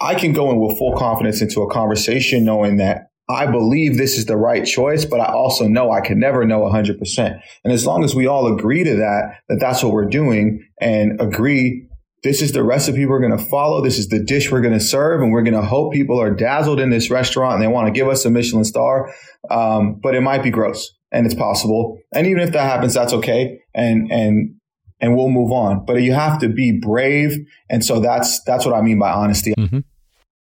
I 0.00 0.14
can 0.14 0.32
go 0.32 0.50
in 0.50 0.58
with 0.58 0.78
full 0.78 0.96
confidence 0.96 1.42
into 1.42 1.60
a 1.60 1.70
conversation 1.70 2.44
knowing 2.44 2.78
that 2.78 3.09
I 3.30 3.46
believe 3.46 3.96
this 3.96 4.18
is 4.18 4.26
the 4.26 4.36
right 4.36 4.64
choice, 4.64 5.04
but 5.04 5.20
I 5.20 5.32
also 5.32 5.66
know 5.66 5.92
I 5.92 6.00
can 6.00 6.18
never 6.18 6.44
know 6.44 6.60
100%. 6.60 7.40
And 7.64 7.72
as 7.72 7.86
long 7.86 8.04
as 8.04 8.14
we 8.14 8.26
all 8.26 8.52
agree 8.52 8.84
to 8.84 8.96
that, 8.96 9.40
that 9.48 9.58
that's 9.60 9.82
what 9.82 9.92
we're 9.92 10.08
doing 10.08 10.66
and 10.80 11.20
agree 11.20 11.86
this 12.22 12.42
is 12.42 12.52
the 12.52 12.62
recipe 12.62 13.06
we're 13.06 13.20
going 13.20 13.36
to 13.36 13.44
follow. 13.44 13.82
This 13.82 13.98
is 13.98 14.08
the 14.08 14.22
dish 14.22 14.50
we're 14.50 14.60
going 14.60 14.74
to 14.74 14.80
serve. 14.80 15.22
And 15.22 15.32
we're 15.32 15.42
going 15.42 15.54
to 15.54 15.62
hope 15.62 15.92
people 15.92 16.20
are 16.20 16.30
dazzled 16.30 16.78
in 16.80 16.90
this 16.90 17.10
restaurant 17.10 17.54
and 17.54 17.62
they 17.62 17.68
want 17.68 17.86
to 17.86 17.92
give 17.92 18.08
us 18.08 18.24
a 18.24 18.30
Michelin 18.30 18.64
star. 18.64 19.12
Um, 19.50 19.98
but 20.02 20.14
it 20.14 20.20
might 20.20 20.42
be 20.42 20.50
gross 20.50 20.90
and 21.10 21.24
it's 21.24 21.34
possible. 21.34 21.98
And 22.12 22.26
even 22.26 22.42
if 22.42 22.52
that 22.52 22.64
happens, 22.64 22.94
that's 22.94 23.12
okay. 23.14 23.60
And, 23.74 24.10
and, 24.12 24.56
and 25.00 25.16
we'll 25.16 25.30
move 25.30 25.50
on. 25.50 25.86
But 25.86 26.02
you 26.02 26.12
have 26.12 26.38
to 26.40 26.48
be 26.48 26.78
brave. 26.78 27.38
And 27.70 27.82
so 27.84 28.00
that's, 28.00 28.42
that's 28.44 28.66
what 28.66 28.74
I 28.74 28.82
mean 28.82 28.98
by 28.98 29.10
honesty. 29.10 29.54
Mm-hmm. 29.58 29.78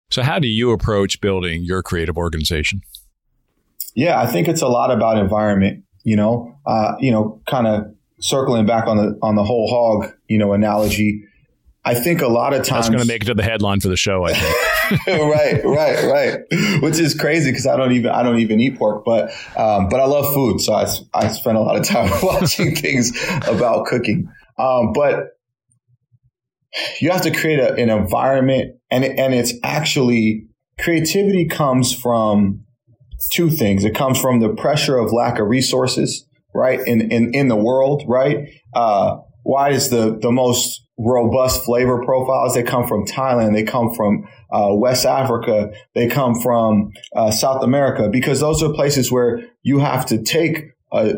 So 0.09 0.23
how 0.23 0.39
do 0.39 0.47
you 0.47 0.71
approach 0.71 1.21
building 1.21 1.63
your 1.63 1.83
creative 1.83 2.17
organization? 2.17 2.81
Yeah, 3.95 4.19
I 4.19 4.27
think 4.27 4.47
it's 4.47 4.61
a 4.61 4.67
lot 4.67 4.91
about 4.91 5.17
environment, 5.17 5.83
you 6.03 6.15
know, 6.15 6.57
uh, 6.65 6.95
you 6.99 7.11
know, 7.11 7.41
kind 7.47 7.67
of 7.67 7.93
circling 8.19 8.65
back 8.65 8.87
on 8.87 8.97
the, 8.97 9.19
on 9.21 9.35
the 9.35 9.43
whole 9.43 9.67
hog, 9.69 10.13
you 10.27 10.37
know, 10.37 10.53
analogy 10.53 11.25
I 11.85 11.95
think 11.95 12.21
a 12.21 12.27
lot 12.27 12.53
of 12.53 12.59
times 12.59 12.85
that's 12.85 12.89
going 12.89 12.99
to 12.99 13.07
make 13.07 13.23
it 13.23 13.25
to 13.25 13.33
the 13.33 13.43
headline 13.43 13.79
for 13.79 13.87
the 13.87 13.97
show. 13.97 14.25
I 14.25 14.33
think. 14.33 15.07
right, 15.07 15.63
right, 15.63 16.03
right. 16.03 16.81
Which 16.81 16.99
is 16.99 17.15
crazy 17.15 17.51
because 17.51 17.65
I 17.65 17.77
don't 17.77 17.93
even 17.93 18.11
I 18.11 18.21
don't 18.21 18.39
even 18.39 18.59
eat 18.59 18.77
pork, 18.77 19.05
but 19.05 19.31
um, 19.55 19.87
but 19.87 19.99
I 19.99 20.05
love 20.05 20.33
food, 20.33 20.59
so 20.59 20.73
I 20.73 20.87
I 21.13 21.29
spend 21.29 21.57
a 21.57 21.61
lot 21.61 21.77
of 21.77 21.83
time 21.83 22.11
watching 22.23 22.75
things 22.75 23.11
about 23.47 23.85
cooking. 23.85 24.29
Um, 24.57 24.91
but 24.93 25.37
you 26.99 27.11
have 27.11 27.21
to 27.21 27.31
create 27.31 27.59
a, 27.59 27.73
an 27.75 27.89
environment, 27.89 28.75
and 28.91 29.03
and 29.03 29.33
it's 29.33 29.53
actually 29.63 30.47
creativity 30.79 31.45
comes 31.45 31.93
from 31.93 32.63
two 33.31 33.49
things. 33.49 33.83
It 33.83 33.95
comes 33.95 34.19
from 34.19 34.39
the 34.39 34.49
pressure 34.49 34.97
of 34.97 35.11
lack 35.11 35.39
of 35.39 35.47
resources, 35.47 36.25
right, 36.53 36.79
in 36.85 37.11
in 37.11 37.33
in 37.33 37.47
the 37.47 37.55
world, 37.55 38.03
right. 38.07 38.47
Uh, 38.73 39.17
why 39.43 39.71
is 39.71 39.89
the 39.89 40.17
the 40.21 40.31
most 40.31 40.81
robust 40.99 41.63
flavor 41.63 42.03
profiles. 42.03 42.53
They 42.53 42.63
come 42.63 42.85
from 42.85 43.05
Thailand. 43.05 43.53
They 43.53 43.63
come 43.63 43.93
from 43.93 44.27
uh, 44.51 44.69
West 44.71 45.05
Africa. 45.05 45.71
They 45.95 46.07
come 46.07 46.39
from 46.39 46.91
uh, 47.15 47.31
South 47.31 47.63
America 47.63 48.09
because 48.09 48.41
those 48.41 48.61
are 48.61 48.73
places 48.73 49.11
where 49.11 49.41
you 49.63 49.79
have 49.79 50.05
to 50.07 50.21
take 50.21 50.65
a, 50.91 51.13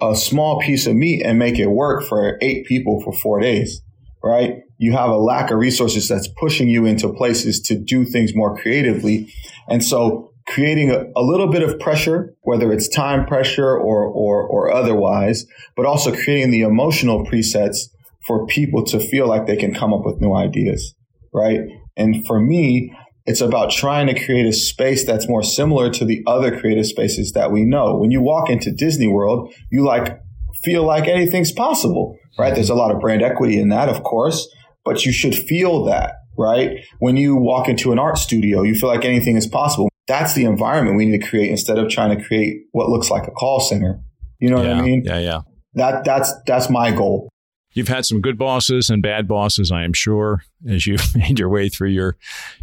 a 0.00 0.14
small 0.14 0.60
piece 0.60 0.86
of 0.86 0.94
meat 0.94 1.22
and 1.24 1.38
make 1.38 1.58
it 1.58 1.66
work 1.66 2.04
for 2.04 2.38
eight 2.40 2.64
people 2.66 3.02
for 3.02 3.12
four 3.12 3.40
days, 3.40 3.82
right? 4.22 4.60
You 4.84 4.92
have 4.92 5.10
a 5.10 5.16
lack 5.16 5.50
of 5.50 5.58
resources 5.58 6.08
that's 6.08 6.28
pushing 6.38 6.68
you 6.68 6.84
into 6.84 7.12
places 7.12 7.60
to 7.62 7.78
do 7.78 8.04
things 8.04 8.34
more 8.34 8.56
creatively. 8.56 9.32
And 9.68 9.82
so 9.82 10.30
creating 10.46 10.90
a, 10.90 11.04
a, 11.16 11.22
little 11.22 11.50
bit 11.50 11.62
of 11.62 11.78
pressure, 11.80 12.34
whether 12.42 12.70
it's 12.72 12.88
time 12.88 13.24
pressure 13.26 13.70
or, 13.70 14.04
or, 14.04 14.46
or 14.46 14.70
otherwise, 14.70 15.46
but 15.76 15.86
also 15.86 16.14
creating 16.14 16.50
the 16.50 16.60
emotional 16.60 17.24
presets 17.24 17.78
for 18.26 18.46
people 18.46 18.84
to 18.84 19.00
feel 19.00 19.26
like 19.26 19.46
they 19.46 19.56
can 19.56 19.72
come 19.74 19.92
up 19.92 20.04
with 20.04 20.20
new 20.20 20.34
ideas, 20.34 20.94
right? 21.32 21.60
And 21.96 22.26
for 22.26 22.40
me, 22.40 22.94
it's 23.26 23.40
about 23.40 23.70
trying 23.70 24.06
to 24.08 24.24
create 24.24 24.46
a 24.46 24.52
space 24.52 25.06
that's 25.06 25.28
more 25.28 25.42
similar 25.42 25.90
to 25.90 26.04
the 26.04 26.22
other 26.26 26.58
creative 26.58 26.86
spaces 26.86 27.32
that 27.32 27.50
we 27.50 27.64
know. 27.64 27.96
When 27.96 28.10
you 28.10 28.20
walk 28.20 28.50
into 28.50 28.70
Disney 28.70 29.08
World, 29.08 29.52
you 29.70 29.84
like 29.84 30.20
feel 30.62 30.84
like 30.84 31.08
anything's 31.08 31.52
possible, 31.52 32.18
right? 32.38 32.54
There's 32.54 32.70
a 32.70 32.74
lot 32.74 32.90
of 32.90 33.00
brand 33.00 33.22
equity 33.22 33.58
in 33.58 33.70
that, 33.70 33.88
of 33.88 34.02
course, 34.02 34.46
but 34.84 35.04
you 35.04 35.12
should 35.12 35.34
feel 35.34 35.84
that, 35.84 36.14
right? 36.38 36.80
When 36.98 37.16
you 37.16 37.36
walk 37.36 37.68
into 37.68 37.92
an 37.92 37.98
art 37.98 38.18
studio, 38.18 38.62
you 38.62 38.74
feel 38.74 38.88
like 38.88 39.04
anything 39.04 39.36
is 39.36 39.46
possible. 39.46 39.88
That's 40.06 40.34
the 40.34 40.44
environment 40.44 40.96
we 40.96 41.06
need 41.06 41.20
to 41.20 41.26
create 41.26 41.50
instead 41.50 41.78
of 41.78 41.88
trying 41.90 42.16
to 42.16 42.22
create 42.22 42.64
what 42.72 42.88
looks 42.88 43.10
like 43.10 43.26
a 43.26 43.30
call 43.30 43.60
center. 43.60 44.00
You 44.38 44.50
know 44.50 44.62
yeah, 44.62 44.74
what 44.74 44.78
I 44.78 44.82
mean? 44.82 45.04
Yeah, 45.04 45.18
yeah. 45.18 45.40
That 45.74 46.04
that's 46.04 46.32
that's 46.46 46.68
my 46.68 46.90
goal. 46.90 47.28
You've 47.72 47.88
had 47.88 48.04
some 48.04 48.20
good 48.20 48.38
bosses 48.38 48.88
and 48.88 49.02
bad 49.02 49.26
bosses, 49.26 49.72
I 49.72 49.82
am 49.82 49.92
sure, 49.92 50.44
as 50.68 50.86
you've 50.86 51.14
made 51.16 51.38
your 51.38 51.48
way 51.48 51.68
through 51.68 51.90
your 51.90 52.16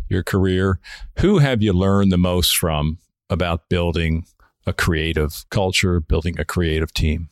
your 0.10 0.24
career. 0.24 0.80
Who 1.20 1.40
have 1.40 1.62
you 1.62 1.74
learned 1.74 2.12
the 2.12 2.18
most 2.18 2.56
from 2.56 3.00
about 3.30 3.68
building 3.70 4.26
a 4.66 4.74
creative 4.74 5.46
culture, 5.50 6.00
building 6.00 6.40
a 6.40 6.46
creative 6.46 6.94
team? 6.94 7.30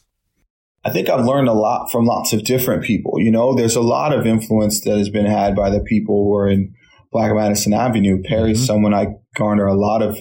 I 0.86 0.92
think 0.92 1.10
I've 1.10 1.26
learned 1.26 1.50
a 1.50 1.54
lot 1.54 1.92
from 1.92 2.06
lots 2.06 2.32
of 2.32 2.44
different 2.44 2.84
people. 2.84 3.20
You 3.20 3.32
know, 3.32 3.54
there's 3.54 3.76
a 3.76 3.82
lot 3.82 4.14
of 4.14 4.26
influence 4.26 4.82
that 4.82 4.98
has 4.98 5.10
been 5.10 5.26
had 5.26 5.56
by 5.56 5.70
the 5.70 5.82
people 5.82 6.24
who 6.24 6.36
are 6.36 6.50
in 6.50 6.74
Black 7.12 7.34
Madison 7.34 7.74
Avenue. 7.74 8.22
Perry's 8.24 8.60
mm-hmm. 8.60 8.66
someone 8.66 8.94
I 8.94 9.08
garner 9.36 9.66
a 9.66 9.76
lot 9.76 10.02
of 10.02 10.20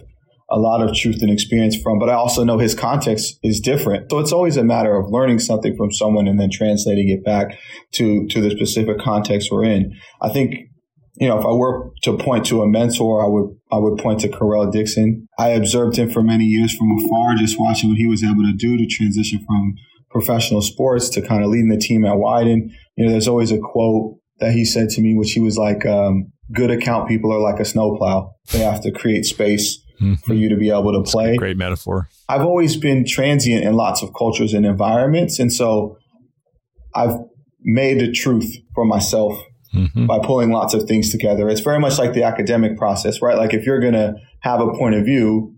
a 0.50 0.58
lot 0.58 0.82
of 0.82 0.94
truth 0.96 1.20
and 1.20 1.30
experience 1.30 1.76
from, 1.76 1.98
but 1.98 2.08
I 2.08 2.14
also 2.14 2.42
know 2.42 2.58
his 2.58 2.74
context 2.74 3.38
is 3.42 3.60
different. 3.60 4.10
So 4.10 4.18
it's 4.18 4.32
always 4.32 4.56
a 4.56 4.64
matter 4.64 4.96
of 4.96 5.10
learning 5.10 5.40
something 5.40 5.76
from 5.76 5.92
someone 5.92 6.26
and 6.26 6.40
then 6.40 6.48
translating 6.50 7.10
it 7.10 7.22
back 7.22 7.58
to, 7.92 8.26
to 8.28 8.40
the 8.40 8.50
specific 8.50 8.98
context 8.98 9.50
we're 9.52 9.64
in. 9.64 9.92
I 10.22 10.30
think, 10.30 10.54
you 11.16 11.28
know, 11.28 11.38
if 11.38 11.44
I 11.44 11.50
were 11.50 11.90
to 12.04 12.16
point 12.16 12.46
to 12.46 12.62
a 12.62 12.66
mentor, 12.66 13.22
I 13.22 13.28
would, 13.28 13.58
I 13.70 13.76
would 13.76 13.98
point 13.98 14.20
to 14.20 14.28
Karrelle 14.28 14.72
Dixon. 14.72 15.28
I 15.38 15.48
observed 15.48 15.98
him 15.98 16.10
for 16.10 16.22
many 16.22 16.44
years 16.44 16.74
from 16.74 16.92
afar, 16.92 17.34
just 17.36 17.60
watching 17.60 17.90
what 17.90 17.98
he 17.98 18.06
was 18.06 18.24
able 18.24 18.42
to 18.44 18.54
do 18.56 18.78
to 18.78 18.86
transition 18.86 19.44
from 19.46 19.74
professional 20.10 20.62
sports 20.62 21.08
to 21.10 21.22
kind 21.22 21.44
of 21.44 21.50
leading 21.50 21.68
the 21.68 21.76
team 21.76 22.04
at 22.04 22.14
Wieden. 22.14 22.70
You 22.96 23.06
know, 23.06 23.12
there's 23.12 23.28
always 23.28 23.52
a 23.52 23.58
quote 23.58 24.16
that 24.40 24.52
he 24.52 24.64
said 24.64 24.88
to 24.90 25.00
me, 25.00 25.14
which 25.14 25.32
he 25.32 25.40
was 25.40 25.56
like, 25.56 25.84
um, 25.86 26.32
good 26.52 26.70
account 26.70 27.08
people 27.08 27.32
are 27.32 27.40
like 27.40 27.60
a 27.60 27.64
snowplow. 27.64 28.32
They 28.52 28.60
have 28.60 28.80
to 28.82 28.92
create 28.92 29.26
space 29.26 29.78
mm-hmm. 30.00 30.14
for 30.26 30.34
you 30.34 30.48
to 30.48 30.56
be 30.56 30.70
able 30.70 30.92
to 30.92 31.10
play. 31.10 31.36
Great 31.36 31.56
metaphor. 31.56 32.08
I've 32.28 32.42
always 32.42 32.76
been 32.76 33.04
transient 33.06 33.64
in 33.64 33.74
lots 33.74 34.02
of 34.02 34.10
cultures 34.16 34.54
and 34.54 34.64
environments. 34.64 35.38
And 35.38 35.52
so 35.52 35.98
I've 36.94 37.18
made 37.60 38.00
the 38.00 38.12
truth 38.12 38.56
for 38.74 38.84
myself 38.84 39.38
mm-hmm. 39.74 40.06
by 40.06 40.18
pulling 40.20 40.50
lots 40.50 40.74
of 40.74 40.84
things 40.84 41.10
together. 41.10 41.48
It's 41.48 41.60
very 41.60 41.80
much 41.80 41.98
like 41.98 42.14
the 42.14 42.22
academic 42.22 42.78
process, 42.78 43.20
right? 43.20 43.36
Like 43.36 43.54
if 43.54 43.66
you're 43.66 43.80
going 43.80 43.94
to 43.94 44.14
have 44.40 44.60
a 44.60 44.70
point 44.72 44.94
of 44.94 45.04
view, 45.04 45.54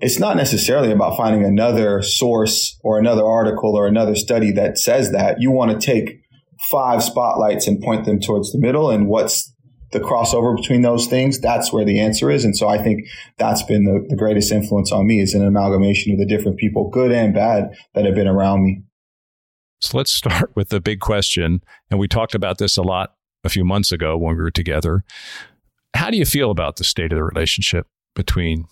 it's 0.00 0.18
not 0.18 0.36
necessarily 0.36 0.90
about 0.90 1.16
finding 1.16 1.44
another 1.44 2.02
source 2.02 2.78
or 2.82 2.98
another 2.98 3.24
article 3.24 3.76
or 3.76 3.86
another 3.86 4.14
study 4.14 4.50
that 4.52 4.78
says 4.78 5.12
that. 5.12 5.40
You 5.40 5.50
want 5.50 5.78
to 5.78 5.84
take 5.84 6.20
five 6.70 7.02
spotlights 7.02 7.66
and 7.66 7.82
point 7.82 8.04
them 8.04 8.20
towards 8.20 8.52
the 8.52 8.58
middle 8.58 8.90
and 8.90 9.08
what's 9.08 9.54
the 9.94 10.00
crossover 10.00 10.54
between 10.54 10.82
those 10.82 11.06
things, 11.06 11.40
that's 11.40 11.72
where 11.72 11.84
the 11.84 12.00
answer 12.00 12.30
is. 12.30 12.44
And 12.44 12.54
so 12.54 12.68
I 12.68 12.82
think 12.82 13.06
that's 13.38 13.62
been 13.62 13.84
the, 13.84 14.04
the 14.08 14.16
greatest 14.16 14.52
influence 14.52 14.92
on 14.92 15.06
me 15.06 15.20
is 15.20 15.34
an 15.34 15.46
amalgamation 15.46 16.12
of 16.12 16.18
the 16.18 16.26
different 16.26 16.58
people, 16.58 16.90
good 16.90 17.12
and 17.12 17.32
bad, 17.32 17.70
that 17.94 18.04
have 18.04 18.14
been 18.14 18.26
around 18.26 18.64
me. 18.64 18.82
So 19.80 19.96
let's 19.96 20.12
start 20.12 20.50
with 20.54 20.68
the 20.68 20.80
big 20.80 21.00
question. 21.00 21.62
And 21.90 21.98
we 22.00 22.08
talked 22.08 22.34
about 22.34 22.58
this 22.58 22.76
a 22.76 22.82
lot 22.82 23.14
a 23.44 23.48
few 23.48 23.64
months 23.64 23.92
ago 23.92 24.16
when 24.16 24.36
we 24.36 24.42
were 24.42 24.50
together. 24.50 25.04
How 25.94 26.10
do 26.10 26.16
you 26.16 26.26
feel 26.26 26.50
about 26.50 26.76
the 26.76 26.84
state 26.84 27.12
of 27.12 27.16
the 27.16 27.24
relationship 27.24 27.86
between 28.14 28.66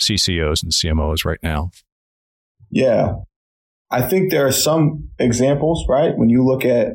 CCOs 0.00 0.62
and 0.62 0.72
CMOs 0.72 1.24
right 1.24 1.40
now? 1.42 1.70
Yeah. 2.70 3.14
I 3.90 4.02
think 4.02 4.30
there 4.30 4.46
are 4.46 4.52
some 4.52 5.10
examples, 5.18 5.84
right? 5.88 6.16
When 6.16 6.28
you 6.28 6.44
look 6.44 6.64
at 6.64 6.92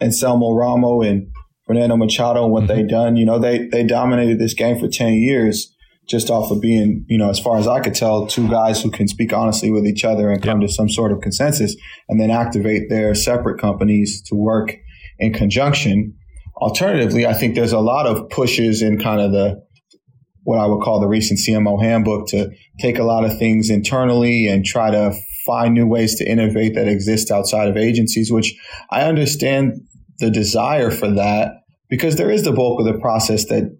Anselmo 0.00 0.52
Ramos 0.52 1.06
and 1.06 1.28
Fernando 1.66 1.96
Machado 1.96 2.44
and 2.44 2.52
what 2.52 2.64
mm-hmm. 2.64 2.76
they 2.76 2.82
done. 2.82 3.16
You 3.16 3.24
know, 3.24 3.38
they 3.38 3.68
they 3.68 3.84
dominated 3.84 4.38
this 4.38 4.54
game 4.54 4.78
for 4.78 4.88
ten 4.88 5.14
years 5.14 5.74
just 6.08 6.30
off 6.30 6.50
of 6.50 6.60
being, 6.60 7.04
you 7.08 7.16
know, 7.16 7.30
as 7.30 7.38
far 7.38 7.58
as 7.58 7.68
I 7.68 7.78
could 7.78 7.94
tell, 7.94 8.26
two 8.26 8.48
guys 8.48 8.82
who 8.82 8.90
can 8.90 9.06
speak 9.06 9.32
honestly 9.32 9.70
with 9.70 9.86
each 9.86 10.04
other 10.04 10.30
and 10.30 10.42
come 10.42 10.60
yep. 10.60 10.68
to 10.68 10.74
some 10.74 10.88
sort 10.88 11.12
of 11.12 11.20
consensus, 11.20 11.76
and 12.08 12.20
then 12.20 12.30
activate 12.30 12.90
their 12.90 13.14
separate 13.14 13.60
companies 13.60 14.20
to 14.22 14.34
work 14.34 14.76
in 15.18 15.32
conjunction. 15.32 16.14
Alternatively, 16.56 17.24
I 17.24 17.34
think 17.34 17.54
there's 17.54 17.72
a 17.72 17.78
lot 17.78 18.06
of 18.06 18.28
pushes 18.30 18.82
in 18.82 18.98
kind 19.00 19.20
of 19.20 19.32
the 19.32 19.62
what 20.44 20.58
I 20.58 20.66
would 20.66 20.82
call 20.82 21.00
the 21.00 21.08
recent 21.08 21.40
CMO 21.40 21.82
handbook 21.82 22.28
to 22.28 22.50
take 22.80 22.98
a 22.98 23.04
lot 23.04 23.24
of 23.24 23.38
things 23.38 23.70
internally 23.70 24.46
and 24.46 24.64
try 24.64 24.90
to 24.90 25.14
find 25.46 25.74
new 25.74 25.86
ways 25.86 26.16
to 26.16 26.28
innovate 26.28 26.74
that 26.74 26.88
exist 26.88 27.30
outside 27.30 27.68
of 27.68 27.76
agencies, 27.76 28.32
which 28.32 28.54
I 28.90 29.02
understand 29.02 29.80
the 30.18 30.30
desire 30.30 30.90
for 30.90 31.10
that 31.10 31.52
because 31.88 32.16
there 32.16 32.30
is 32.30 32.44
the 32.44 32.52
bulk 32.52 32.80
of 32.80 32.86
the 32.86 32.98
process 32.98 33.46
that 33.46 33.76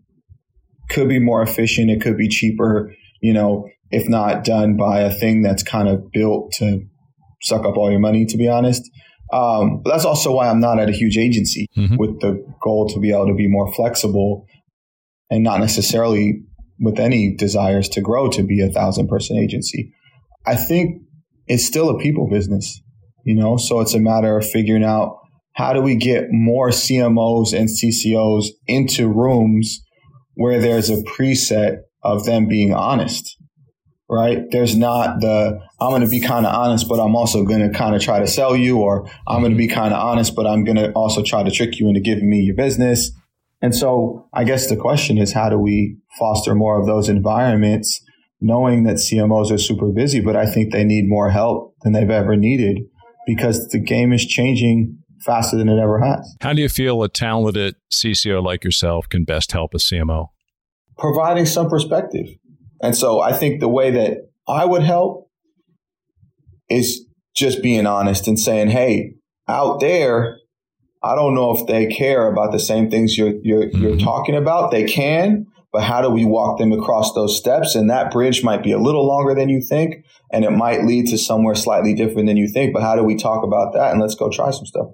could 0.91 1.09
be 1.09 1.19
more 1.19 1.43
efficient. 1.43 1.91
It 1.91 2.01
could 2.01 2.17
be 2.17 2.29
cheaper, 2.29 2.95
you 3.21 3.33
know, 3.33 3.69
if 3.91 4.09
not 4.09 4.45
done 4.45 4.77
by 4.77 5.01
a 5.01 5.13
thing 5.13 5.43
that's 5.43 5.63
kind 5.63 5.89
of 5.89 6.11
built 6.13 6.53
to 6.59 6.81
suck 7.43 7.65
up 7.65 7.77
all 7.77 7.91
your 7.91 8.01
money, 8.01 8.25
to 8.27 8.37
be 8.37 8.49
honest. 8.49 8.83
Um, 9.33 9.81
but 9.83 9.91
that's 9.91 10.05
also 10.05 10.33
why 10.33 10.49
I'm 10.49 10.61
not 10.61 10.79
at 10.79 10.91
a 10.91 10.93
huge 10.93 11.17
agency 11.17 11.67
mm-hmm. 11.77 11.97
with 11.97 12.21
the 12.21 12.45
goal 12.63 12.89
to 12.89 13.01
be 13.01 13.11
able 13.11 13.29
to 13.29 13.35
be 13.35 13.49
more 13.49 13.73
flexible 13.73 14.47
and 15.31 15.43
not 15.43 15.61
necessarily 15.61 16.43
with 16.83 16.99
any 16.99 17.35
desires 17.35 17.89
to 17.91 18.01
grow 18.01 18.29
to 18.29 18.43
be 18.43 18.61
a 18.61 18.69
thousand 18.69 19.09
person 19.09 19.39
agency. 19.39 19.93
I 20.45 20.57
think 20.57 21.03
it's 21.47 21.65
still 21.65 21.89
a 21.89 21.99
people 21.99 22.29
business. 22.29 22.81
you 23.25 23.35
know? 23.35 23.57
So 23.57 23.81
it's 23.81 23.95
a 23.95 24.01
matter 24.01 24.37
of 24.37 24.49
figuring 24.49 24.85
out 24.85 25.19
how 25.55 25.73
do 25.73 25.81
we 25.81 25.97
get 25.97 26.27
more 26.31 26.71
CMOs 26.71 27.57
and 27.57 27.69
CCOs 27.69 28.47
into 28.67 29.09
rooms 29.09 29.81
where 30.35 30.61
there's 30.61 30.91
a 30.91 31.03
preset 31.03 31.79
of 32.03 32.25
them 32.25 32.49
being 32.49 32.73
honest, 32.73 33.37
right? 34.09 34.45
There's 34.51 34.75
not 34.75 35.21
the, 35.21 35.61
I'm 35.79 35.91
going 35.91 36.01
to 36.03 36.09
be 36.09 36.21
kind 36.21 36.47
of 36.47 36.55
honest, 36.55 36.89
but 36.89 36.99
I'm 36.99 37.15
also 37.15 37.45
going 37.45 37.71
to 37.71 37.77
kind 37.77 37.95
of 37.95 38.03
try 38.03 38.19
to 38.19 38.27
sell 38.27 38.57
you, 38.57 38.79
or 38.79 39.09
I'm 39.29 39.41
going 39.41 39.53
to 39.53 39.59
be 39.59 39.69
kind 39.69 39.93
of 39.93 40.01
honest, 40.01 40.35
but 40.35 40.47
I'm 40.47 40.65
going 40.65 40.79
to 40.79 40.91
also 40.93 41.23
try 41.23 41.43
to 41.43 41.51
trick 41.51 41.79
you 41.79 41.87
into 41.87 42.01
giving 42.01 42.29
me 42.29 42.41
your 42.41 42.57
business. 42.57 43.13
And 43.63 43.75
so 43.75 44.29
I 44.35 44.45
guess 44.45 44.69
the 44.69 44.77
question 44.77 45.17
is, 45.19 45.33
how 45.33 45.49
do 45.49 45.57
we 45.57 45.97
foster 46.19 46.55
more 46.55 46.79
of 46.81 46.87
those 46.87 47.09
environments, 47.09 48.05
knowing 48.41 48.83
that 48.85 48.97
CMOs 48.97 49.53
are 49.53 49.59
super 49.59 49.91
busy, 49.93 50.21
but 50.21 50.35
I 50.37 50.53
think 50.53 50.73
they 50.73 50.85
need 50.85 51.05
more 51.07 51.31
help 51.31 51.75
than 51.83 51.93
they've 51.93 52.11
ever 52.11 52.37
needed 52.37 52.81
because 53.27 53.69
the 53.69 53.79
game 53.79 54.13
is 54.13 54.27
changing 54.27 54.99
faster 55.25 55.57
than 55.57 55.69
it 55.69 55.81
ever 55.81 56.01
has. 56.01 56.37
How 56.41 56.53
do 56.53 56.61
you 56.61 56.69
feel 56.69 57.03
a 57.05 57.09
talented 57.09 57.77
CCO 57.93 58.43
like 58.43 58.65
yourself 58.65 59.09
can 59.09 59.25
best 59.25 59.53
help 59.53 59.75
a 59.75 59.79
CMO? 59.79 60.27
Providing 60.99 61.47
some 61.47 61.69
perspective. 61.69 62.27
And 62.83 62.97
so 62.97 63.21
I 63.21 63.33
think 63.33 63.61
the 63.61 63.69
way 63.69 63.93
that 63.93 64.19
I 64.49 64.65
would 64.65 64.83
help 64.83 65.31
is 66.69 67.07
just 67.37 67.63
being 67.63 67.87
honest 67.87 68.27
and 68.27 68.39
saying, 68.39 68.69
hey, 68.69 69.15
out 69.49 69.81
there, 69.81 70.39
I 71.05 71.15
don't 71.15 71.35
know 71.35 71.57
if 71.57 71.67
they 71.67 71.87
care 71.87 72.31
about 72.31 72.53
the 72.53 72.61
same 72.61 72.91
things 72.91 73.19
you're 73.19 73.35
you're, 73.43 73.65
mm-hmm. 73.65 73.83
you're 73.83 73.97
talking 73.97 74.37
about. 74.37 74.71
They 74.71 74.85
can, 74.85 75.47
but 75.73 75.83
how 75.83 76.01
do 76.01 76.11
we 76.11 76.25
walk 76.25 76.59
them 76.59 76.73
across 76.73 77.13
those 77.15 77.37
steps? 77.37 77.75
And 77.75 77.91
that 77.91 78.13
bridge 78.13 78.45
might 78.45 78.63
be 78.63 78.73
a 78.73 78.79
little 78.79 79.07
longer 79.07 79.35
than 79.35 79.49
you 79.49 79.61
think, 79.61 80.05
and 80.33 80.45
it 80.45 80.51
might 80.51 80.85
lead 80.85 81.07
to 81.09 81.19
somewhere 81.19 81.55
slightly 81.55 81.95
different 81.95 82.29
than 82.29 82.37
you 82.37 82.49
think. 82.49 82.73
But 82.73 82.83
how 82.83 82.95
do 82.95 83.03
we 83.03 83.17
talk 83.17 83.45
about 83.45 83.73
that? 83.75 83.93
And 83.93 84.01
let's 84.01 84.15
go 84.15 84.31
try 84.31 84.51
some 84.51 84.67
stuff. 84.67 84.89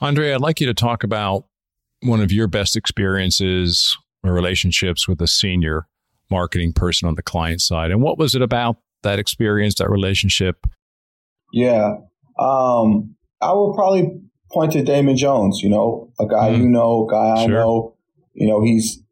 Andre, 0.00 0.32
I'd 0.32 0.40
like 0.40 0.60
you 0.60 0.66
to 0.66 0.74
talk 0.74 1.04
about 1.04 1.46
one 2.02 2.20
of 2.20 2.30
your 2.30 2.46
best 2.46 2.76
experiences 2.76 3.96
or 4.22 4.32
relationships 4.32 5.08
with 5.08 5.20
a 5.20 5.26
senior 5.26 5.86
marketing 6.30 6.72
person 6.72 7.08
on 7.08 7.14
the 7.14 7.22
client 7.22 7.60
side. 7.60 7.90
And 7.90 8.02
what 8.02 8.18
was 8.18 8.34
it 8.34 8.42
about 8.42 8.76
that 9.02 9.18
experience, 9.18 9.76
that 9.76 9.90
relationship? 9.90 10.66
Yeah. 11.52 11.94
Um, 12.38 13.16
I 13.40 13.52
will 13.52 13.74
probably 13.74 14.20
point 14.56 14.72
to 14.72 14.82
Damon 14.82 15.18
Jones, 15.18 15.60
you 15.62 15.68
know, 15.68 16.10
a 16.18 16.26
guy 16.26 16.50
mm. 16.50 16.58
you 16.58 16.68
know, 16.68 17.06
a 17.06 17.12
guy 17.12 17.42
I 17.42 17.46
know. 17.46 17.94
You 18.32 18.46
know, 18.46 18.62
he's 18.62 19.02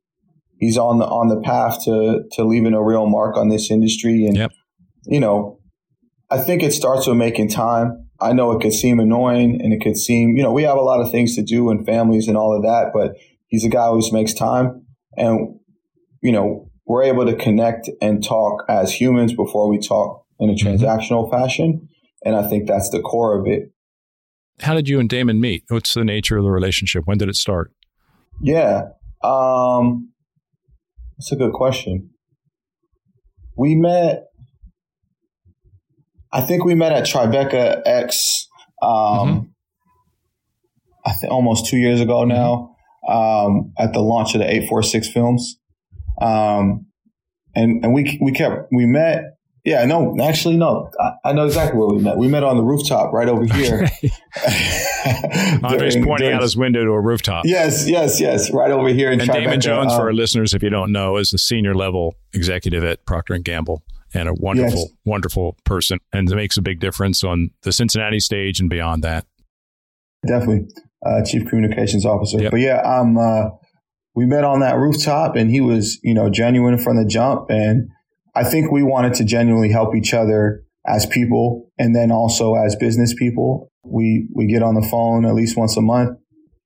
he's 0.59 0.79
on 0.79 0.99
the 0.99 1.05
on 1.05 1.29
the 1.29 1.41
path 1.41 1.85
to 1.85 2.25
to 2.33 2.45
leaving 2.45 2.73
a 2.73 2.83
real 2.83 3.07
mark 3.07 3.37
on 3.37 3.51
this 3.51 3.71
industry. 3.71 4.25
And 4.27 4.37
yep. 4.37 4.53
you 5.05 5.21
know, 5.21 5.61
I 6.31 6.39
think 6.39 6.63
it 6.63 6.73
starts 6.73 7.07
with 7.07 7.19
making 7.19 7.51
time. 7.51 8.09
I 8.21 8.33
know 8.33 8.53
it 8.53 8.63
could 8.63 8.73
seem 8.73 9.01
annoying 9.01 9.61
and 9.61 9.75
it 9.75 9.83
could 9.83 9.99
seem, 9.99 10.37
you 10.37 10.43
know, 10.43 10.53
we 10.53 10.63
have 10.63 10.79
a 10.79 10.83
lot 10.83 11.01
of 11.01 11.11
things 11.11 11.35
to 11.37 11.43
do 11.43 11.69
and 11.69 11.85
families 11.85 12.27
and 12.27 12.39
all 12.39 12.57
of 12.57 12.63
that, 12.63 12.93
but 12.95 13.17
he's 13.49 13.65
a 13.65 13.69
guy 13.69 13.89
who 13.89 14.01
makes 14.13 14.33
time. 14.33 14.87
And, 15.17 15.59
you 16.23 16.33
know, 16.33 16.71
we're 16.87 17.03
able 17.03 17.27
to 17.27 17.37
connect 17.37 17.91
and 18.01 18.25
talk 18.25 18.65
as 18.69 18.99
humans 18.99 19.35
before 19.35 19.69
we 19.69 19.79
talk 19.79 20.25
in 20.39 20.49
a 20.49 20.55
mm-hmm. 20.55 20.69
transactional 20.69 21.29
mm-hmm. 21.29 21.37
fashion. 21.37 21.89
And 22.25 22.35
I 22.35 22.49
think 22.49 22.67
that's 22.67 22.89
the 22.89 23.03
core 23.03 23.39
of 23.39 23.47
it. 23.47 23.74
How 24.61 24.75
did 24.75 24.89
you 24.89 25.01
and 25.01 25.09
Damon 25.09 25.41
meet? 25.41 25.65
What's 25.69 25.95
the 25.95 26.05
nature 26.05 26.37
of 26.37 26.45
the 26.45 26.51
relationship? 26.51 27.03
When 27.07 27.19
did 27.19 27.29
it 27.29 27.37
start? 27.37 27.73
Yeah. 28.41 28.91
Um, 29.23 30.13
that's 31.19 31.33
a 31.33 31.37
good 31.37 31.53
question. 31.53 32.11
We 33.57 33.75
met 33.75 34.25
I 36.35 36.41
think 36.41 36.65
we 36.65 36.75
met 36.75 36.93
at 36.93 37.05
Tribeca 37.05 37.81
X. 37.87 38.49
Um, 38.83 38.91
mm-hmm. 38.91 39.41
I 41.07 41.13
think 41.13 41.33
almost 41.33 41.67
two 41.67 41.77
years 41.77 42.01
ago 42.01 42.25
now, 42.25 42.75
um, 43.09 43.73
at 43.79 43.93
the 43.93 44.01
launch 44.01 44.35
of 44.35 44.41
the 44.41 44.53
eight 44.53 44.69
four 44.69 44.83
six 44.83 45.09
films, 45.09 45.57
um, 46.21 46.87
and 47.55 47.85
and 47.85 47.95
we 47.95 48.19
we 48.21 48.33
kept 48.33 48.67
we 48.73 48.85
met. 48.85 49.34
Yeah, 49.65 49.87
no, 49.87 50.15
actually, 50.23 50.59
no. 50.59 50.91
I, 51.01 51.31
I, 51.31 51.33
know 51.33 51.47
exactly 51.47 51.79
where 51.79 51.89
we 51.89 51.99
met. 51.99 52.19
We 52.19 52.29
met 52.29 52.45
on 52.45 52.59
the 52.59 52.63
rooftop 52.63 53.15
right 53.15 53.29
over 53.29 53.47
here. 53.47 53.89
Andre's 55.63 55.97
pointing 55.97 56.17
during, 56.19 56.35
out 56.35 56.43
his 56.43 56.55
window 56.55 56.85
to 56.85 56.91
a 56.91 57.01
rooftop. 57.01 57.47
Yes, 57.47 57.89
yes, 57.89 58.21
yes, 58.21 58.53
right 58.53 58.71
over 58.71 58.89
here. 58.89 59.11
In 59.11 59.23
and 59.23 59.31
Tribeca. 59.31 59.45
Damon 59.45 59.61
Jones, 59.63 59.93
um, 59.93 59.99
for 59.99 60.07
our 60.09 60.13
listeners, 60.13 60.53
if 60.53 60.63
you 60.63 60.69
don't 60.69 60.93
know, 60.93 61.17
is 61.17 61.33
a 61.33 61.39
senior 61.39 61.75
level 61.75 62.15
executive 62.35 62.85
at 62.85 63.07
Procter 63.07 63.33
and 63.33 63.43
Gamble 63.43 63.83
and 64.13 64.29
a 64.29 64.35
wonderful, 64.35 64.81
yes. 64.81 64.93
wonderful 65.07 65.57
person, 65.65 65.99
and 66.13 66.31
it 66.31 66.37
makes 66.37 66.59
a 66.59 66.63
big 66.63 66.79
difference 66.79 67.25
on 67.25 67.51
the 67.63 67.73
Cincinnati 67.73 68.21
stage 68.21 68.61
and 68.61 68.69
beyond 68.69 69.03
that. 69.03 69.25
Definitely, 70.27 70.69
uh, 71.07 71.25
chief 71.25 71.49
communications 71.49 72.05
officer. 72.05 72.39
Yep. 72.39 72.51
But 72.51 72.61
yeah, 72.61 72.83
um, 72.83 73.17
uh, 73.17 73.49
we 74.15 74.27
met 74.27 74.45
on 74.45 74.61
that 74.61 74.77
rooftop, 74.77 75.37
and 75.37 75.51
he 75.51 75.63
was, 75.63 75.99
you 76.03 76.13
know, 76.13 76.29
genuine 76.29 76.77
from 76.77 76.99
the 76.99 77.07
jump, 77.07 77.49
and 77.49 77.89
I 78.35 78.45
think 78.45 78.71
we 78.71 78.83
wanted 78.83 79.15
to 79.15 79.25
genuinely 79.25 79.71
help 79.71 79.95
each 79.95 80.13
other 80.13 80.65
as 80.87 81.07
people, 81.07 81.71
and 81.79 81.95
then 81.95 82.11
also 82.11 82.55
as 82.55 82.77
business 82.77 83.15
people. 83.15 83.71
We 83.85 84.29
we 84.35 84.47
get 84.47 84.63
on 84.63 84.75
the 84.75 84.87
phone 84.91 85.25
at 85.25 85.35
least 85.35 85.57
once 85.57 85.77
a 85.77 85.83
month, 85.83 86.19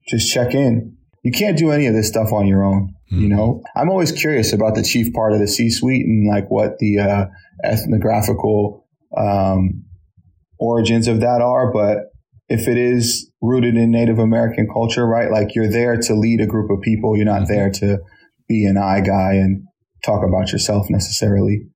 just 0.09 0.33
check 0.33 0.55
in. 0.55 0.97
You 1.23 1.33
can't 1.33 1.59
do 1.59 1.71
any 1.71 1.87
of 1.87 1.95
this 1.95 2.09
stuff 2.09 2.33
on 2.33 2.47
your 2.47 2.65
own. 2.65 2.95
Mm-hmm. 3.13 3.23
You 3.23 3.29
know, 3.29 3.63
I'm 3.77 3.91
always 3.91 4.13
curious 4.13 4.53
about 4.53 4.75
the 4.75 4.83
chief 4.83 5.13
part 5.13 5.33
of 5.33 5.41
the 5.41 5.49
C 5.49 5.71
suite 5.71 6.07
and 6.07 6.29
like 6.29 6.51
what 6.51 6.79
the 6.79 6.99
uh, 6.99 7.27
ethnographical 7.65 8.87
um, 9.17 9.85
origins 10.59 11.09
of 11.09 11.21
that 11.21 11.41
are. 11.41 11.73
But 11.73 12.13
if 12.49 12.69
it 12.69 12.79
is 12.79 13.31
rooted 13.43 13.77
in 13.77 13.91
Native 13.91 14.19
American 14.19 14.69
culture, 14.73 15.07
right, 15.07 15.31
like 15.31 15.55
you're 15.55 15.71
there 15.71 15.97
to 15.97 16.15
lead 16.15 16.41
a 16.41 16.47
group 16.47 16.71
of 16.71 16.81
people, 16.81 17.17
you're 17.17 17.27
not 17.27 17.43
mm-hmm. 17.43 17.55
there 17.55 17.71
to 17.71 17.99
be 18.49 18.65
an 18.65 18.77
I 18.79 19.01
guy 19.01 19.35
and 19.35 19.68
talk 20.05 20.25
about 20.27 20.53
yourself 20.53 20.87
necessarily. 20.89 21.67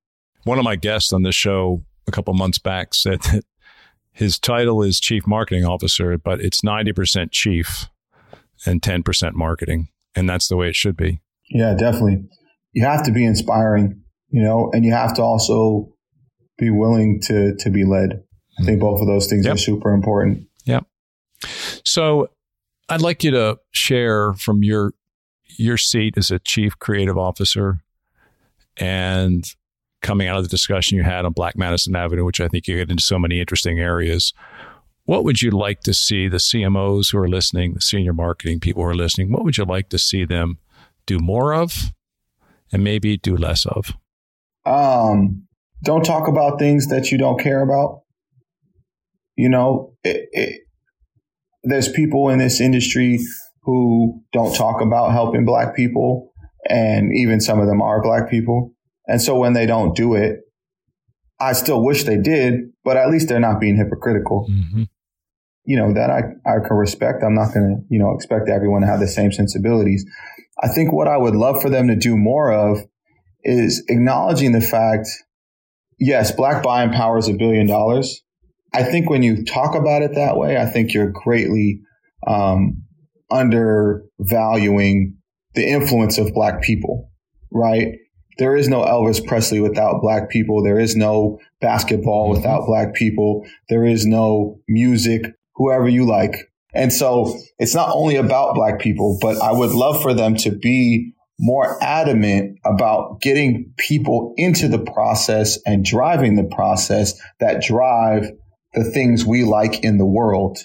One 0.44 0.58
of 0.58 0.64
my 0.64 0.76
guests 0.76 1.12
on 1.12 1.22
this 1.22 1.34
show 1.34 1.82
a 2.06 2.10
couple 2.10 2.34
months 2.34 2.58
back 2.58 2.94
said 2.94 3.22
that 3.22 3.44
his 4.12 4.38
title 4.38 4.82
is 4.82 5.00
chief 5.00 5.26
marketing 5.26 5.64
officer, 5.64 6.18
but 6.18 6.40
it's 6.40 6.62
90% 6.62 7.30
chief 7.30 7.88
and 8.66 8.82
10% 8.82 9.32
marketing 9.34 9.88
and 10.14 10.28
that's 10.28 10.48
the 10.48 10.56
way 10.56 10.68
it 10.68 10.76
should 10.76 10.96
be. 10.96 11.20
Yeah, 11.50 11.74
definitely. 11.74 12.24
You 12.72 12.84
have 12.84 13.02
to 13.04 13.12
be 13.12 13.24
inspiring, 13.24 14.02
you 14.28 14.42
know, 14.42 14.70
and 14.72 14.84
you 14.84 14.92
have 14.92 15.14
to 15.14 15.22
also 15.22 15.92
be 16.58 16.70
willing 16.70 17.20
to 17.22 17.54
to 17.56 17.70
be 17.70 17.84
led. 17.84 18.22
I 18.58 18.64
think 18.64 18.80
both 18.80 19.00
of 19.00 19.06
those 19.06 19.26
things 19.26 19.44
yep. 19.44 19.54
are 19.54 19.58
super 19.58 19.92
important. 19.92 20.46
Yep. 20.64 20.86
So, 21.84 22.28
I'd 22.88 23.00
like 23.00 23.24
you 23.24 23.30
to 23.32 23.58
share 23.72 24.34
from 24.34 24.62
your 24.62 24.92
your 25.58 25.76
seat 25.76 26.14
as 26.16 26.30
a 26.30 26.38
chief 26.38 26.78
creative 26.78 27.18
officer 27.18 27.78
and 28.76 29.44
coming 30.02 30.28
out 30.28 30.36
of 30.36 30.42
the 30.42 30.48
discussion 30.48 30.96
you 30.96 31.04
had 31.04 31.24
on 31.24 31.32
Black 31.32 31.56
Madison 31.56 31.94
Avenue, 31.94 32.24
which 32.24 32.40
I 32.40 32.48
think 32.48 32.66
you 32.66 32.76
get 32.76 32.90
into 32.90 33.02
so 33.02 33.18
many 33.18 33.40
interesting 33.40 33.78
areas. 33.78 34.32
What 35.04 35.24
would 35.24 35.42
you 35.42 35.50
like 35.50 35.80
to 35.80 35.94
see 35.94 36.28
the 36.28 36.38
CMOs 36.38 37.12
who 37.12 37.18
are 37.18 37.28
listening, 37.28 37.74
the 37.74 37.80
senior 37.80 38.12
marketing 38.12 38.60
people 38.60 38.82
who 38.82 38.88
are 38.88 38.94
listening, 38.94 39.32
what 39.32 39.44
would 39.44 39.56
you 39.56 39.64
like 39.64 39.88
to 39.90 39.98
see 39.98 40.24
them 40.24 40.58
do 41.06 41.18
more 41.18 41.54
of 41.54 41.92
and 42.72 42.84
maybe 42.84 43.16
do 43.16 43.36
less 43.36 43.66
of? 43.66 43.92
Um, 44.64 45.46
don't 45.82 46.04
talk 46.04 46.28
about 46.28 46.58
things 46.58 46.86
that 46.88 47.10
you 47.10 47.18
don't 47.18 47.40
care 47.40 47.62
about. 47.62 48.02
You 49.36 49.48
know, 49.48 49.94
it, 50.04 50.28
it, 50.32 50.60
there's 51.64 51.88
people 51.88 52.28
in 52.28 52.38
this 52.38 52.60
industry 52.60 53.20
who 53.62 54.22
don't 54.32 54.54
talk 54.54 54.80
about 54.80 55.12
helping 55.12 55.44
black 55.44 55.74
people, 55.74 56.31
and 56.68 57.10
even 57.14 57.40
some 57.40 57.60
of 57.60 57.66
them 57.66 57.82
are 57.82 58.02
black 58.02 58.30
people. 58.30 58.74
And 59.06 59.20
so 59.20 59.36
when 59.36 59.52
they 59.52 59.66
don't 59.66 59.96
do 59.96 60.14
it, 60.14 60.40
I 61.40 61.52
still 61.54 61.84
wish 61.84 62.04
they 62.04 62.18
did, 62.18 62.70
but 62.84 62.96
at 62.96 63.10
least 63.10 63.28
they're 63.28 63.40
not 63.40 63.60
being 63.60 63.76
hypocritical. 63.76 64.48
Mm-hmm. 64.50 64.84
You 65.64 65.76
know, 65.76 65.92
that 65.92 66.10
I, 66.10 66.22
I 66.48 66.58
can 66.66 66.76
respect. 66.76 67.22
I'm 67.22 67.34
not 67.34 67.54
going 67.54 67.76
to, 67.76 67.82
you 67.88 67.98
know, 67.98 68.12
expect 68.14 68.48
everyone 68.48 68.80
to 68.82 68.88
have 68.88 69.00
the 69.00 69.08
same 69.08 69.32
sensibilities. 69.32 70.04
I 70.60 70.68
think 70.68 70.92
what 70.92 71.08
I 71.08 71.16
would 71.16 71.34
love 71.34 71.62
for 71.62 71.70
them 71.70 71.88
to 71.88 71.96
do 71.96 72.16
more 72.16 72.52
of 72.52 72.78
is 73.44 73.84
acknowledging 73.88 74.52
the 74.52 74.60
fact, 74.60 75.08
yes, 75.98 76.32
black 76.32 76.62
buying 76.62 76.90
power 76.90 77.18
is 77.18 77.28
a 77.28 77.32
billion 77.32 77.66
dollars. 77.66 78.22
I 78.74 78.82
think 78.84 79.10
when 79.10 79.22
you 79.22 79.44
talk 79.44 79.74
about 79.74 80.02
it 80.02 80.14
that 80.14 80.36
way, 80.36 80.56
I 80.56 80.66
think 80.66 80.94
you're 80.94 81.10
greatly 81.12 81.80
um, 82.26 82.82
undervaluing 83.30 85.16
the 85.54 85.66
influence 85.66 86.18
of 86.18 86.32
black 86.32 86.62
people, 86.62 87.10
right? 87.50 87.98
there 88.38 88.56
is 88.56 88.68
no 88.68 88.82
Elvis 88.82 89.24
Presley 89.24 89.60
without 89.60 90.00
black 90.00 90.30
people. 90.30 90.62
There 90.62 90.78
is 90.78 90.96
no 90.96 91.38
basketball 91.60 92.26
mm-hmm. 92.26 92.38
without 92.38 92.66
black 92.66 92.94
people. 92.94 93.46
There 93.68 93.84
is 93.84 94.06
no 94.06 94.60
music, 94.68 95.22
whoever 95.54 95.88
you 95.88 96.06
like. 96.06 96.50
And 96.74 96.92
so 96.92 97.38
it's 97.58 97.74
not 97.74 97.90
only 97.92 98.16
about 98.16 98.54
black 98.54 98.80
people, 98.80 99.18
but 99.20 99.40
I 99.40 99.52
would 99.52 99.72
love 99.72 100.02
for 100.02 100.14
them 100.14 100.36
to 100.36 100.50
be 100.50 101.12
more 101.38 101.82
adamant 101.82 102.58
about 102.64 103.20
getting 103.20 103.72
people 103.76 104.32
into 104.36 104.68
the 104.68 104.78
process 104.78 105.58
and 105.66 105.84
driving 105.84 106.36
the 106.36 106.44
process 106.54 107.14
that 107.40 107.62
drive 107.62 108.30
the 108.74 108.84
things 108.84 109.26
we 109.26 109.44
like 109.44 109.84
in 109.84 109.98
the 109.98 110.06
world. 110.06 110.58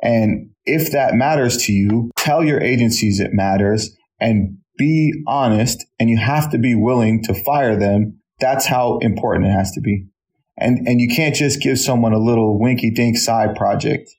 And 0.00 0.50
if 0.64 0.92
that 0.92 1.14
matters 1.14 1.58
to 1.66 1.72
you, 1.72 2.10
tell 2.16 2.42
your 2.42 2.60
agencies 2.60 3.20
it 3.20 3.32
matters 3.32 3.94
and 4.20 4.58
be 4.76 5.12
honest. 5.26 5.84
And 5.98 6.10
you 6.10 6.18
have 6.18 6.50
to 6.50 6.58
be 6.58 6.74
willing 6.74 7.22
to 7.24 7.34
fire 7.34 7.76
them. 7.76 8.20
That's 8.40 8.66
how 8.66 8.98
important 8.98 9.46
it 9.46 9.52
has 9.52 9.72
to 9.72 9.80
be. 9.80 10.06
And, 10.58 10.86
and 10.86 11.00
you 11.00 11.08
can't 11.14 11.34
just 11.34 11.60
give 11.60 11.78
someone 11.78 12.12
a 12.12 12.18
little 12.18 12.58
winky 12.58 12.90
dink 12.90 13.18
side 13.18 13.56
project. 13.56 14.10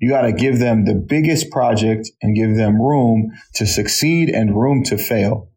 You 0.00 0.10
got 0.10 0.22
to 0.22 0.32
give 0.32 0.58
them 0.58 0.84
the 0.84 0.94
biggest 0.94 1.50
project 1.50 2.10
and 2.22 2.34
give 2.34 2.56
them 2.56 2.80
room 2.80 3.30
to 3.54 3.66
succeed 3.66 4.30
and 4.30 4.56
room 4.56 4.82
to 4.84 4.98
fail. 4.98 5.48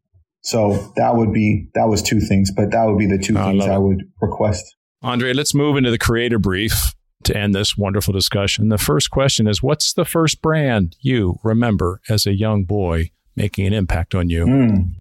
So 0.41 0.93
that 0.95 1.15
would 1.15 1.33
be, 1.33 1.69
that 1.73 1.85
was 1.87 2.03
two 2.03 2.19
things, 2.19 2.51
but 2.55 2.71
that 2.71 2.85
would 2.85 2.99
be 2.99 3.07
the 3.07 3.17
two 3.17 3.35
oh, 3.37 3.43
things 3.45 3.65
I, 3.65 3.75
I 3.75 3.77
would 3.79 4.03
request. 4.21 4.75
Andre, 5.01 5.33
let's 5.33 5.55
move 5.55 5.77
into 5.77 5.89
the 5.89 5.97
creator 5.97 6.37
brief 6.37 6.93
to 7.23 7.35
end 7.35 7.55
this 7.55 7.75
wonderful 7.75 8.13
discussion. 8.13 8.69
The 8.69 8.77
first 8.77 9.09
question 9.09 9.47
is 9.47 9.63
What's 9.63 9.93
the 9.93 10.05
first 10.05 10.41
brand 10.41 10.95
you 10.99 11.35
remember 11.43 12.01
as 12.09 12.27
a 12.27 12.35
young 12.35 12.65
boy 12.65 13.09
making 13.35 13.67
an 13.67 13.73
impact 13.73 14.15
on 14.15 14.29
you? 14.29 14.45
Mm, 14.45 14.95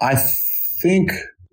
I 0.00 0.16
think. 0.82 1.12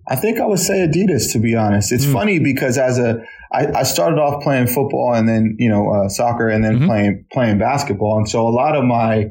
I 0.10 0.16
think 0.16 0.40
I 0.40 0.46
would 0.46 0.60
say 0.60 0.88
Adidas, 0.88 1.34
to 1.34 1.40
be 1.40 1.54
honest. 1.54 1.92
It's 1.92 2.06
mm. 2.06 2.14
funny 2.14 2.40
because 2.40 2.78
as 2.78 2.98
a, 2.98 3.22
I, 3.52 3.68
I 3.68 3.84
started 3.84 4.18
off 4.18 4.42
playing 4.42 4.68
football 4.68 5.14
and 5.14 5.28
then, 5.28 5.58
you 5.60 5.68
know, 5.68 5.92
uh, 5.92 6.08
soccer 6.08 6.48
and 6.48 6.64
then 6.64 6.78
mm-hmm. 6.78 6.86
playing, 6.86 7.26
playing 7.30 7.58
basketball. 7.58 8.18
And 8.18 8.30
so 8.30 8.48
a 8.48 8.50
lot 8.50 8.78
of 8.78 8.86
my 8.86 9.26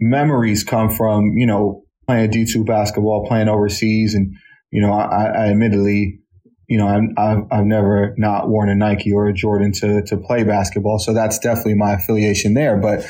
memories 0.00 0.64
come 0.64 0.88
from, 0.88 1.34
you 1.36 1.46
know, 1.46 1.84
playing 2.06 2.30
D2 2.30 2.64
basketball, 2.64 3.26
playing 3.26 3.48
overseas. 3.48 4.14
And, 4.14 4.34
you 4.70 4.80
know, 4.80 4.94
I, 4.94 5.26
I 5.26 5.48
admittedly 5.50 6.20
you 6.68 6.76
know, 6.76 6.86
I'm, 6.86 7.14
I've, 7.16 7.44
I've 7.50 7.64
never 7.64 8.14
not 8.18 8.50
worn 8.50 8.68
a 8.68 8.74
Nike 8.74 9.10
or 9.12 9.26
a 9.26 9.32
Jordan 9.32 9.72
to, 9.72 10.02
to 10.02 10.16
play 10.18 10.44
basketball. 10.44 10.98
So 10.98 11.14
that's 11.14 11.38
definitely 11.38 11.74
my 11.74 11.94
affiliation 11.94 12.54
there. 12.54 12.76
But, 12.76 13.06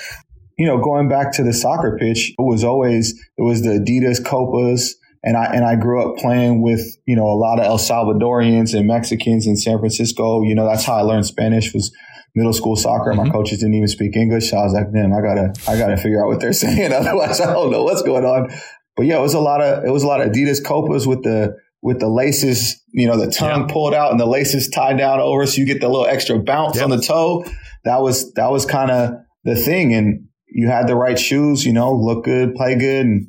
you 0.58 0.66
know, 0.66 0.78
going 0.78 1.08
back 1.08 1.32
to 1.34 1.42
the 1.42 1.52
soccer 1.52 1.96
pitch, 1.98 2.30
it 2.30 2.42
was 2.42 2.64
always, 2.64 3.12
it 3.38 3.42
was 3.42 3.62
the 3.62 3.78
Adidas 3.78 4.24
Copas. 4.24 4.96
And 5.22 5.36
I, 5.36 5.46
and 5.46 5.64
I 5.64 5.76
grew 5.76 6.02
up 6.02 6.18
playing 6.18 6.62
with, 6.62 6.80
you 7.06 7.16
know, 7.16 7.26
a 7.26 7.34
lot 7.34 7.58
of 7.58 7.66
El 7.66 7.78
Salvadorians 7.78 8.76
and 8.76 8.86
Mexicans 8.86 9.46
in 9.46 9.56
San 9.56 9.78
Francisco. 9.78 10.42
You 10.42 10.54
know, 10.54 10.66
that's 10.66 10.84
how 10.84 10.94
I 10.94 11.02
learned 11.02 11.26
Spanish 11.26 11.72
was 11.72 11.92
middle 12.34 12.52
school 12.52 12.76
soccer. 12.76 13.12
Mm-hmm. 13.12 13.26
My 13.26 13.30
coaches 13.30 13.58
didn't 13.58 13.74
even 13.74 13.88
speak 13.88 14.16
English. 14.16 14.50
So 14.50 14.58
I 14.58 14.64
was 14.64 14.72
like, 14.72 14.92
man, 14.92 15.12
I 15.12 15.20
gotta, 15.20 15.54
I 15.68 15.78
gotta 15.78 15.96
figure 15.96 16.22
out 16.22 16.28
what 16.28 16.40
they're 16.40 16.52
saying. 16.64 16.92
Otherwise 16.92 17.40
I 17.40 17.52
don't 17.52 17.70
know 17.70 17.84
what's 17.84 18.02
going 18.02 18.24
on. 18.24 18.50
But 18.96 19.06
yeah, 19.06 19.18
it 19.18 19.22
was 19.22 19.34
a 19.34 19.40
lot 19.40 19.60
of, 19.60 19.84
it 19.84 19.90
was 19.90 20.02
a 20.02 20.06
lot 20.06 20.20
of 20.20 20.28
Adidas 20.28 20.64
Copas 20.64 21.06
with 21.06 21.22
the, 21.22 21.56
with 21.82 22.00
the 22.00 22.08
laces, 22.08 22.82
you 22.92 23.06
know, 23.06 23.16
the 23.16 23.30
tongue 23.30 23.68
yeah. 23.68 23.72
pulled 23.72 23.94
out 23.94 24.10
and 24.10 24.18
the 24.18 24.26
laces 24.26 24.68
tied 24.68 24.98
down 24.98 25.20
over, 25.20 25.46
so 25.46 25.60
you 25.60 25.66
get 25.66 25.80
the 25.80 25.88
little 25.88 26.06
extra 26.06 26.38
bounce 26.38 26.76
yep. 26.76 26.84
on 26.84 26.90
the 26.90 27.00
toe. 27.00 27.44
That 27.84 28.02
was 28.02 28.32
that 28.32 28.50
was 28.50 28.66
kind 28.66 28.90
of 28.90 29.14
the 29.44 29.54
thing, 29.54 29.94
and 29.94 30.27
you 30.50 30.68
had 30.68 30.88
the 30.88 30.96
right 30.96 31.18
shoes, 31.18 31.64
you 31.64 31.72
know, 31.72 31.92
look 31.92 32.24
good, 32.24 32.54
play 32.54 32.76
good, 32.76 33.06
and 33.06 33.28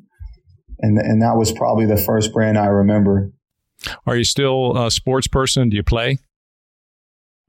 and 0.80 0.98
and 0.98 1.22
that 1.22 1.36
was 1.36 1.52
probably 1.52 1.86
the 1.86 1.98
first 1.98 2.34
brand 2.34 2.58
I 2.58 2.68
remember. 2.68 3.32
Are 4.06 4.18
you 4.18 4.24
still 4.24 4.78
a 4.78 4.92
sports 4.92 5.28
person? 5.28 5.70
Do 5.70 5.78
you 5.78 5.84
play? 5.84 6.20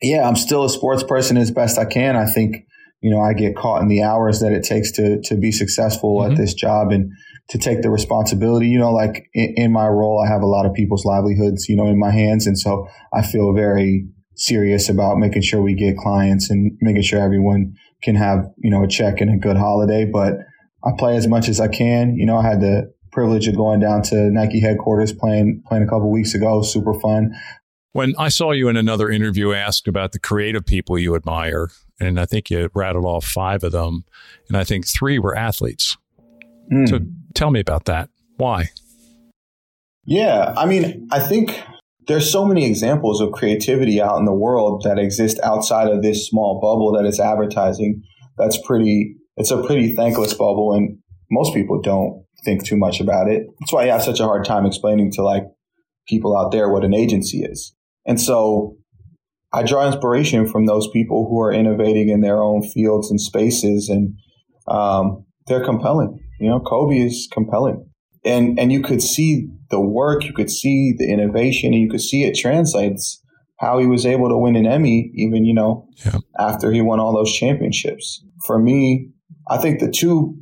Yeah, 0.03 0.27
I'm 0.27 0.37
still 0.37 0.65
a 0.65 0.71
sports 0.71 1.03
person 1.03 1.37
as 1.37 1.51
best 1.51 1.79
I 1.79 1.85
can. 1.85 2.17
I 2.17 2.27
think 2.27 2.57
you 3.01 3.11
know 3.11 3.21
I 3.21 3.33
get 3.33 3.57
caught 3.57 3.83
in 3.83 3.89
the 3.89 4.03
hours 4.03 4.41
that 4.41 4.53
it 4.53 4.65
takes 4.65 4.93
to 4.93 5.21
to 5.23 5.37
be 5.37 5.53
successful 5.53 6.19
mm-hmm. 6.19 6.33
at 6.33 6.39
this 6.39 6.55
job, 6.55 6.91
and 6.91 7.13
to 7.51 7.59
take 7.59 7.83
the 7.83 7.91
responsibility. 7.91 8.69
You 8.69 8.79
know, 8.79 8.93
like 8.93 9.29
in, 9.35 9.55
in, 9.57 9.73
my 9.73 9.87
role, 9.87 10.25
I 10.25 10.31
have 10.31 10.43
a 10.43 10.47
lot 10.47 10.67
of 10.67 10.75
people's 10.75 11.05
livelihoods, 11.05 11.69
you 11.69 11.77
know, 11.77 11.87
in 11.87 11.99
my 11.99 12.11
hands. 12.11 12.47
And 12.47 12.59
so 12.59 12.87
I 13.13 13.23
feel 13.23 13.53
very 13.53 14.07
serious 14.37 14.89
about 14.89 15.19
making 15.19 15.43
sure 15.43 15.61
we 15.61 15.75
get 15.75 15.99
clients 15.99 16.49
and 16.49 16.73
making 16.81 17.03
sure 17.03 17.21
everyone 17.21 17.75
can 18.03 18.15
have, 18.15 18.47
you 18.59 18.71
know, 18.71 18.83
a 18.83 18.89
check 18.89 19.21
and 19.21 19.31
a 19.31 19.37
good 19.37 19.57
holiday. 19.57 20.05
But 20.05 20.35
I 20.85 20.91
play 20.99 21.17
as 21.17 21.29
much 21.29 21.49
as 21.49 21.61
I 21.61 21.69
can. 21.69 22.17
You 22.17 22.27
know, 22.27 22.39
I 22.39 22.43
had 22.43 22.61
the 22.61 22.93
privilege 23.13 23.49
of 23.49 23.57
going 23.57 23.81
down 23.81 24.03
to 24.03 24.31
Nike 24.31 24.61
headquarters 24.61 25.13
playing, 25.13 25.63
playing 25.67 25.83
a 25.83 25.87
couple 25.87 26.11
weeks 26.11 26.35
ago. 26.35 26.63
Super 26.63 26.95
fun. 27.01 27.35
When 27.93 28.15
I 28.19 28.29
saw 28.29 28.53
you 28.53 28.69
in 28.69 28.77
another 28.77 29.11
interview 29.11 29.53
asked 29.53 29.89
about 29.89 30.13
the 30.13 30.21
creative 30.21 30.65
people 30.65 30.97
you 30.97 31.17
admire, 31.17 31.71
and 31.99 32.21
I 32.21 32.25
think 32.25 32.49
you 32.49 32.71
rattled 32.73 33.05
off 33.05 33.25
five 33.25 33.65
of 33.65 33.73
them, 33.73 34.05
and 34.49 34.57
I 34.57 34.63
think 34.63 34.87
three 34.87 35.19
were 35.19 35.37
athletes. 35.37 35.97
Mm. 36.73 36.89
So 36.89 37.01
tell 37.35 37.51
me 37.51 37.59
about 37.59 37.87
that. 37.87 38.09
Why? 38.37 38.71
Yeah, 40.05 40.55
I 40.57 40.67
mean, 40.67 41.09
I 41.11 41.19
think 41.19 41.61
there's 42.07 42.31
so 42.31 42.45
many 42.45 42.67
examples 42.67 43.21
of 43.21 43.33
creativity 43.33 44.01
out 44.01 44.19
in 44.19 44.25
the 44.25 44.35
world 44.35 44.83
that 44.85 44.99
exist 44.99 45.39
outside 45.43 45.89
of 45.89 46.03
this 46.03 46.27
small 46.27 46.61
bubble 46.61 46.93
that 46.93 47.09
is 47.09 47.21
advertising. 47.21 48.03
That's 48.39 48.59
pretty. 48.67 49.17
It's 49.37 49.51
a 49.51 49.63
pretty 49.63 49.95
thankless 49.95 50.35
bubble, 50.35 50.73
and 50.75 50.99
most 51.31 51.55
people 51.55 51.81
don't 51.81 52.25
think 52.45 52.65
too 52.65 52.77
much 52.77 53.01
about 53.01 53.29
it. 53.29 53.47
That's 53.61 53.73
why 53.73 53.85
I 53.85 53.87
have 53.87 54.03
such 54.03 54.21
a 54.21 54.25
hard 54.25 54.45
time 54.45 54.67
explaining 54.67 55.13
to 55.13 55.23
like 55.23 55.45
people 56.09 56.37
out 56.37 56.53
there 56.53 56.69
what 56.69 56.85
an 56.85 56.95
agency 56.95 57.39
is. 57.39 57.75
And 58.07 58.21
so 58.21 58.77
I 59.53 59.63
draw 59.63 59.87
inspiration 59.87 60.47
from 60.47 60.67
those 60.67 60.89
people 60.89 61.29
who 61.29 61.41
are 61.41 61.53
innovating 61.53 62.09
in 62.09 62.21
their 62.21 62.39
own 62.39 62.63
fields 62.63 63.11
and 63.11 63.21
spaces, 63.21 63.89
and 63.89 64.15
um, 64.69 65.25
they're 65.47 65.65
compelling. 65.65 66.19
You 66.39 66.51
know, 66.51 66.61
Kobe 66.61 66.97
is 66.97 67.29
compelling. 67.33 67.90
And 68.25 68.59
and 68.59 68.71
you 68.71 68.83
could 68.83 69.03
see 69.03 69.49
the 69.71 69.81
work, 69.81 70.25
you 70.25 70.33
could 70.33 70.51
see 70.51 70.95
the 70.97 71.11
innovation, 71.11 71.73
and 71.73 71.83
you 71.83 71.89
could 71.89 72.03
see 72.03 72.23
it 72.23 72.37
translates 72.37 73.23
how 73.59 73.79
he 73.79 73.87
was 73.87 74.07
able 74.07 74.29
to 74.29 74.39
win 74.39 74.57
an 74.57 74.67
Emmy, 74.67 75.11
even, 75.15 75.45
you 75.45 75.53
know, 75.53 75.87
yeah. 76.05 76.17
after 76.39 76.73
he 76.73 76.81
won 76.81 76.99
all 76.99 77.15
those 77.15 77.33
championships. 77.33 78.25
For 78.47 78.59
me, 78.59 79.11
I 79.51 79.59
think 79.59 79.81
the 79.81 79.91
two 79.91 80.35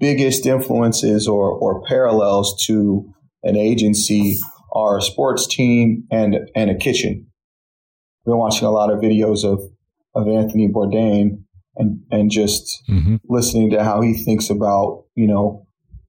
biggest 0.00 0.46
influences 0.46 1.28
or, 1.28 1.48
or 1.50 1.82
parallels 1.82 2.64
to 2.66 3.08
an 3.44 3.56
agency 3.56 4.38
are 4.72 4.98
a 4.98 5.02
sports 5.02 5.46
team 5.46 6.04
and 6.10 6.36
and 6.54 6.70
a 6.70 6.74
kitchen. 6.74 7.26
I've 8.22 8.32
been 8.32 8.38
watching 8.38 8.66
a 8.66 8.70
lot 8.72 8.92
of 8.92 9.00
videos 9.00 9.44
of 9.44 9.60
of 10.14 10.28
Anthony 10.28 10.68
Bourdain 10.68 11.42
and 11.76 12.00
and 12.10 12.30
just 12.30 12.82
mm-hmm. 12.88 13.16
listening 13.28 13.70
to 13.70 13.84
how 13.84 14.00
he 14.00 14.14
thinks 14.14 14.50
about 14.50 15.04
you 15.14 15.26
know 15.26 15.65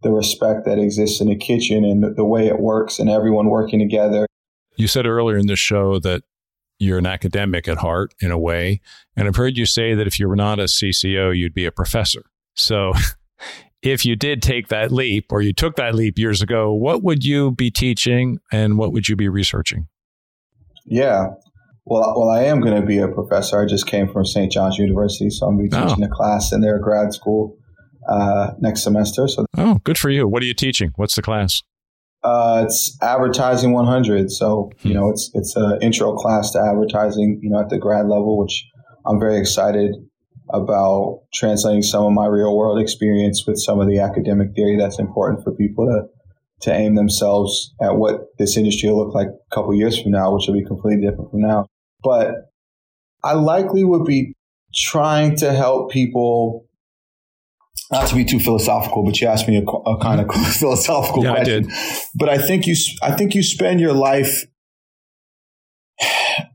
the 0.07 0.13
respect 0.13 0.65
that 0.65 0.79
exists 0.79 1.19
in 1.19 1.27
the 1.27 1.35
kitchen 1.35 1.83
and 1.83 2.01
the, 2.01 2.11
the 2.11 2.23
way 2.23 2.47
it 2.47 2.59
works 2.59 2.97
and 2.97 3.09
everyone 3.09 3.49
working 3.49 3.79
together. 3.79 4.25
You 4.77 4.87
said 4.87 5.05
earlier 5.05 5.37
in 5.37 5.47
the 5.47 5.57
show 5.57 5.99
that 5.99 6.23
you're 6.79 6.97
an 6.97 7.05
academic 7.05 7.67
at 7.67 7.79
heart 7.79 8.13
in 8.21 8.31
a 8.31 8.37
way, 8.37 8.79
and 9.17 9.27
I've 9.27 9.35
heard 9.35 9.57
you 9.57 9.65
say 9.65 9.95
that 9.95 10.07
if 10.07 10.19
you 10.19 10.29
were 10.29 10.35
not 10.35 10.59
a 10.59 10.63
CCO, 10.63 11.35
you'd 11.35 11.53
be 11.53 11.65
a 11.65 11.71
professor. 11.71 12.23
So. 12.55 12.93
If 13.83 14.05
you 14.05 14.15
did 14.15 14.41
take 14.41 14.69
that 14.69 14.91
leap 14.91 15.31
or 15.31 15.39
you 15.39 15.53
took 15.53 15.75
that 15.75 15.93
leap 15.93 16.17
years 16.17 16.41
ago, 16.41 16.73
what 16.73 17.03
would 17.03 17.23
you 17.23 17.51
be 17.51 17.69
teaching 17.69 18.39
and 18.51 18.75
what 18.75 18.91
would 18.91 19.07
you 19.07 19.15
be 19.15 19.29
researching? 19.29 19.87
Yeah. 20.83 21.27
Well, 21.85 22.15
well, 22.17 22.29
I 22.29 22.41
am 22.45 22.59
going 22.59 22.81
to 22.81 22.85
be 22.85 22.97
a 22.97 23.07
professor. 23.07 23.61
I 23.61 23.67
just 23.67 23.85
came 23.85 24.11
from 24.11 24.25
St. 24.25 24.51
John's 24.51 24.79
University, 24.79 25.29
so 25.29 25.45
I'm 25.45 25.57
going 25.57 25.69
to 25.69 25.77
be 25.77 25.81
oh. 25.81 25.87
teaching 25.87 26.03
oh. 26.03 26.07
a 26.07 26.09
class 26.09 26.51
in 26.51 26.61
their 26.61 26.79
grad 26.79 27.13
school 27.13 27.55
uh, 28.07 28.51
next 28.59 28.83
semester. 28.83 29.27
So, 29.27 29.45
oh, 29.57 29.79
good 29.83 29.97
for 29.97 30.09
you. 30.09 30.27
What 30.27 30.41
are 30.43 30.45
you 30.45 30.53
teaching? 30.53 30.91
What's 30.95 31.15
the 31.15 31.21
class? 31.21 31.61
Uh, 32.23 32.63
it's 32.65 32.97
advertising 33.01 33.73
100. 33.73 34.31
So, 34.31 34.71
hmm. 34.81 34.87
you 34.87 34.93
know, 34.93 35.09
it's 35.09 35.31
it's 35.33 35.55
an 35.55 35.79
intro 35.81 36.15
class 36.15 36.51
to 36.51 36.59
advertising. 36.59 37.39
You 37.41 37.49
know, 37.49 37.59
at 37.59 37.69
the 37.69 37.77
grad 37.77 38.07
level, 38.07 38.37
which 38.37 38.65
I'm 39.05 39.19
very 39.19 39.37
excited 39.37 39.95
about 40.49 41.23
translating 41.33 41.81
some 41.81 42.05
of 42.05 42.13
my 42.13 42.25
real 42.25 42.55
world 42.55 42.79
experience 42.79 43.45
with 43.45 43.57
some 43.57 43.79
of 43.79 43.87
the 43.87 43.99
academic 43.99 44.53
theory 44.55 44.77
that's 44.77 44.99
important 44.99 45.43
for 45.43 45.51
people 45.51 45.85
to 45.85 46.07
to 46.59 46.73
aim 46.73 46.95
themselves 46.95 47.73
at 47.81 47.97
what 47.97 48.35
this 48.39 48.57
industry 48.57 48.89
will 48.89 49.05
look 49.05 49.13
like 49.13 49.27
a 49.27 49.55
couple 49.55 49.75
years 49.75 50.01
from 50.01 50.11
now, 50.11 50.33
which 50.33 50.47
will 50.47 50.55
be 50.55 50.65
completely 50.65 51.07
different 51.07 51.29
from 51.29 51.41
now. 51.41 51.67
But 52.01 52.31
I 53.23 53.33
likely 53.33 53.83
would 53.83 54.05
be 54.05 54.33
trying 54.73 55.35
to 55.37 55.53
help 55.53 55.91
people. 55.91 56.66
Not 57.91 58.07
to 58.07 58.15
be 58.15 58.25
too 58.25 58.39
philosophical, 58.39 59.03
but 59.03 59.19
you 59.21 59.27
asked 59.27 59.47
me 59.47 59.57
a, 59.57 59.61
a 59.61 59.97
kind 59.99 60.19
of 60.19 60.29
philosophical 60.53 61.23
yeah, 61.23 61.35
question. 61.35 61.71
I 61.71 61.99
but 62.15 62.29
I 62.29 62.37
think 62.37 62.67
you, 62.67 62.75
I 63.01 63.11
think 63.11 63.33
you 63.33 63.43
spend 63.43 63.79
your 63.79 63.93
life 63.93 64.45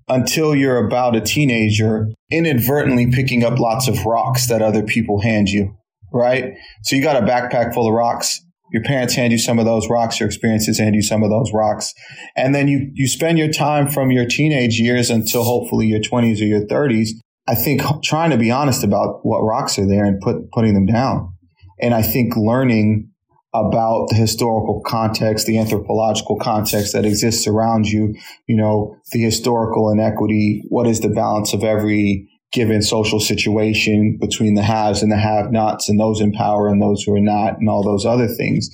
until 0.08 0.54
you're 0.54 0.84
about 0.84 1.16
a 1.16 1.20
teenager 1.20 2.08
inadvertently 2.30 3.10
picking 3.10 3.44
up 3.44 3.58
lots 3.58 3.88
of 3.88 4.04
rocks 4.04 4.48
that 4.48 4.60
other 4.60 4.82
people 4.82 5.22
hand 5.22 5.48
you, 5.48 5.74
right? 6.12 6.52
So 6.82 6.96
you 6.96 7.02
got 7.02 7.22
a 7.22 7.26
backpack 7.26 7.72
full 7.72 7.88
of 7.88 7.94
rocks 7.94 8.40
your 8.72 8.82
parents 8.82 9.14
hand 9.14 9.32
you 9.32 9.38
some 9.38 9.58
of 9.58 9.66
those 9.66 9.88
rocks, 9.88 10.18
your 10.18 10.26
experiences 10.26 10.78
hand 10.78 10.94
you 10.94 11.02
some 11.02 11.22
of 11.22 11.30
those 11.30 11.52
rocks. 11.52 11.92
And 12.36 12.54
then 12.54 12.68
you, 12.68 12.90
you 12.94 13.06
spend 13.06 13.38
your 13.38 13.52
time 13.52 13.86
from 13.86 14.10
your 14.10 14.24
teenage 14.24 14.78
years 14.78 15.10
until 15.10 15.44
hopefully 15.44 15.86
your 15.86 16.00
20s 16.00 16.40
or 16.40 16.44
your 16.44 16.66
30s, 16.66 17.10
I 17.52 17.54
think 17.54 17.82
trying 18.02 18.30
to 18.30 18.38
be 18.38 18.50
honest 18.50 18.82
about 18.82 19.20
what 19.24 19.40
rocks 19.42 19.78
are 19.78 19.86
there 19.86 20.06
and 20.06 20.18
put, 20.22 20.50
putting 20.52 20.72
them 20.72 20.86
down. 20.86 21.34
And 21.82 21.92
I 21.92 22.00
think 22.00 22.34
learning 22.34 23.10
about 23.52 24.06
the 24.08 24.14
historical 24.14 24.80
context, 24.86 25.46
the 25.46 25.58
anthropological 25.58 26.38
context 26.38 26.94
that 26.94 27.04
exists 27.04 27.46
around 27.46 27.86
you, 27.86 28.14
you 28.46 28.56
know, 28.56 28.96
the 29.10 29.20
historical 29.20 29.90
inequity, 29.90 30.62
what 30.70 30.86
is 30.86 31.00
the 31.00 31.10
balance 31.10 31.52
of 31.52 31.62
every 31.62 32.26
given 32.52 32.80
social 32.80 33.20
situation 33.20 34.16
between 34.18 34.54
the 34.54 34.62
haves 34.62 35.02
and 35.02 35.12
the 35.12 35.18
have-nots 35.18 35.90
and 35.90 36.00
those 36.00 36.22
in 36.22 36.32
power 36.32 36.68
and 36.68 36.80
those 36.80 37.02
who 37.02 37.14
are 37.14 37.20
not 37.20 37.58
and 37.58 37.68
all 37.68 37.82
those 37.82 38.06
other 38.06 38.28
things. 38.28 38.70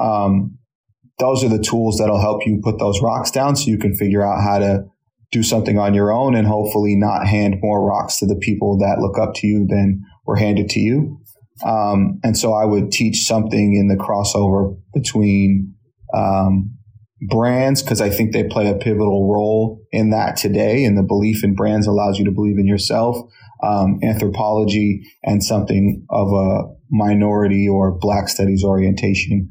Um, 0.00 0.58
those 1.20 1.44
are 1.44 1.48
the 1.48 1.62
tools 1.62 1.98
that'll 1.98 2.20
help 2.20 2.40
you 2.44 2.60
put 2.60 2.80
those 2.80 3.00
rocks 3.00 3.30
down 3.30 3.54
so 3.54 3.70
you 3.70 3.78
can 3.78 3.94
figure 3.94 4.26
out 4.26 4.42
how 4.42 4.58
to 4.58 4.84
do 5.32 5.42
something 5.42 5.78
on 5.78 5.94
your 5.94 6.12
own 6.12 6.34
and 6.34 6.46
hopefully 6.46 6.94
not 6.94 7.26
hand 7.26 7.56
more 7.60 7.86
rocks 7.86 8.18
to 8.18 8.26
the 8.26 8.36
people 8.36 8.78
that 8.78 8.98
look 9.00 9.18
up 9.18 9.34
to 9.34 9.46
you 9.46 9.66
than 9.68 10.00
were 10.24 10.36
handed 10.36 10.68
to 10.70 10.80
you. 10.80 11.18
Um, 11.64 12.20
and 12.22 12.36
so 12.36 12.52
I 12.52 12.64
would 12.64 12.92
teach 12.92 13.24
something 13.24 13.74
in 13.74 13.88
the 13.88 13.96
crossover 13.96 14.76
between 14.92 15.74
um, 16.14 16.76
brands 17.28 17.82
because 17.82 18.00
I 18.00 18.10
think 18.10 18.32
they 18.32 18.44
play 18.44 18.68
a 18.68 18.74
pivotal 18.74 19.32
role 19.32 19.80
in 19.90 20.10
that 20.10 20.36
today. 20.36 20.84
And 20.84 20.98
the 20.98 21.02
belief 21.02 21.42
in 21.42 21.54
brands 21.54 21.86
allows 21.86 22.18
you 22.18 22.24
to 22.26 22.30
believe 22.30 22.58
in 22.58 22.66
yourself. 22.66 23.16
Um, 23.62 23.98
anthropology 24.02 25.00
and 25.24 25.42
something 25.42 26.04
of 26.10 26.28
a 26.28 26.64
minority 26.90 27.66
or 27.66 27.98
Black 27.98 28.28
studies 28.28 28.62
orientation. 28.62 29.48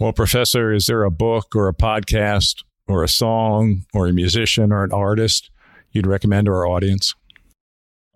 Well, 0.00 0.12
Professor, 0.12 0.72
is 0.72 0.86
there 0.86 1.04
a 1.04 1.12
book 1.12 1.54
or 1.54 1.68
a 1.68 1.74
podcast 1.74 2.64
or 2.86 3.02
a 3.02 3.08
song 3.08 3.84
or 3.94 4.06
a 4.06 4.12
musician 4.12 4.72
or 4.72 4.84
an 4.84 4.92
artist 4.92 5.50
you'd 5.92 6.06
recommend 6.06 6.46
to 6.46 6.52
our 6.52 6.66
audience? 6.66 7.14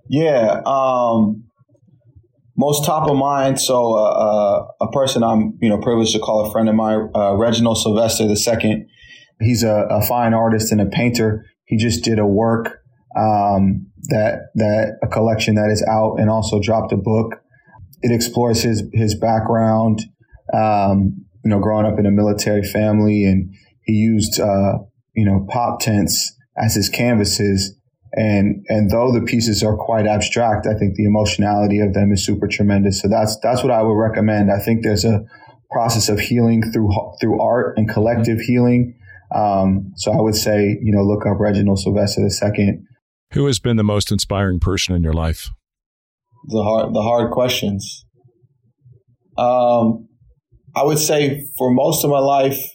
Yeah. 0.08 0.62
Um, 0.66 1.44
most 2.58 2.84
top 2.84 3.08
of 3.08 3.16
mind. 3.16 3.60
So 3.60 3.94
uh, 3.94 4.02
uh, 4.02 4.66
a 4.80 4.90
person 4.90 5.22
I'm 5.22 5.56
you 5.60 5.68
know 5.68 5.78
privileged 5.78 6.12
to 6.12 6.18
call 6.18 6.44
a 6.44 6.52
friend 6.52 6.68
of 6.68 6.74
mine, 6.74 7.08
uh, 7.14 7.36
Reginald 7.36 7.78
Sylvester 7.78 8.24
II. 8.24 8.86
He's 9.40 9.62
a, 9.62 9.86
a, 9.88 10.02
fine 10.02 10.34
artist 10.34 10.72
and 10.72 10.80
a 10.80 10.86
painter. 10.86 11.46
He 11.66 11.76
just 11.76 12.02
did 12.02 12.18
a 12.18 12.26
work 12.26 12.80
um, 13.16 13.86
that 14.08 14.50
that 14.56 14.98
a 15.02 15.06
collection 15.06 15.54
that 15.54 15.70
is 15.70 15.86
out 15.88 16.16
and 16.18 16.28
also 16.28 16.60
dropped 16.60 16.92
a 16.92 16.96
book. 16.96 17.36
It 18.02 18.12
explores 18.12 18.62
his 18.62 18.82
his 18.92 19.14
background. 19.14 20.02
Um, 20.52 21.24
you 21.44 21.50
know, 21.50 21.60
growing 21.60 21.86
up 21.86 21.98
in 22.00 22.06
a 22.06 22.10
military 22.10 22.64
family, 22.64 23.24
and 23.24 23.54
he 23.88 23.94
used 23.94 24.38
uh, 24.38 24.78
you 25.16 25.24
know 25.24 25.46
pop 25.50 25.80
tents 25.80 26.32
as 26.56 26.76
his 26.76 26.88
canvases 26.88 27.74
and 28.12 28.64
and 28.68 28.90
though 28.90 29.12
the 29.12 29.20
pieces 29.20 29.62
are 29.62 29.76
quite 29.76 30.06
abstract, 30.06 30.66
I 30.66 30.74
think 30.78 30.94
the 30.94 31.04
emotionality 31.04 31.80
of 31.80 31.92
them 31.92 32.12
is 32.12 32.24
super 32.24 32.48
tremendous. 32.48 33.00
So 33.00 33.08
that's 33.08 33.38
that's 33.40 33.62
what 33.62 33.70
I 33.70 33.82
would 33.82 33.94
recommend. 33.94 34.50
I 34.50 34.58
think 34.58 34.82
there's 34.82 35.04
a 35.04 35.24
process 35.70 36.08
of 36.08 36.18
healing 36.18 36.62
through 36.72 36.90
through 37.20 37.40
art 37.40 37.76
and 37.76 37.88
collective 37.88 38.40
healing. 38.40 38.94
Um, 39.34 39.92
so 39.96 40.12
I 40.12 40.22
would 40.22 40.36
say, 40.36 40.78
you 40.82 40.92
know, 40.92 41.02
look 41.02 41.26
up 41.26 41.38
Reginald 41.38 41.80
Sylvester 41.80 42.22
II. 42.22 42.78
Who 43.34 43.44
has 43.44 43.58
been 43.58 43.76
the 43.76 43.84
most 43.84 44.10
inspiring 44.10 44.58
person 44.58 44.94
in 44.94 45.02
your 45.02 45.12
life? 45.12 45.50
The 46.46 46.62
hard 46.62 46.94
the 46.94 47.02
hard 47.02 47.30
questions. 47.30 48.06
Um, 49.36 50.08
I 50.74 50.82
would 50.82 50.98
say 50.98 51.46
for 51.58 51.70
most 51.70 52.04
of 52.04 52.10
my 52.10 52.20
life, 52.20 52.70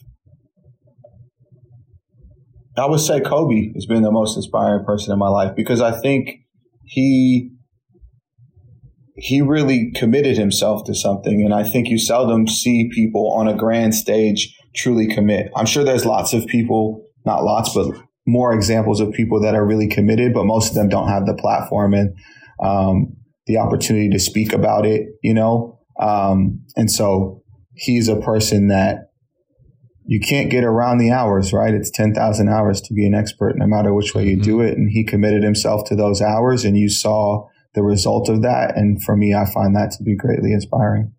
I 2.76 2.86
would 2.86 3.00
say 3.00 3.20
Kobe 3.20 3.72
has 3.74 3.86
been 3.86 4.02
the 4.02 4.10
most 4.10 4.36
inspiring 4.36 4.84
person 4.84 5.12
in 5.12 5.18
my 5.18 5.28
life 5.28 5.54
because 5.54 5.80
I 5.80 5.92
think 5.92 6.40
he 6.84 7.50
he 9.16 9.40
really 9.40 9.92
committed 9.92 10.36
himself 10.36 10.84
to 10.84 10.94
something 10.94 11.42
and 11.44 11.54
I 11.54 11.62
think 11.62 11.88
you 11.88 11.98
seldom 11.98 12.48
see 12.48 12.90
people 12.92 13.32
on 13.32 13.46
a 13.46 13.54
grand 13.54 13.94
stage 13.94 14.56
truly 14.74 15.06
commit. 15.06 15.52
I'm 15.54 15.66
sure 15.66 15.84
there's 15.84 16.04
lots 16.04 16.32
of 16.32 16.46
people, 16.46 17.06
not 17.24 17.44
lots, 17.44 17.72
but 17.72 17.94
more 18.26 18.52
examples 18.52 19.00
of 19.00 19.12
people 19.12 19.40
that 19.42 19.54
are 19.54 19.64
really 19.64 19.86
committed, 19.86 20.34
but 20.34 20.46
most 20.46 20.70
of 20.70 20.74
them 20.74 20.88
don't 20.88 21.08
have 21.08 21.26
the 21.26 21.34
platform 21.34 21.94
and 21.94 22.16
um, 22.62 23.16
the 23.46 23.58
opportunity 23.58 24.08
to 24.10 24.18
speak 24.18 24.52
about 24.52 24.86
it, 24.86 25.08
you 25.22 25.34
know? 25.34 25.78
Um, 26.00 26.60
and 26.76 26.90
so 26.90 27.42
he's 27.74 28.08
a 28.08 28.16
person 28.16 28.68
that 28.68 29.10
you 30.06 30.20
can't 30.20 30.50
get 30.50 30.64
around 30.64 30.98
the 30.98 31.10
hours, 31.10 31.52
right? 31.52 31.72
It's 31.72 31.90
10,000 31.90 32.48
hours 32.48 32.80
to 32.82 32.94
be 32.94 33.06
an 33.06 33.14
expert, 33.14 33.56
no 33.56 33.66
matter 33.66 33.94
which 33.94 34.14
way 34.14 34.26
you 34.26 34.36
do 34.36 34.58
mm-hmm. 34.58 34.66
it. 34.66 34.78
And 34.78 34.90
he 34.90 35.04
committed 35.04 35.42
himself 35.42 35.88
to 35.88 35.96
those 35.96 36.20
hours, 36.20 36.64
and 36.64 36.76
you 36.76 36.88
saw 36.88 37.48
the 37.74 37.82
result 37.82 38.28
of 38.28 38.42
that. 38.42 38.76
And 38.76 39.02
for 39.02 39.16
me, 39.16 39.34
I 39.34 39.50
find 39.50 39.74
that 39.74 39.92
to 39.92 40.02
be 40.02 40.14
greatly 40.14 40.52
inspiring. 40.52 41.12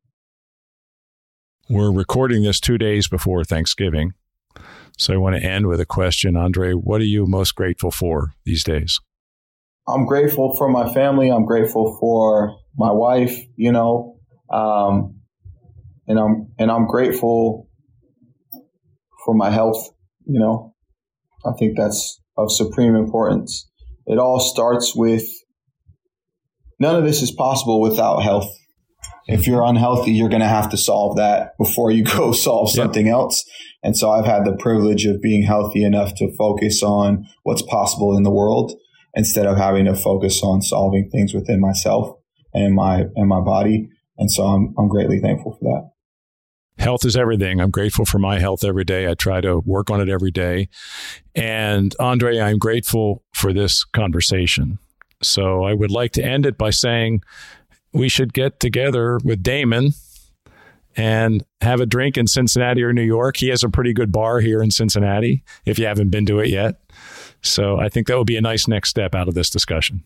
We're 1.67 1.91
recording 1.91 2.43
this 2.43 2.59
two 2.59 2.77
days 2.77 3.07
before 3.07 3.43
Thanksgiving. 3.43 4.13
So 4.97 5.13
I 5.13 5.17
want 5.17 5.35
to 5.35 5.43
end 5.43 5.67
with 5.67 5.79
a 5.79 5.85
question. 5.85 6.37
Andre, 6.37 6.73
what 6.73 7.01
are 7.01 7.05
you 7.05 7.25
most 7.25 7.55
grateful 7.55 7.91
for 7.91 8.33
these 8.45 8.63
days? 8.63 8.99
I'm 9.87 10.05
grateful 10.05 10.55
for 10.55 10.69
my 10.69 10.91
family. 10.93 11.29
I'm 11.29 11.45
grateful 11.45 11.97
for 11.99 12.57
my 12.77 12.91
wife, 12.91 13.45
you 13.55 13.71
know, 13.71 14.19
um, 14.51 15.19
and 16.07 16.19
I'm, 16.19 16.51
and 16.57 16.71
I'm 16.71 16.87
grateful 16.87 17.67
for 19.25 19.33
my 19.33 19.49
health. 19.49 19.89
You 20.25 20.39
know, 20.39 20.75
I 21.45 21.51
think 21.57 21.75
that's 21.75 22.21
of 22.37 22.51
supreme 22.51 22.95
importance. 22.95 23.69
It 24.05 24.19
all 24.19 24.39
starts 24.39 24.95
with 24.95 25.27
none 26.79 26.95
of 26.95 27.03
this 27.03 27.21
is 27.21 27.31
possible 27.31 27.81
without 27.81 28.21
health. 28.21 28.51
If 29.27 29.47
you're 29.47 29.63
unhealthy, 29.63 30.11
you're 30.11 30.29
going 30.29 30.41
to 30.41 30.47
have 30.47 30.69
to 30.69 30.77
solve 30.77 31.17
that 31.17 31.57
before 31.57 31.91
you 31.91 32.03
go 32.17 32.31
solve 32.31 32.71
something 32.71 33.09
else. 33.09 33.43
And 33.83 33.97
so 33.97 34.11
I've 34.11 34.25
had 34.25 34.45
the 34.45 34.57
privilege 34.57 35.05
of 35.05 35.21
being 35.21 35.43
healthy 35.43 35.83
enough 35.83 36.15
to 36.15 36.35
focus 36.37 36.83
on 36.83 37.25
what's 37.43 37.61
possible 37.63 38.15
in 38.15 38.23
the 38.23 38.31
world 38.31 38.73
instead 39.15 39.45
of 39.45 39.57
having 39.57 39.85
to 39.85 39.95
focus 39.95 40.41
on 40.43 40.61
solving 40.61 41.09
things 41.09 41.33
within 41.33 41.61
myself 41.61 42.17
and 42.53 42.75
my 42.75 43.05
and 43.15 43.27
my 43.27 43.41
body. 43.41 43.89
And 44.17 44.31
so 44.31 44.43
I'm 44.43 44.73
I'm 44.77 44.87
greatly 44.87 45.19
thankful 45.19 45.57
for 45.59 45.63
that 45.65 45.94
health 46.77 47.05
is 47.05 47.15
everything. 47.15 47.59
I'm 47.61 47.71
grateful 47.71 48.05
for 48.05 48.19
my 48.19 48.39
health 48.39 48.63
every 48.63 48.83
day. 48.83 49.09
I 49.09 49.13
try 49.13 49.41
to 49.41 49.59
work 49.59 49.89
on 49.89 50.01
it 50.01 50.09
every 50.09 50.31
day. 50.31 50.69
And 51.33 51.95
Andre, 51.99 52.39
I'm 52.39 52.57
grateful 52.57 53.23
for 53.33 53.53
this 53.53 53.83
conversation. 53.83 54.79
So 55.21 55.63
I 55.63 55.73
would 55.73 55.91
like 55.91 56.11
to 56.13 56.23
end 56.23 56.45
it 56.45 56.57
by 56.57 56.69
saying 56.69 57.21
we 57.93 58.09
should 58.09 58.33
get 58.33 58.59
together 58.59 59.19
with 59.23 59.41
Damon 59.41 59.93
and 60.97 61.45
have 61.61 61.81
a 61.81 61.85
drink 61.85 62.17
in 62.17 62.27
Cincinnati 62.27 62.83
or 62.83 62.93
New 62.93 63.01
York. 63.01 63.37
He 63.37 63.49
has 63.49 63.63
a 63.63 63.69
pretty 63.69 63.93
good 63.93 64.11
bar 64.11 64.39
here 64.39 64.61
in 64.61 64.71
Cincinnati 64.71 65.43
if 65.65 65.79
you 65.79 65.85
haven't 65.85 66.09
been 66.09 66.25
to 66.25 66.39
it 66.39 66.49
yet. 66.49 66.81
So 67.41 67.79
I 67.79 67.89
think 67.89 68.07
that 68.07 68.17
would 68.17 68.27
be 68.27 68.37
a 68.37 68.41
nice 68.41 68.67
next 68.67 68.89
step 68.89 69.15
out 69.15 69.27
of 69.27 69.33
this 69.33 69.49
discussion. 69.49 70.03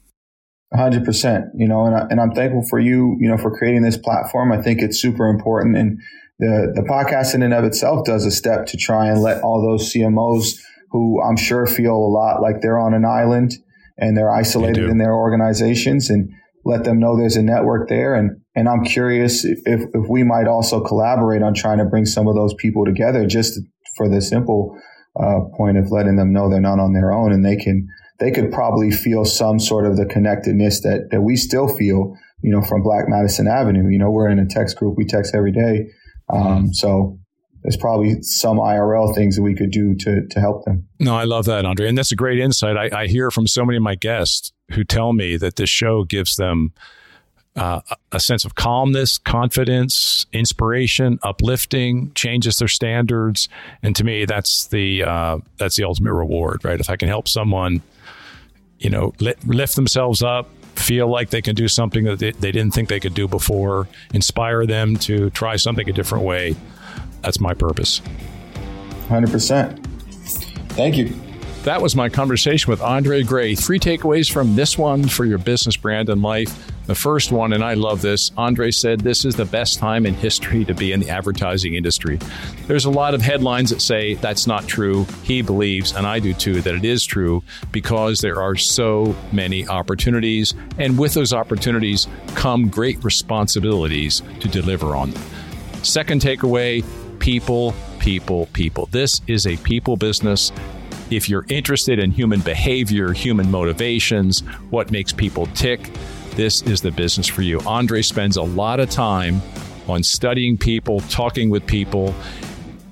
hundred 0.73 1.05
percent, 1.05 1.45
you 1.55 1.67
know, 1.67 1.85
and, 1.85 1.95
I, 1.95 2.07
and 2.09 2.19
I'm 2.19 2.31
thankful 2.31 2.63
for 2.69 2.79
you, 2.79 3.17
you 3.19 3.29
know, 3.29 3.37
for 3.37 3.55
creating 3.55 3.81
this 3.81 3.97
platform. 3.97 4.51
I 4.51 4.61
think 4.61 4.81
it's 4.81 4.99
super 4.99 5.27
important. 5.27 5.77
And 5.77 5.99
the, 6.39 6.71
the 6.73 6.81
podcast 6.81 7.35
in 7.35 7.43
and 7.43 7.53
of 7.53 7.65
itself 7.65 8.05
does 8.05 8.25
a 8.25 8.31
step 8.31 8.65
to 8.67 8.77
try 8.77 9.07
and 9.07 9.21
let 9.21 9.43
all 9.43 9.61
those 9.61 9.93
CMOs 9.93 10.57
who 10.91 11.21
I'm 11.21 11.37
sure 11.37 11.67
feel 11.67 11.93
a 11.93 12.11
lot 12.11 12.41
like 12.41 12.61
they're 12.61 12.79
on 12.79 12.93
an 12.93 13.05
island 13.05 13.53
and 13.97 14.17
they're 14.17 14.31
isolated 14.31 14.87
they 14.87 14.89
in 14.89 14.97
their 14.97 15.13
organizations 15.13 16.09
and 16.09 16.31
let 16.63 16.85
them 16.85 16.99
know 16.99 17.17
there's 17.17 17.35
a 17.35 17.43
network 17.43 17.89
there. 17.89 18.15
And, 18.15 18.39
and 18.55 18.69
I'm 18.69 18.83
curious 18.83 19.43
if, 19.43 19.59
if, 19.65 19.81
if 19.93 20.09
we 20.09 20.23
might 20.23 20.47
also 20.47 20.81
collaborate 20.81 21.43
on 21.43 21.53
trying 21.53 21.77
to 21.79 21.85
bring 21.85 22.05
some 22.05 22.27
of 22.27 22.35
those 22.35 22.53
people 22.53 22.85
together 22.85 23.27
just 23.27 23.59
for 23.97 24.09
the 24.09 24.21
simple 24.21 24.77
uh, 25.21 25.41
point 25.57 25.77
of 25.77 25.91
letting 25.91 26.15
them 26.15 26.31
know 26.31 26.49
they're 26.49 26.61
not 26.61 26.79
on 26.79 26.93
their 26.93 27.11
own 27.11 27.33
and 27.33 27.45
they 27.45 27.57
can, 27.57 27.87
they 28.19 28.31
could 28.31 28.51
probably 28.51 28.91
feel 28.91 29.25
some 29.25 29.59
sort 29.59 29.85
of 29.85 29.97
the 29.97 30.05
connectedness 30.05 30.81
that, 30.81 31.09
that 31.11 31.21
we 31.21 31.35
still 31.35 31.67
feel, 31.67 32.15
you 32.41 32.51
know, 32.51 32.61
from 32.61 32.81
Black 32.81 33.05
Madison 33.07 33.47
Avenue. 33.47 33.89
You 33.89 33.99
know, 33.99 34.09
we're 34.09 34.29
in 34.29 34.39
a 34.39 34.47
text 34.47 34.77
group, 34.77 34.95
we 34.97 35.05
text 35.05 35.35
every 35.35 35.51
day 35.51 35.87
um, 36.29 36.73
so 36.73 37.19
there's 37.63 37.77
probably 37.77 38.21
some 38.21 38.57
IRL 38.57 39.13
things 39.13 39.35
that 39.35 39.41
we 39.41 39.53
could 39.55 39.71
do 39.71 39.95
to 39.95 40.27
to 40.27 40.39
help 40.39 40.65
them. 40.65 40.87
No, 40.99 41.15
I 41.15 41.25
love 41.25 41.45
that, 41.45 41.65
Andre, 41.65 41.87
and 41.87 41.97
that's 41.97 42.11
a 42.11 42.15
great 42.15 42.39
insight. 42.39 42.77
I, 42.77 43.01
I 43.01 43.07
hear 43.07 43.31
from 43.31 43.47
so 43.47 43.65
many 43.65 43.77
of 43.77 43.83
my 43.83 43.95
guests 43.95 44.51
who 44.71 44.83
tell 44.83 45.13
me 45.13 45.37
that 45.37 45.55
this 45.55 45.69
show 45.69 46.03
gives 46.03 46.35
them 46.35 46.73
uh, 47.55 47.81
a 48.11 48.19
sense 48.19 48.45
of 48.45 48.55
calmness, 48.55 49.17
confidence, 49.17 50.25
inspiration, 50.31 51.19
uplifting, 51.23 52.11
changes 52.13 52.57
their 52.57 52.67
standards, 52.67 53.49
and 53.83 53.95
to 53.95 54.03
me, 54.03 54.25
that's 54.25 54.67
the 54.67 55.03
uh, 55.03 55.39
that's 55.57 55.75
the 55.75 55.83
ultimate 55.83 56.13
reward, 56.13 56.63
right? 56.63 56.79
If 56.79 56.89
I 56.89 56.95
can 56.95 57.09
help 57.09 57.27
someone, 57.27 57.81
you 58.77 58.89
know, 58.89 59.13
lift 59.19 59.75
themselves 59.75 60.23
up, 60.23 60.49
feel 60.79 61.07
like 61.07 61.29
they 61.29 61.41
can 61.41 61.55
do 61.55 61.67
something 61.67 62.05
that 62.05 62.19
they, 62.19 62.31
they 62.31 62.51
didn't 62.51 62.73
think 62.73 62.89
they 62.89 62.99
could 62.99 63.13
do 63.13 63.27
before, 63.27 63.87
inspire 64.13 64.65
them 64.65 64.95
to 64.97 65.29
try 65.31 65.55
something 65.55 65.87
a 65.89 65.93
different 65.93 66.23
way. 66.23 66.55
That's 67.21 67.39
my 67.39 67.53
purpose. 67.53 68.01
100%. 69.09 69.83
Thank 70.69 70.97
you. 70.97 71.13
That 71.63 71.81
was 71.81 71.95
my 71.95 72.07
conversation 72.07 72.69
with 72.71 72.81
Andre 72.81 73.21
Gray. 73.21 73.53
Three 73.53 73.79
takeaways 73.79 74.31
from 74.31 74.55
this 74.55 74.77
one 74.77 75.07
for 75.07 75.25
your 75.25 75.37
business 75.37 75.75
brand 75.75 76.09
and 76.09 76.21
life. 76.21 76.68
The 76.89 76.95
first 76.95 77.31
one, 77.31 77.53
and 77.53 77.63
I 77.63 77.75
love 77.75 78.01
this, 78.01 78.31
Andre 78.35 78.71
said 78.71 79.01
this 79.01 79.23
is 79.23 79.35
the 79.35 79.45
best 79.45 79.77
time 79.77 80.07
in 80.07 80.15
history 80.15 80.65
to 80.65 80.73
be 80.73 80.91
in 80.91 80.99
the 80.99 81.11
advertising 81.11 81.75
industry. 81.75 82.17
There's 82.65 82.85
a 82.85 82.89
lot 82.89 83.13
of 83.13 83.21
headlines 83.21 83.69
that 83.69 83.79
say 83.79 84.15
that's 84.15 84.47
not 84.47 84.67
true. 84.67 85.05
He 85.21 85.43
believes, 85.43 85.91
and 85.93 86.07
I 86.07 86.17
do 86.17 86.33
too, 86.33 86.61
that 86.61 86.73
it 86.73 86.83
is 86.83 87.05
true 87.05 87.43
because 87.71 88.21
there 88.21 88.41
are 88.41 88.55
so 88.55 89.15
many 89.31 89.67
opportunities. 89.67 90.55
And 90.79 90.97
with 90.97 91.13
those 91.13 91.31
opportunities 91.31 92.07
come 92.33 92.69
great 92.69 93.03
responsibilities 93.03 94.23
to 94.39 94.47
deliver 94.47 94.95
on 94.95 95.11
them. 95.11 95.21
Second 95.83 96.21
takeaway 96.21 96.83
people, 97.19 97.75
people, 97.99 98.47
people. 98.47 98.87
This 98.87 99.21
is 99.27 99.45
a 99.45 99.57
people 99.57 99.95
business. 99.95 100.51
If 101.11 101.29
you're 101.29 101.45
interested 101.49 101.99
in 101.99 102.09
human 102.09 102.39
behavior, 102.39 103.13
human 103.13 103.51
motivations, 103.51 104.39
what 104.71 104.89
makes 104.89 105.13
people 105.13 105.45
tick, 105.47 105.91
this 106.39 106.61
is 106.61 106.79
the 106.79 106.91
business 106.91 107.27
for 107.27 107.41
you. 107.41 107.59
Andre 107.67 108.01
spends 108.01 108.37
a 108.37 108.41
lot 108.41 108.79
of 108.79 108.89
time 108.89 109.41
on 109.89 110.01
studying 110.01 110.57
people, 110.57 111.01
talking 111.01 111.49
with 111.49 111.67
people. 111.67 112.13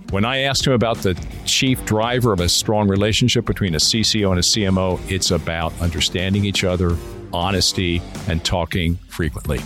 When 0.09 0.25
I 0.25 0.39
asked 0.39 0.67
him 0.67 0.73
about 0.73 0.97
the 0.97 1.13
chief 1.45 1.85
driver 1.85 2.33
of 2.33 2.41
a 2.41 2.49
strong 2.49 2.89
relationship 2.89 3.45
between 3.45 3.73
a 3.75 3.77
CCO 3.77 4.31
and 4.31 4.39
a 4.39 4.41
CMO, 4.41 4.99
it's 5.09 5.31
about 5.31 5.71
understanding 5.79 6.43
each 6.43 6.65
other, 6.65 6.97
honesty, 7.31 8.01
and 8.27 8.43
talking 8.43 8.97
frequently. 9.07 9.59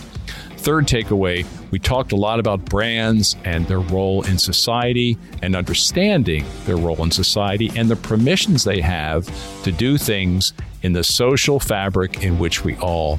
Third 0.58 0.86
takeaway 0.86 1.44
we 1.72 1.80
talked 1.80 2.12
a 2.12 2.16
lot 2.16 2.38
about 2.38 2.64
brands 2.66 3.34
and 3.44 3.66
their 3.66 3.80
role 3.80 4.22
in 4.26 4.38
society 4.38 5.18
and 5.42 5.56
understanding 5.56 6.44
their 6.66 6.76
role 6.76 7.02
in 7.02 7.10
society 7.10 7.72
and 7.74 7.90
the 7.90 7.96
permissions 7.96 8.62
they 8.62 8.80
have 8.80 9.26
to 9.64 9.72
do 9.72 9.98
things 9.98 10.52
in 10.82 10.92
the 10.92 11.02
social 11.02 11.58
fabric 11.58 12.22
in 12.22 12.38
which 12.38 12.62
we 12.62 12.76
all 12.76 13.18